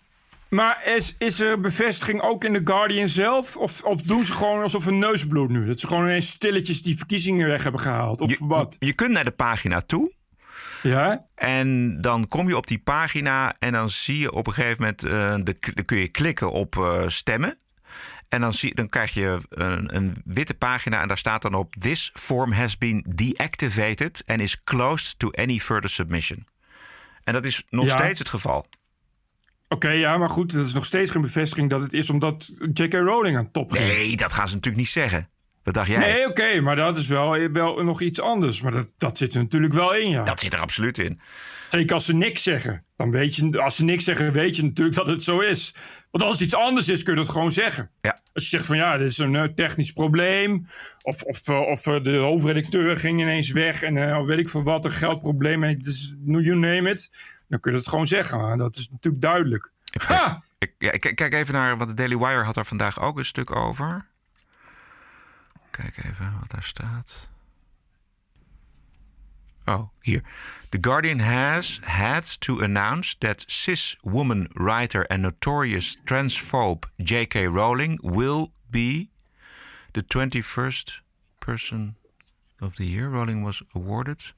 Maar 0.50 0.82
is, 0.86 1.16
is 1.18 1.40
er 1.40 1.60
bevestiging 1.60 2.22
ook 2.22 2.44
in 2.44 2.54
The 2.54 2.62
Guardian 2.64 3.08
zelf? 3.08 3.58
Of, 3.58 3.84
of 3.84 4.02
doen 4.02 4.26
ze 4.26 4.34
gewoon 4.34 4.62
alsof 4.62 4.86
een 4.86 5.00
neusbloed 5.00 5.50
nu? 5.50 5.62
Dat 5.62 5.80
ze 5.80 5.88
gewoon 5.88 6.04
ineens 6.04 6.30
stilletjes 6.30 6.82
die 6.82 6.98
verkiezingen 6.98 7.48
weg 7.48 7.64
hebben 7.64 7.82
gehaald? 7.82 8.22
Of 8.22 8.40
wat? 8.40 8.76
Je 8.80 8.94
kunt 8.94 9.12
naar 9.12 9.24
de 9.24 9.32
pagina 9.32 9.82
toe. 9.82 10.14
Ja. 10.84 11.26
En 11.36 12.02
dan 12.02 12.28
kom 12.28 12.48
je 12.48 12.58
op 12.58 12.68
die 12.68 12.80
pagina 12.80 13.56
en 13.60 13.72
dan 13.72 13.90
zie 13.90 14.20
je 14.20 14.32
op 14.32 14.48
een 14.48 14.54
gegeven 14.54 14.78
moment... 14.80 15.04
eh, 15.04 15.36
de, 15.46 15.74
dan 15.74 15.86
kun 15.86 15.98
je 15.98 16.08
klikken 16.08 16.52
op 16.52 16.78
eh, 16.78 17.04
stemmen. 17.08 17.58
En 18.32 18.42
dan, 18.42 18.54
zie, 18.54 18.76
dan 18.76 18.90
krijg 18.90 19.14
je 19.14 19.40
een, 19.50 19.96
een 19.96 20.22
witte 20.26 20.54
pagina 20.54 21.02
en 21.02 21.08
daar 21.08 21.18
staat 21.18 21.42
dan 21.42 21.54
op... 21.54 21.76
This 21.76 22.12
form 22.14 22.52
has 22.52 22.78
been 22.78 23.06
deactivated 23.16 24.24
and 24.26 24.40
is 24.40 24.64
closed 24.64 25.20
to 25.20 25.30
any 25.32 25.60
further 25.60 25.90
submission. 25.90 26.48
En 27.24 27.34
dat 27.34 27.46
is 27.46 27.64
nog 27.70 27.86
Ja. 27.86 27.98
steeds 27.98 28.20
het 28.20 28.30
geval. 28.30 28.66
Oké, 29.68 29.90
ja, 29.90 30.18
maar 30.18 30.30
goed, 30.30 30.54
dat 30.54 30.66
is 30.66 30.74
nog 30.74 30.86
steeds 30.86 31.12
geen 31.12 31.22
bevestiging 31.22 31.70
dat 31.70 31.82
het 31.82 31.94
is 31.94 32.10
omdat 32.10 32.62
J.K. 32.74 32.94
Rowling 32.94 33.38
aan 33.38 33.52
top 33.52 33.72
ging. 33.72 33.88
Nee, 33.88 34.16
dat 34.18 34.34
gaan 34.34 34.48
ze 34.48 34.56
natuurlijk 34.56 34.84
niet 34.84 34.92
zeggen. 34.92 35.30
Wat 35.64 35.74
dacht 35.74 35.88
jij? 35.90 36.00
Nee, 36.00 36.28
oké, 36.28 36.62
maar 36.62 36.76
dat 36.76 36.98
is 36.98 37.08
wel, 37.08 37.52
wel 37.52 37.84
nog 37.84 38.02
iets 38.02 38.22
anders. 38.22 38.62
Maar 38.62 38.72
dat, 38.72 38.94
dat 38.98 39.18
zit 39.18 39.34
er 39.34 39.42
natuurlijk 39.42 39.74
wel 39.74 39.94
in, 39.96 40.10
ja. 40.10 40.24
Dat 40.24 40.40
zit 40.40 40.54
er 40.54 40.60
absoluut 40.60 40.98
in. 40.98 41.22
Zeker 41.72 41.94
als 41.94 42.06
ze 42.06 42.16
niks 42.16 42.44
zeggen. 42.44 42.84
Dan 42.98 43.12
weet 43.12 43.36
je, 43.36 43.62
als 43.62 43.76
ze 43.76 43.84
niks 43.84 44.04
zeggen, 44.04 44.32
weet 44.32 44.56
je 44.56 44.64
natuurlijk 44.64 44.96
dat 44.96 45.08
het 45.08 45.24
zo 45.24 45.40
is. 45.40 45.76
Want 46.12 46.24
als 46.24 46.34
het 46.34 46.44
iets 46.44 46.56
anders 46.56 46.90
is, 46.90 47.04
kun 47.04 47.14
je 47.14 47.20
dat 47.20 47.30
gewoon 47.30 47.52
zeggen. 47.52 47.90
Ja. 48.02 48.20
Als 48.34 48.44
je 48.44 48.50
zegt 48.50 48.66
van 48.66 48.76
ja, 48.76 48.98
dit 48.98 49.10
is 49.10 49.18
een 49.18 49.36
eh, 49.36 49.44
technisch 49.44 49.92
probleem. 49.92 50.68
Of, 51.02 51.22
of, 51.22 51.48
eh, 51.48 51.60
of 51.60 51.88
eh, 51.88 52.04
de 52.04 52.16
hoofdredacteur 52.16 52.98
ging 52.98 53.20
ineens 53.20 53.52
weg. 53.52 53.82
En 53.82 53.98
eh, 53.98 54.26
weet 54.26 54.40
ik 54.40 54.50
veel 54.50 54.64
wat, 54.64 54.86
een 54.86 54.92
geldprobleem. 54.92 55.64
Het 55.64 55.86
is, 55.86 56.16
you 56.26 56.56
name 56.56 56.90
it. 56.90 57.10
Dan 57.48 57.60
kun 57.60 57.72
je 57.72 57.78
dat 57.78 57.88
gewoon 57.88 58.08
zeggen. 58.08 58.38
Maar 58.38 58.58
Dat 58.58 58.76
is 58.76 58.90
natuurlijk 58.90 59.24
duidelijk. 59.24 59.72
Ha! 60.08 60.44
Ik, 60.58 60.74
ja, 60.78 60.92
ik 60.92 61.16
kijk 61.16 61.34
even 61.34 61.54
naar, 61.54 61.78
want 61.78 61.90
de 61.90 61.96
Daily 61.96 62.18
Wire 62.18 62.44
had 62.44 62.58
er 62.58 62.66
vandaag 62.66 63.00
ook 63.00 63.18
een 63.18 63.26
stuk 63.26 63.56
over. 63.56 64.08
Kijk 65.70 65.98
even 65.98 66.34
wat 66.40 66.52
daar 66.52 66.64
staat. 66.64 67.31
Oh. 69.72 69.90
The 70.72 70.78
Guardian 70.78 71.20
has 71.20 71.80
had 71.84 72.24
to 72.40 72.60
announce 72.60 73.16
that 73.18 73.44
cis 73.48 73.96
woman 74.04 74.48
writer 74.56 75.06
and 75.10 75.22
notorious 75.22 75.98
transphobe 76.04 76.86
J.K. 76.98 77.48
Rowling 77.48 78.00
will 78.02 78.52
be 78.70 79.10
the 79.92 80.04
21st 80.04 81.02
person 81.40 81.96
of 82.60 82.76
the 82.76 82.86
year. 82.86 83.10
Rowling 83.10 83.44
was 83.44 83.64
awarded. 83.74 84.34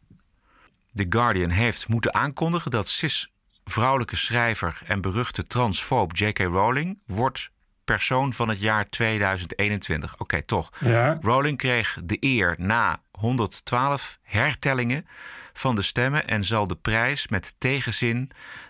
The 0.96 1.06
Guardian 1.10 1.50
heeft 1.50 1.88
moeten 1.88 2.14
aankondigen 2.14 2.72
dat 2.72 2.88
cis 2.88 3.32
vrouwelijke 3.64 4.16
schrijver 4.16 4.82
en 4.86 5.02
beruchte 5.02 5.44
transfoob 5.44 6.16
J.K. 6.18 6.40
Rowling 6.40 7.02
wordt 7.06 7.52
persoon 7.86 8.34
van 8.34 8.50
het 8.50 8.62
jaar 8.62 8.90
2021. 8.90 10.20
Oké, 10.20 10.42
toch. 10.42 10.70
Ja. 10.80 11.18
Rowling 11.22 11.58
kreeg 11.58 11.98
de 12.04 12.18
eer 12.20 12.56
na 12.58 13.02
112 13.12 14.20
hertellingen 14.22 15.06
van 15.54 15.76
de 15.76 15.82
stemmen 15.82 16.28
en 16.28 16.44
zal 16.44 16.68
de 16.68 16.76
prijs 16.76 17.28
met 17.28 17.56
tegenzin 17.58 18.30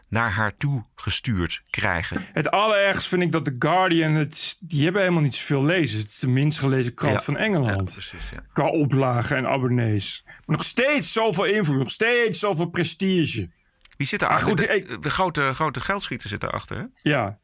naar 0.09 0.31
haar 0.31 0.55
toe 0.55 0.83
gestuurd 0.95 1.63
krijgen. 1.69 2.21
Het 2.33 2.51
allerergst 2.51 3.07
vind 3.07 3.21
ik 3.21 3.31
dat 3.31 3.45
The 3.45 3.55
Guardian, 3.59 4.13
het, 4.13 4.57
die 4.59 4.83
hebben 4.83 5.01
helemaal 5.01 5.23
niet 5.23 5.35
zoveel 5.35 5.63
lezers. 5.65 6.01
Het 6.01 6.11
is 6.11 6.19
de 6.19 6.27
minst 6.27 6.59
gelezen 6.59 6.93
krant 6.93 7.13
Ja. 7.13 7.21
van 7.21 7.37
Engeland. 7.37 7.91
precies, 7.91 8.29
ja. 8.33 8.43
Qua 8.53 8.67
oplagen 8.69 9.37
en 9.37 9.47
abonnees. 9.47 10.21
Maar 10.25 10.55
nog 10.57 10.63
steeds 10.63 11.11
zoveel 11.11 11.43
invloed, 11.45 11.77
nog 11.77 11.91
steeds 11.91 12.39
zoveel 12.39 12.65
prestige. 12.69 13.49
Wie 13.97 14.07
zit 14.07 14.21
erachter? 14.21 14.47
goed, 14.47 14.57
de, 14.57 14.67
ik- 14.67 15.01
de 15.03 15.09
grote, 15.09 15.51
grote 15.53 15.79
geldschieter 15.79 16.29
zit 16.29 16.43
erachter, 16.43 16.77
hè? 16.77 16.83
Ja. 17.09 17.37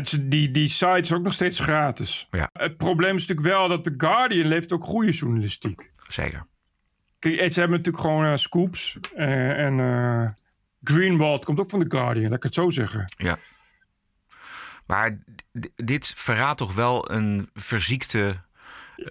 Is- 0.00 0.18
die, 0.22 0.50
die 0.50 0.68
site 0.68 0.98
is 1.00 1.12
ook 1.12 1.22
nog 1.22 1.32
steeds 1.32 1.60
gratis. 1.60 2.26
Ja. 2.30 2.50
Het 2.52 2.76
probleem 2.76 3.16
is 3.16 3.26
natuurlijk 3.26 3.56
wel 3.56 3.68
dat 3.68 3.84
The 3.84 3.94
Guardian 3.96 4.46
levert 4.48 4.72
ook 4.72 4.84
goede 4.84 5.10
journalistiek. 5.12 5.90
Zeker. 6.08 6.46
Kijk, 7.18 7.52
ze 7.52 7.60
hebben 7.60 7.78
natuurlijk 7.78 8.04
gewoon 8.04 8.24
eh, 8.24 8.36
scoops. 8.36 8.98
eh, 9.16 9.64
en 9.66 10.36
Greenwald 10.82 11.44
komt 11.44 11.60
ook 11.60 11.70
van 11.70 11.84
The 11.84 11.96
Guardian, 11.96 12.24
laat 12.28 12.36
ik 12.36 12.42
het 12.42 12.54
zo 12.54 12.70
zeggen. 12.70 13.04
Ja. 13.16 13.36
Maar 14.86 15.18
dit 15.76 16.12
verraadt 16.16 16.58
toch 16.58 16.74
wel 16.74 17.10
een 17.10 17.48
verziekte 17.54 18.34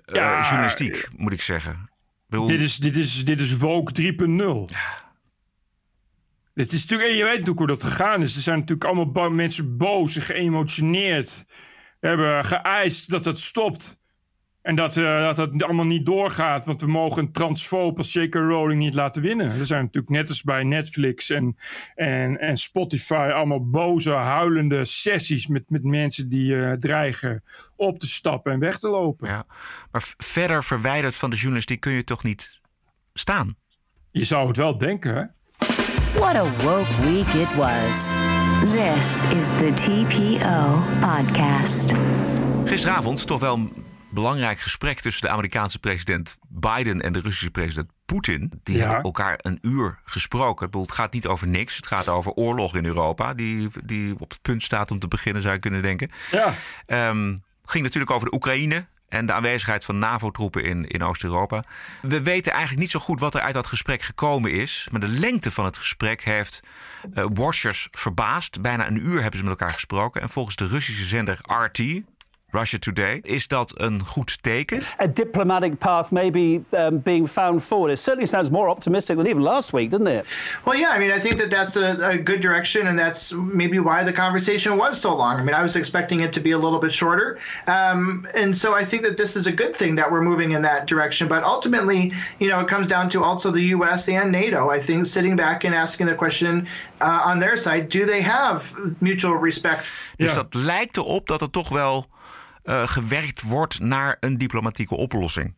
Ja, 0.05 0.41
journalistiek, 0.43 1.07
moet 1.17 1.33
ik 1.33 1.41
zeggen. 1.41 1.89
Bedoel, 2.27 2.47
Dit 2.47 2.59
is, 2.59 2.77
dit 2.77 2.97
is, 2.97 3.25
dit 3.25 3.39
is 3.39 3.57
Woke 3.57 3.91
3.0. 4.69 4.75
Dit 6.53 6.71
is 6.71 6.81
natuurlijk, 6.81 7.17
je 7.17 7.23
weet 7.23 7.31
natuurlijk 7.31 7.57
hoe 7.57 7.67
dat 7.67 7.83
gegaan 7.83 8.21
is. 8.21 8.35
Er 8.35 8.41
zijn 8.41 8.59
natuurlijk 8.59 8.89
allemaal 8.89 9.29
mensen 9.29 9.77
boos 9.77 10.15
en 10.15 10.21
geëmotioneerd. 10.21 11.45
Hebben 11.99 12.45
geëist 12.45 13.09
dat 13.09 13.25
het 13.25 13.39
stopt. 13.39 14.01
En 14.61 14.75
dat, 14.75 14.97
eh, 14.97 15.21
dat 15.21 15.37
het 15.37 15.63
allemaal 15.63 15.85
niet 15.85 16.05
doorgaat. 16.05 16.65
Want 16.65 16.81
we 16.81 16.87
mogen 16.87 17.23
een 17.23 17.31
transfoob 17.31 17.97
als 17.97 18.13
J.K. 18.13 18.33
Rowling 18.33 18.79
niet 18.79 18.93
laten 18.93 19.21
winnen. 19.21 19.59
Er 19.59 19.65
zijn 19.65 19.83
natuurlijk 19.83 20.13
net 20.13 20.29
als 20.29 20.41
bij 20.41 20.63
Netflix 20.63 21.29
en, 21.29 21.55
en, 21.95 22.39
en 22.39 22.57
Spotify... 22.57 23.31
allemaal 23.33 23.69
boze, 23.69 24.11
huilende 24.11 24.85
sessies 24.85 25.47
met, 25.47 25.63
met 25.67 25.83
mensen 25.83 26.29
die 26.29 26.55
eh, 26.55 26.71
dreigen 26.71 27.43
op 27.75 27.99
te 27.99 28.07
stappen 28.07 28.51
en 28.51 28.59
weg 28.59 28.79
te 28.79 28.87
lopen. 28.87 29.27
Ja. 29.27 29.45
Maar 29.91 30.13
verder 30.17 30.63
verwijderd 30.63 31.15
van 31.15 31.29
de 31.29 31.35
journalistiek 31.35 31.79
kun 31.79 31.91
je 31.91 32.03
toch 32.03 32.23
niet 32.23 32.59
staan? 33.13 33.55
Je 34.11 34.23
zou 34.23 34.47
het 34.47 34.57
wel 34.57 34.77
denken, 34.77 35.15
hè? 35.15 35.23
What 36.13 36.35
a 36.35 36.43
woke 36.63 36.89
week 37.01 37.33
it 37.33 37.55
was. 37.55 38.11
This 38.71 39.23
is 39.37 39.45
the 39.57 39.71
TPO 39.75 40.81
podcast. 40.99 41.91
Gisteravond 42.65 43.27
toch 43.27 43.39
wel 43.39 43.53
een 43.55 43.73
belangrijk 44.09 44.59
gesprek 44.59 44.99
tussen 44.99 45.21
de 45.27 45.29
Amerikaanse 45.33 45.79
president 45.79 46.37
Biden 46.47 47.01
en 47.01 47.13
de 47.13 47.19
Russische 47.19 47.51
president 47.51 47.89
Poetin. 48.05 48.51
Die 48.63 48.75
Ja. 48.77 48.81
hebben 48.85 49.03
elkaar 49.03 49.39
een 49.41 49.57
uur 49.61 49.99
gesproken. 50.05 50.65
Ik 50.65 50.71
bedoel, 50.71 50.85
het 50.87 50.95
gaat 50.95 51.13
niet 51.13 51.27
over 51.27 51.47
niks. 51.47 51.75
Het 51.75 51.87
gaat 51.87 52.09
over 52.09 52.31
oorlog 52.31 52.75
in 52.75 52.85
Europa, 52.85 53.33
die, 53.33 53.69
die 53.83 54.13
op 54.19 54.29
het 54.29 54.41
punt 54.41 54.63
staat 54.63 54.91
om 54.91 54.99
te 54.99 55.07
beginnen, 55.07 55.41
zou 55.41 55.53
je 55.53 55.59
kunnen 55.59 55.81
denken. 55.81 56.09
Ja. 56.31 56.53
Ehm, 56.85 57.27
het 57.61 57.71
ging 57.71 57.83
natuurlijk 57.83 58.11
over 58.11 58.29
de 58.29 58.35
Oekraïne 58.35 58.85
en 59.13 59.25
de 59.25 59.33
aanwezigheid 59.33 59.85
van 59.85 59.97
NAVO-troepen 59.97 60.63
in, 60.63 60.87
in 60.87 61.03
Oost-Europa. 61.03 61.63
We 62.01 62.23
weten 62.23 62.51
eigenlijk 62.51 62.81
niet 62.81 62.91
zo 62.91 62.99
goed 62.99 63.19
wat 63.19 63.35
er 63.35 63.41
uit 63.41 63.53
dat 63.53 63.67
gesprek 63.67 64.01
gekomen 64.01 64.51
is. 64.51 64.87
Maar 64.91 64.99
de 64.99 65.07
lengte 65.07 65.51
van 65.51 65.65
het 65.65 65.77
gesprek 65.77 66.23
heeft 66.23 66.59
eh, 67.13 67.25
watchers 67.33 67.87
verbaasd. 67.91 68.61
Bijna 68.61 68.87
een 68.87 69.07
uur 69.07 69.21
hebben 69.21 69.39
ze 69.39 69.45
met 69.45 69.59
elkaar 69.59 69.73
gesproken. 69.73 70.21
En 70.21 70.29
volgens 70.29 70.55
de 70.55 70.67
Russische 70.67 71.03
zender 71.03 71.39
RT, 71.41 72.01
Russia 72.53 72.77
Today, 72.79 73.19
is 73.23 73.47
dat 73.47 73.73
een 73.75 73.99
goed 74.05 74.43
teken. 74.43 74.81
a 75.01 75.07
diplomatic 75.07 75.77
path 75.77 76.11
maybe 76.11 76.63
um, 76.69 76.99
being 76.99 77.29
found 77.29 77.63
forward. 77.63 77.91
It 77.91 77.99
certainly 77.99 78.27
sounds 78.27 78.49
more 78.49 78.69
optimistic 78.69 79.17
than 79.17 79.27
even 79.27 79.41
last 79.41 79.71
week, 79.71 79.89
doesn't 79.89 80.07
it? 80.07 80.25
Well, 80.63 80.77
yeah, 80.77 80.95
I 80.95 80.99
mean, 80.99 81.11
I 81.11 81.19
think 81.19 81.37
that 81.37 81.49
that's 81.49 81.75
a, 81.75 82.09
a 82.09 82.17
good 82.17 82.41
direction, 82.41 82.87
and 82.87 82.97
that's 82.97 83.33
maybe 83.33 83.79
why 83.79 84.03
the 84.03 84.13
conversation 84.13 84.77
was 84.77 85.01
so 85.01 85.15
long. 85.15 85.39
I 85.39 85.43
mean, 85.43 85.55
I 85.55 85.61
was 85.61 85.75
expecting 85.75 86.21
it 86.21 86.31
to 86.33 86.39
be 86.39 86.51
a 86.51 86.57
little 86.57 86.79
bit 86.79 86.93
shorter. 86.93 87.37
Um, 87.67 88.27
and 88.35 88.55
so 88.57 88.75
I 88.75 88.85
think 88.85 89.03
that 89.03 89.17
this 89.17 89.35
is 89.35 89.47
a 89.47 89.51
good 89.51 89.75
thing 89.75 89.95
that 89.95 90.11
we're 90.11 90.23
moving 90.23 90.51
in 90.51 90.61
that 90.61 90.87
direction. 90.87 91.27
But 91.27 91.43
ultimately, 91.43 92.11
you 92.39 92.49
know, 92.49 92.59
it 92.59 92.67
comes 92.67 92.87
down 92.87 93.09
to 93.09 93.23
also 93.23 93.51
the 93.51 93.75
U.S. 93.75 94.07
and 94.07 94.31
NATO, 94.31 94.69
I 94.69 94.79
think, 94.81 95.05
sitting 95.05 95.35
back 95.35 95.65
and 95.65 95.75
asking 95.75 96.07
the 96.07 96.15
question 96.15 96.67
uh, 97.01 97.21
on 97.25 97.39
their 97.39 97.57
side 97.57 97.89
do 97.89 98.05
they 98.05 98.21
have 98.21 98.73
mutual 98.99 99.35
respect? 99.41 99.91
Dus 100.15 100.33
dat 100.33 100.53
lijkt 100.53 100.97
erop 100.97 101.27
dat 101.27 101.41
er 101.41 101.49
toch 101.49 101.69
wel 101.69 102.07
eh, 102.63 102.87
gewerkt 102.87 103.41
wordt 103.41 103.79
naar 103.79 104.17
een 104.19 104.37
diplomatieke 104.37 104.95
oplossing. 104.95 105.53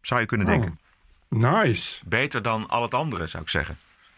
Zou 0.00 0.20
je 0.20 0.26
kunnen 0.26 0.46
Oh. 0.46 0.52
denken. 0.52 0.78
Nice. 1.28 2.00
Beter 2.06 2.42
dan 2.42 2.68
al 2.68 2.82
het 2.82 2.94
andere, 2.94 3.26
zou 3.26 3.42
ik 3.42 3.48
zeggen. 3.48 3.76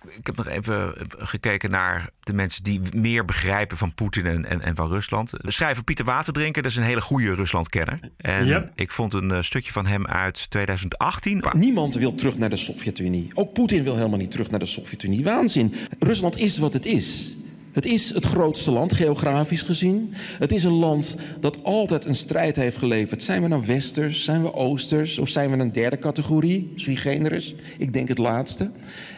Ik 0.09 0.27
heb 0.27 0.37
nog 0.37 0.47
even 0.47 0.95
gekeken 1.09 1.71
naar 1.71 2.09
de 2.21 2.33
mensen 2.33 2.63
die 2.65 2.81
meer 2.97 3.25
begrijpen 3.25 3.77
van 3.77 3.95
Poetin 3.95 4.27
en, 4.27 4.45
en, 4.45 4.61
en 4.61 4.77
van 4.77 4.89
Rusland. 4.89 5.33
Schrijver 5.43 5.85
Pieter 5.85 6.05
Waterdrinker, 6.05 6.63
dat 6.63 6.71
is 6.71 6.77
een 6.77 6.83
hele 6.85 7.01
goede 7.01 7.35
Ruslandkenner. 7.35 7.99
En 8.17 8.47
Yep. 8.47 8.73
ik 8.75 8.91
vond 8.91 9.15
een 9.15 9.31
eh, 9.31 9.43
stukje 9.43 9.73
van 9.73 9.87
hem 9.87 10.07
uit 10.07 10.51
2018. 10.51 11.45
Niemand 11.53 11.95
wil 11.95 12.15
terug 12.15 12.37
naar 12.39 12.51
de 12.51 12.57
Sovjet-Unie. 12.57 13.31
Ook 13.35 13.53
Poetin 13.53 13.83
wil 13.85 13.97
helemaal 13.97 14.19
niet 14.19 14.31
terug 14.31 14.51
naar 14.51 14.59
de 14.61 14.67
Sovjet-Unie. 14.67 15.25
Waanzin. 15.25 15.75
Rusland 15.99 16.37
is 16.37 16.59
wat 16.59 16.73
het 16.73 16.87
is. 16.87 17.37
Het 17.73 17.87
is 17.87 18.15
het 18.15 18.27
grootste 18.27 18.71
land, 18.71 18.93
geografisch 18.93 19.63
gezien. 19.63 20.15
Het 20.15 20.53
is 20.53 20.65
een 20.65 20.73
land 20.73 21.17
dat 21.41 21.65
altijd 21.65 22.05
een 22.05 22.15
strijd 22.15 22.57
heeft 22.57 22.77
geleverd. 22.77 23.23
Zijn 23.23 23.43
we 23.43 23.49
nou 23.49 23.67
westers, 23.67 24.25
zijn 24.25 24.43
we 24.43 24.55
oosters... 24.55 25.19
of 25.19 25.29
zijn 25.29 25.51
we 25.51 25.57
een 25.57 25.73
derde 25.73 25.99
categorie, 25.99 26.73
sui 26.77 26.97
generis? 26.97 27.55
Ik 27.79 27.93
denk 27.93 28.09
het 28.09 28.19
laatste. 28.19 28.71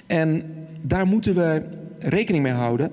En 0.07 0.55
daar 0.83 1.07
moeten 1.07 1.35
we 1.35 1.63
rekening 1.99 2.43
mee 2.43 2.53
houden, 2.53 2.91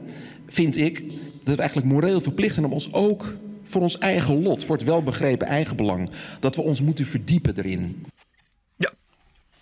vind 0.47 0.78
ik... 0.78 1.03
dat 1.43 1.55
we 1.55 1.62
eigenlijk 1.62 1.91
moreel 1.91 2.22
verplicht 2.22 2.57
om 2.57 2.74
ons 2.74 2.93
ook 2.93 3.36
voor 3.64 3.82
ons 3.82 3.97
eigen 3.97 4.41
lot... 4.41 4.64
voor 4.64 4.76
het 4.76 4.86
welbegrepen 4.86 5.47
eigenbelang... 5.47 6.09
dat 6.39 6.55
we 6.55 6.62
ons 6.62 6.82
moeten 6.82 7.05
verdiepen 7.05 7.57
erin. 7.57 8.05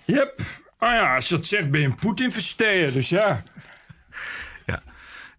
Yep. 0.06 0.42
Ah 0.78 0.92
ja, 0.92 1.16
als 1.16 1.30
je 1.30 1.36
dat 1.36 1.46
zegt 1.46 1.72
ben 1.72 1.82
je 1.82 1.86
een 1.86 1.96
Poetin 1.96 2.32
versteer. 2.32 2.92
Dus 2.92 3.10
ja. 3.10 3.44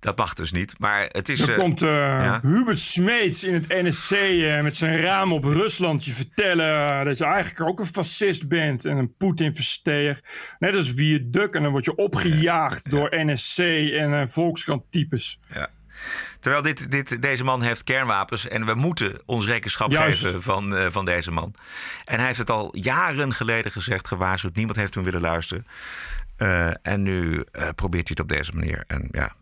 Dat 0.01 0.17
mag 0.17 0.35
dus 0.35 0.53
niet. 0.53 0.75
Maar 0.79 1.03
het 1.09 1.29
is. 1.29 1.39
Dan 1.39 1.49
eh, 1.49 1.55
komt 1.55 1.83
eh, 1.83 1.91
ja. 1.91 2.41
Hubert 2.43 2.79
Smeets 2.79 3.45
in 3.45 3.55
het 3.55 3.69
NSC 3.69 4.11
eh, 4.11 4.61
met 4.61 4.77
zijn 4.77 5.01
raam 5.01 5.33
op 5.33 5.45
Rusland 5.45 6.05
je 6.05 6.11
vertellen 6.11 7.05
dat 7.05 7.19
je 7.19 7.25
eigenlijk 7.25 7.61
ook 7.61 7.79
een 7.79 7.87
fascist 7.87 8.49
bent 8.49 8.85
en 8.85 8.97
een 8.97 9.15
Poetin-versteer. 9.17 10.21
Net 10.59 10.75
als 10.75 10.93
Viaduct 10.93 11.55
en 11.55 11.63
dan 11.63 11.73
word 11.73 11.85
je 11.85 11.95
opgejaagd 11.95 12.91
door 12.91 13.09
NSC 13.11 13.59
en 13.59 14.29
Volkskrant-types. 14.31 15.41
Ja. 15.55 15.69
Terwijl 16.41 16.63
dit, 16.63 16.91
dit, 16.91 17.23
deze 17.23 17.45
man 17.45 17.63
heeft 17.63 17.85
kernwapens 17.85 18.49
en 18.49 18.67
we 18.67 18.75
moeten 18.75 19.21
ons 19.27 19.47
rekenschap 19.47 19.91
Juist. 19.91 20.23
geven 20.23 20.43
van, 20.43 20.93
van 20.93 21.05
deze 21.05 21.31
man. 21.31 21.55
En 22.05 22.17
hij 22.17 22.27
heeft 22.27 22.39
het 22.39 22.51
al 22.51 22.77
jaren 22.77 23.35
geleden 23.35 23.73
gezegd, 23.73 24.09
gewaarschuwd. 24.09 24.57
Niemand 24.57 24.79
heeft 24.79 24.93
toen 24.93 25.05
willen 25.05 25.21
luisteren. 25.21 25.67
En 26.83 27.03
nu 27.03 27.45
probeert 27.75 28.09
hij 28.09 28.17
het 28.17 28.21
op 28.21 28.29
deze 28.29 28.53
manier. 28.53 28.85
En 28.87 29.09
ja, 29.11 29.35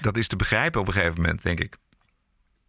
dat 0.00 0.16
is 0.16 0.26
te 0.28 0.36
begrijpen 0.36 0.80
op 0.80 0.86
een 0.86 0.92
gegeven 0.92 1.20
moment, 1.20 1.42
denk 1.42 1.60
ik. 1.60 1.76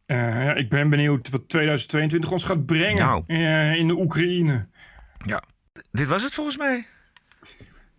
Eh, 0.05 0.17
ja, 0.17 0.53
ik 0.53 0.69
ben 0.69 0.89
benieuwd 0.89 1.29
wat 1.29 1.49
2022 1.49 2.31
ons 2.31 2.43
gaat 2.43 2.65
brengen 2.65 3.05
Nou. 3.05 3.23
eh, 3.27 3.75
in 3.75 3.87
de 3.87 3.97
Oekraïne. 3.99 4.67
Ja. 5.25 5.43
Dit 5.91 6.07
was 6.07 6.23
het 6.23 6.33
volgens 6.33 6.57
mij. 6.57 6.87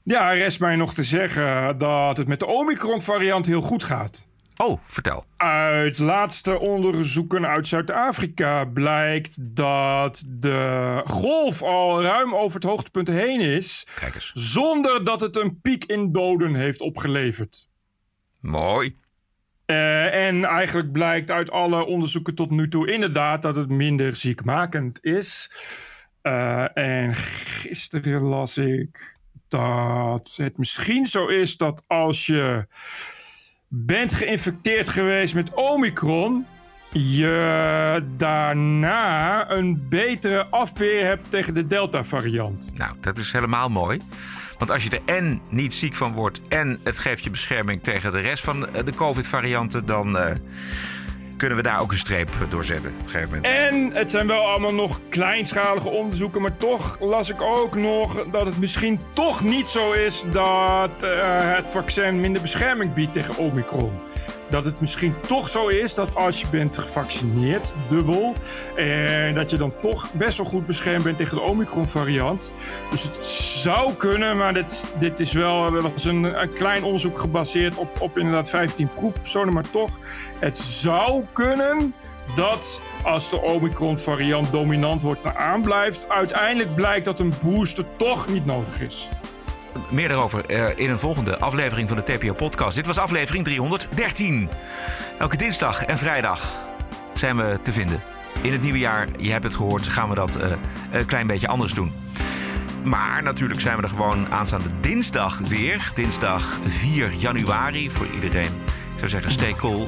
Ja, 0.03 0.31
rest 0.33 0.61
mij 0.61 0.77
nog 0.77 0.95
te 0.95 1.03
zeggen 1.03 1.79
dat 1.79 2.17
het 2.17 2.27
met 2.29 2.39
de 2.39 2.47
Omicron-variant 2.47 3.47
heel 3.47 3.63
goed 3.63 3.83
gaat. 3.83 4.27
Oh, 4.57 4.81
vertel. 4.85 5.25
Uit 5.37 5.99
laatste 5.99 6.59
onderzoeken 6.59 7.47
uit 7.47 7.69
Zuid-Afrika 7.69 8.65
blijkt 8.65 9.37
dat 9.57 10.25
de 10.29 11.03
golf 11.05 11.63
al 11.63 12.03
ruim 12.03 12.35
over 12.35 12.55
het 12.55 12.69
hoogtepunt 12.69 13.09
heen 13.09 13.41
is. 13.41 13.87
Kijk 14.01 14.15
eens. 14.15 14.31
Zonder 14.35 15.05
dat 15.05 15.21
het 15.21 15.37
een 15.37 15.61
piek 15.61 15.85
in 15.85 16.13
doden 16.13 16.55
heeft 16.55 16.81
opgeleverd. 16.81 17.69
Mooi. 18.47 18.97
Eh, 19.65 20.27
en 20.27 20.45
eigenlijk 20.45 20.93
blijkt 20.93 21.31
uit 21.31 21.51
alle 21.51 21.85
onderzoeken 21.85 22.35
tot 22.35 22.51
nu 22.51 22.69
toe 22.69 22.93
inderdaad 22.93 23.43
dat 23.43 23.57
het 23.57 23.69
minder 23.69 24.17
ziekmakend 24.17 25.05
is. 25.05 25.51
Eh, 26.23 26.77
en 26.77 27.15
gisteren 27.15 28.23
las 28.23 28.59
ik 28.59 29.19
dat 29.49 30.35
het 30.37 30.59
misschien 30.59 31.07
zo 31.07 31.27
is 31.27 31.57
dat 31.57 31.85
als 31.87 32.27
je 32.27 32.67
bent 33.69 34.15
geïnfecteerd 34.15 34.89
geweest 34.89 35.35
met 35.35 35.55
Omicron, 35.55 36.47
je 36.93 38.05
daarna 38.17 39.51
een 39.51 39.87
betere 39.89 40.47
afweer 40.47 41.05
hebt 41.05 41.31
tegen 41.31 41.55
de 41.55 41.67
Delta-variant. 41.67 42.73
Nou, 42.75 42.97
dat 43.01 43.19
is 43.19 43.33
helemaal 43.33 43.69
mooi. 43.69 44.01
Want 44.59 44.71
als 44.71 44.85
je 44.85 44.91
er 44.91 45.15
en 45.15 45.41
niet 45.49 45.75
ziek 45.75 45.95
van 45.95 46.13
wordt 46.13 46.41
en 46.49 46.81
het 46.85 46.99
geeft 46.99 47.25
je 47.25 47.31
bescherming 47.31 47.83
tegen 47.83 48.13
de 48.13 48.21
rest 48.21 48.45
van 48.45 48.69
eh, 48.69 48.85
de 48.85 48.95
COVID-varianten, 48.95 49.87
dan 49.87 50.19
eh, 50.19 50.35
kunnen 51.37 51.57
we 51.57 51.63
daar 51.63 51.81
ook 51.81 51.93
een 51.93 51.99
streep 51.99 52.31
door 52.49 52.65
zetten 52.65 52.93
op 53.01 53.07
gegeven 53.07 53.29
moment. 53.29 53.47
En 53.47 53.91
het 53.93 54.11
zijn 54.11 54.27
wel 54.27 54.41
allemaal 54.41 54.75
nog 54.75 55.01
kleinschalige 55.09 55.89
onderzoeken, 55.89 56.43
maar 56.43 56.57
toch 56.57 57.01
las 57.01 57.31
ik 57.31 57.41
ook 57.41 57.75
nog 57.75 58.25
dat 58.31 58.47
het 58.47 58.59
misschien 58.59 59.01
toch 59.13 59.45
niet 59.45 59.69
zo 59.69 59.93
is 59.93 60.25
dat 60.33 61.03
eh, 61.03 61.11
het 61.55 61.71
vaccin 61.71 62.21
minder 62.21 62.43
bescherming 62.43 62.95
biedt 62.95 63.13
tegen 63.13 63.37
Omicron. 63.37 63.93
Dat 64.49 64.65
het 64.65 64.81
misschien 64.81 65.15
toch 65.27 65.49
zo 65.49 65.69
is 65.69 65.95
dat 65.95 66.15
als 66.15 66.41
je 66.41 66.47
bent 66.51 66.79
gevaccineerd, 66.79 67.75
dubbel, 67.89 68.33
en 68.75 69.35
dat 69.35 69.51
je 69.51 69.57
dan 69.57 69.73
toch 69.81 70.13
best 70.13 70.37
wel 70.37 70.47
goed 70.47 70.67
beschermd 70.67 71.05
bent 71.05 71.17
tegen 71.17 71.37
de 71.37 71.43
Omicron-variant. 71.43 72.53
Dus 72.91 73.03
het 73.03 73.25
zou 73.27 73.95
kunnen, 73.95 74.37
maar 74.37 74.55
dit, 74.55 74.91
dit 74.99 75.21
is 75.21 75.33
wel 75.33 75.71
was 75.71 76.05
een, 76.05 76.41
een 76.43 76.53
klein 76.53 76.85
onderzoek 76.85 77.19
gebaseerd 77.19 77.79
op, 77.79 78.01
op 78.01 78.19
inderdaad 78.19 78.51
15 78.51 78.89
proefpersonen, 78.89 79.55
maar 79.55 79.71
toch, 79.71 79.99
het 80.39 80.59
zou 80.59 81.25
kunnen 81.33 81.95
dat 82.35 82.83
als 83.03 83.31
de 83.31 83.43
Omicron-variant 83.43 84.53
dominant 84.53 85.03
wordt 85.03 85.25
en 85.25 85.37
aanblijft, 85.37 86.09
uiteindelijk 86.09 86.75
blijkt 86.75 87.05
dat 87.05 87.21
een 87.21 87.35
booster 87.43 87.85
toch 87.97 88.29
niet 88.29 88.47
nodig 88.47 88.81
is. 88.81 89.09
Meer 89.89 90.09
daarover 90.09 90.47
eh, 90.47 90.65
in 90.77 90.91
een 90.91 90.99
volgende 90.99 91.39
aflevering 91.39 91.89
van 91.89 91.97
de 91.97 92.03
TPO-podcast. 92.03 92.77
Dit 92.77 92.87
was 92.87 92.99
aflevering 92.99 93.45
313. 93.45 94.49
Elke 95.19 95.37
dinsdag 95.37 95.85
en 95.85 95.99
vrijdag 95.99 96.41
zijn 97.15 97.37
we 97.37 97.59
te 97.63 97.73
vinden. 97.73 98.03
In 98.43 98.53
het 98.53 98.61
nieuwe 98.61 98.79
jaar, 98.79 99.09
je 99.19 99.31
hebt 99.31 99.45
het 99.45 99.55
gehoord, 99.55 99.89
gaan 99.89 100.09
we 100.09 100.15
dat 100.15 100.37
eh, 100.37 100.51
een 100.91 101.07
klein 101.07 101.27
beetje 101.27 101.49
anders 101.49 101.73
doen. 101.73 101.93
Maar 102.85 103.23
natuurlijk 103.23 103.61
zijn 103.61 103.77
we 103.77 103.83
er 103.83 103.89
gewoon 103.89 104.33
aanstaande 104.33 104.69
dinsdag 104.81 105.39
weer. 105.39 105.91
Dinsdag 105.95 106.59
4 106.65 107.13
januari 107.13 107.91
voor 107.91 108.07
iedereen. 108.15 108.51
Ik 108.93 108.99
zou 108.99 109.11
zeggen, 109.11 109.31
stay 109.31 109.55
cool. 109.55 109.85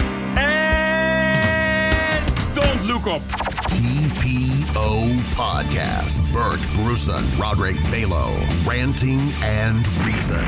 Don't 2.55 2.85
look 2.85 3.07
up. 3.07 3.48
TPO 3.69 5.09
Podcast. 5.35 6.33
Bert 6.33 6.61
Bruson, 6.75 7.23
Roderick 7.39 7.77
Balo, 7.91 8.35
ranting 8.67 9.21
and 9.43 9.87
reason. 10.05 10.45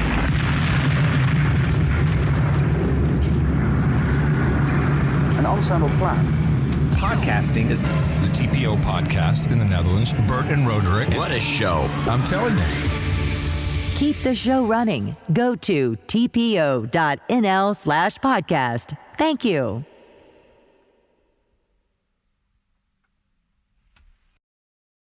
En 5.38 5.44
anders 5.44 5.66
zijn 5.66 5.82
we. 5.82 5.88
Podcasting 7.00 7.70
is 7.70 7.78
The 7.78 8.30
TPO 8.32 8.76
podcast 8.76 9.50
in 9.50 9.58
the 9.58 9.64
Netherlands. 9.64 10.12
Bert 10.26 10.52
and 10.52 10.66
Roderick. 10.66 11.08
What 11.16 11.30
a 11.30 11.40
show. 11.40 11.86
I'm 12.08 12.22
telling 12.24 12.56
you. 12.56 12.64
Keep 13.96 14.16
the 14.22 14.34
show 14.34 14.64
running. 14.64 15.14
Go 15.32 15.54
to 15.56 15.96
tpo.nl 16.06 17.74
slash 17.74 18.18
podcast. 18.18 18.96
Thank 19.16 19.44
you. 19.44 19.84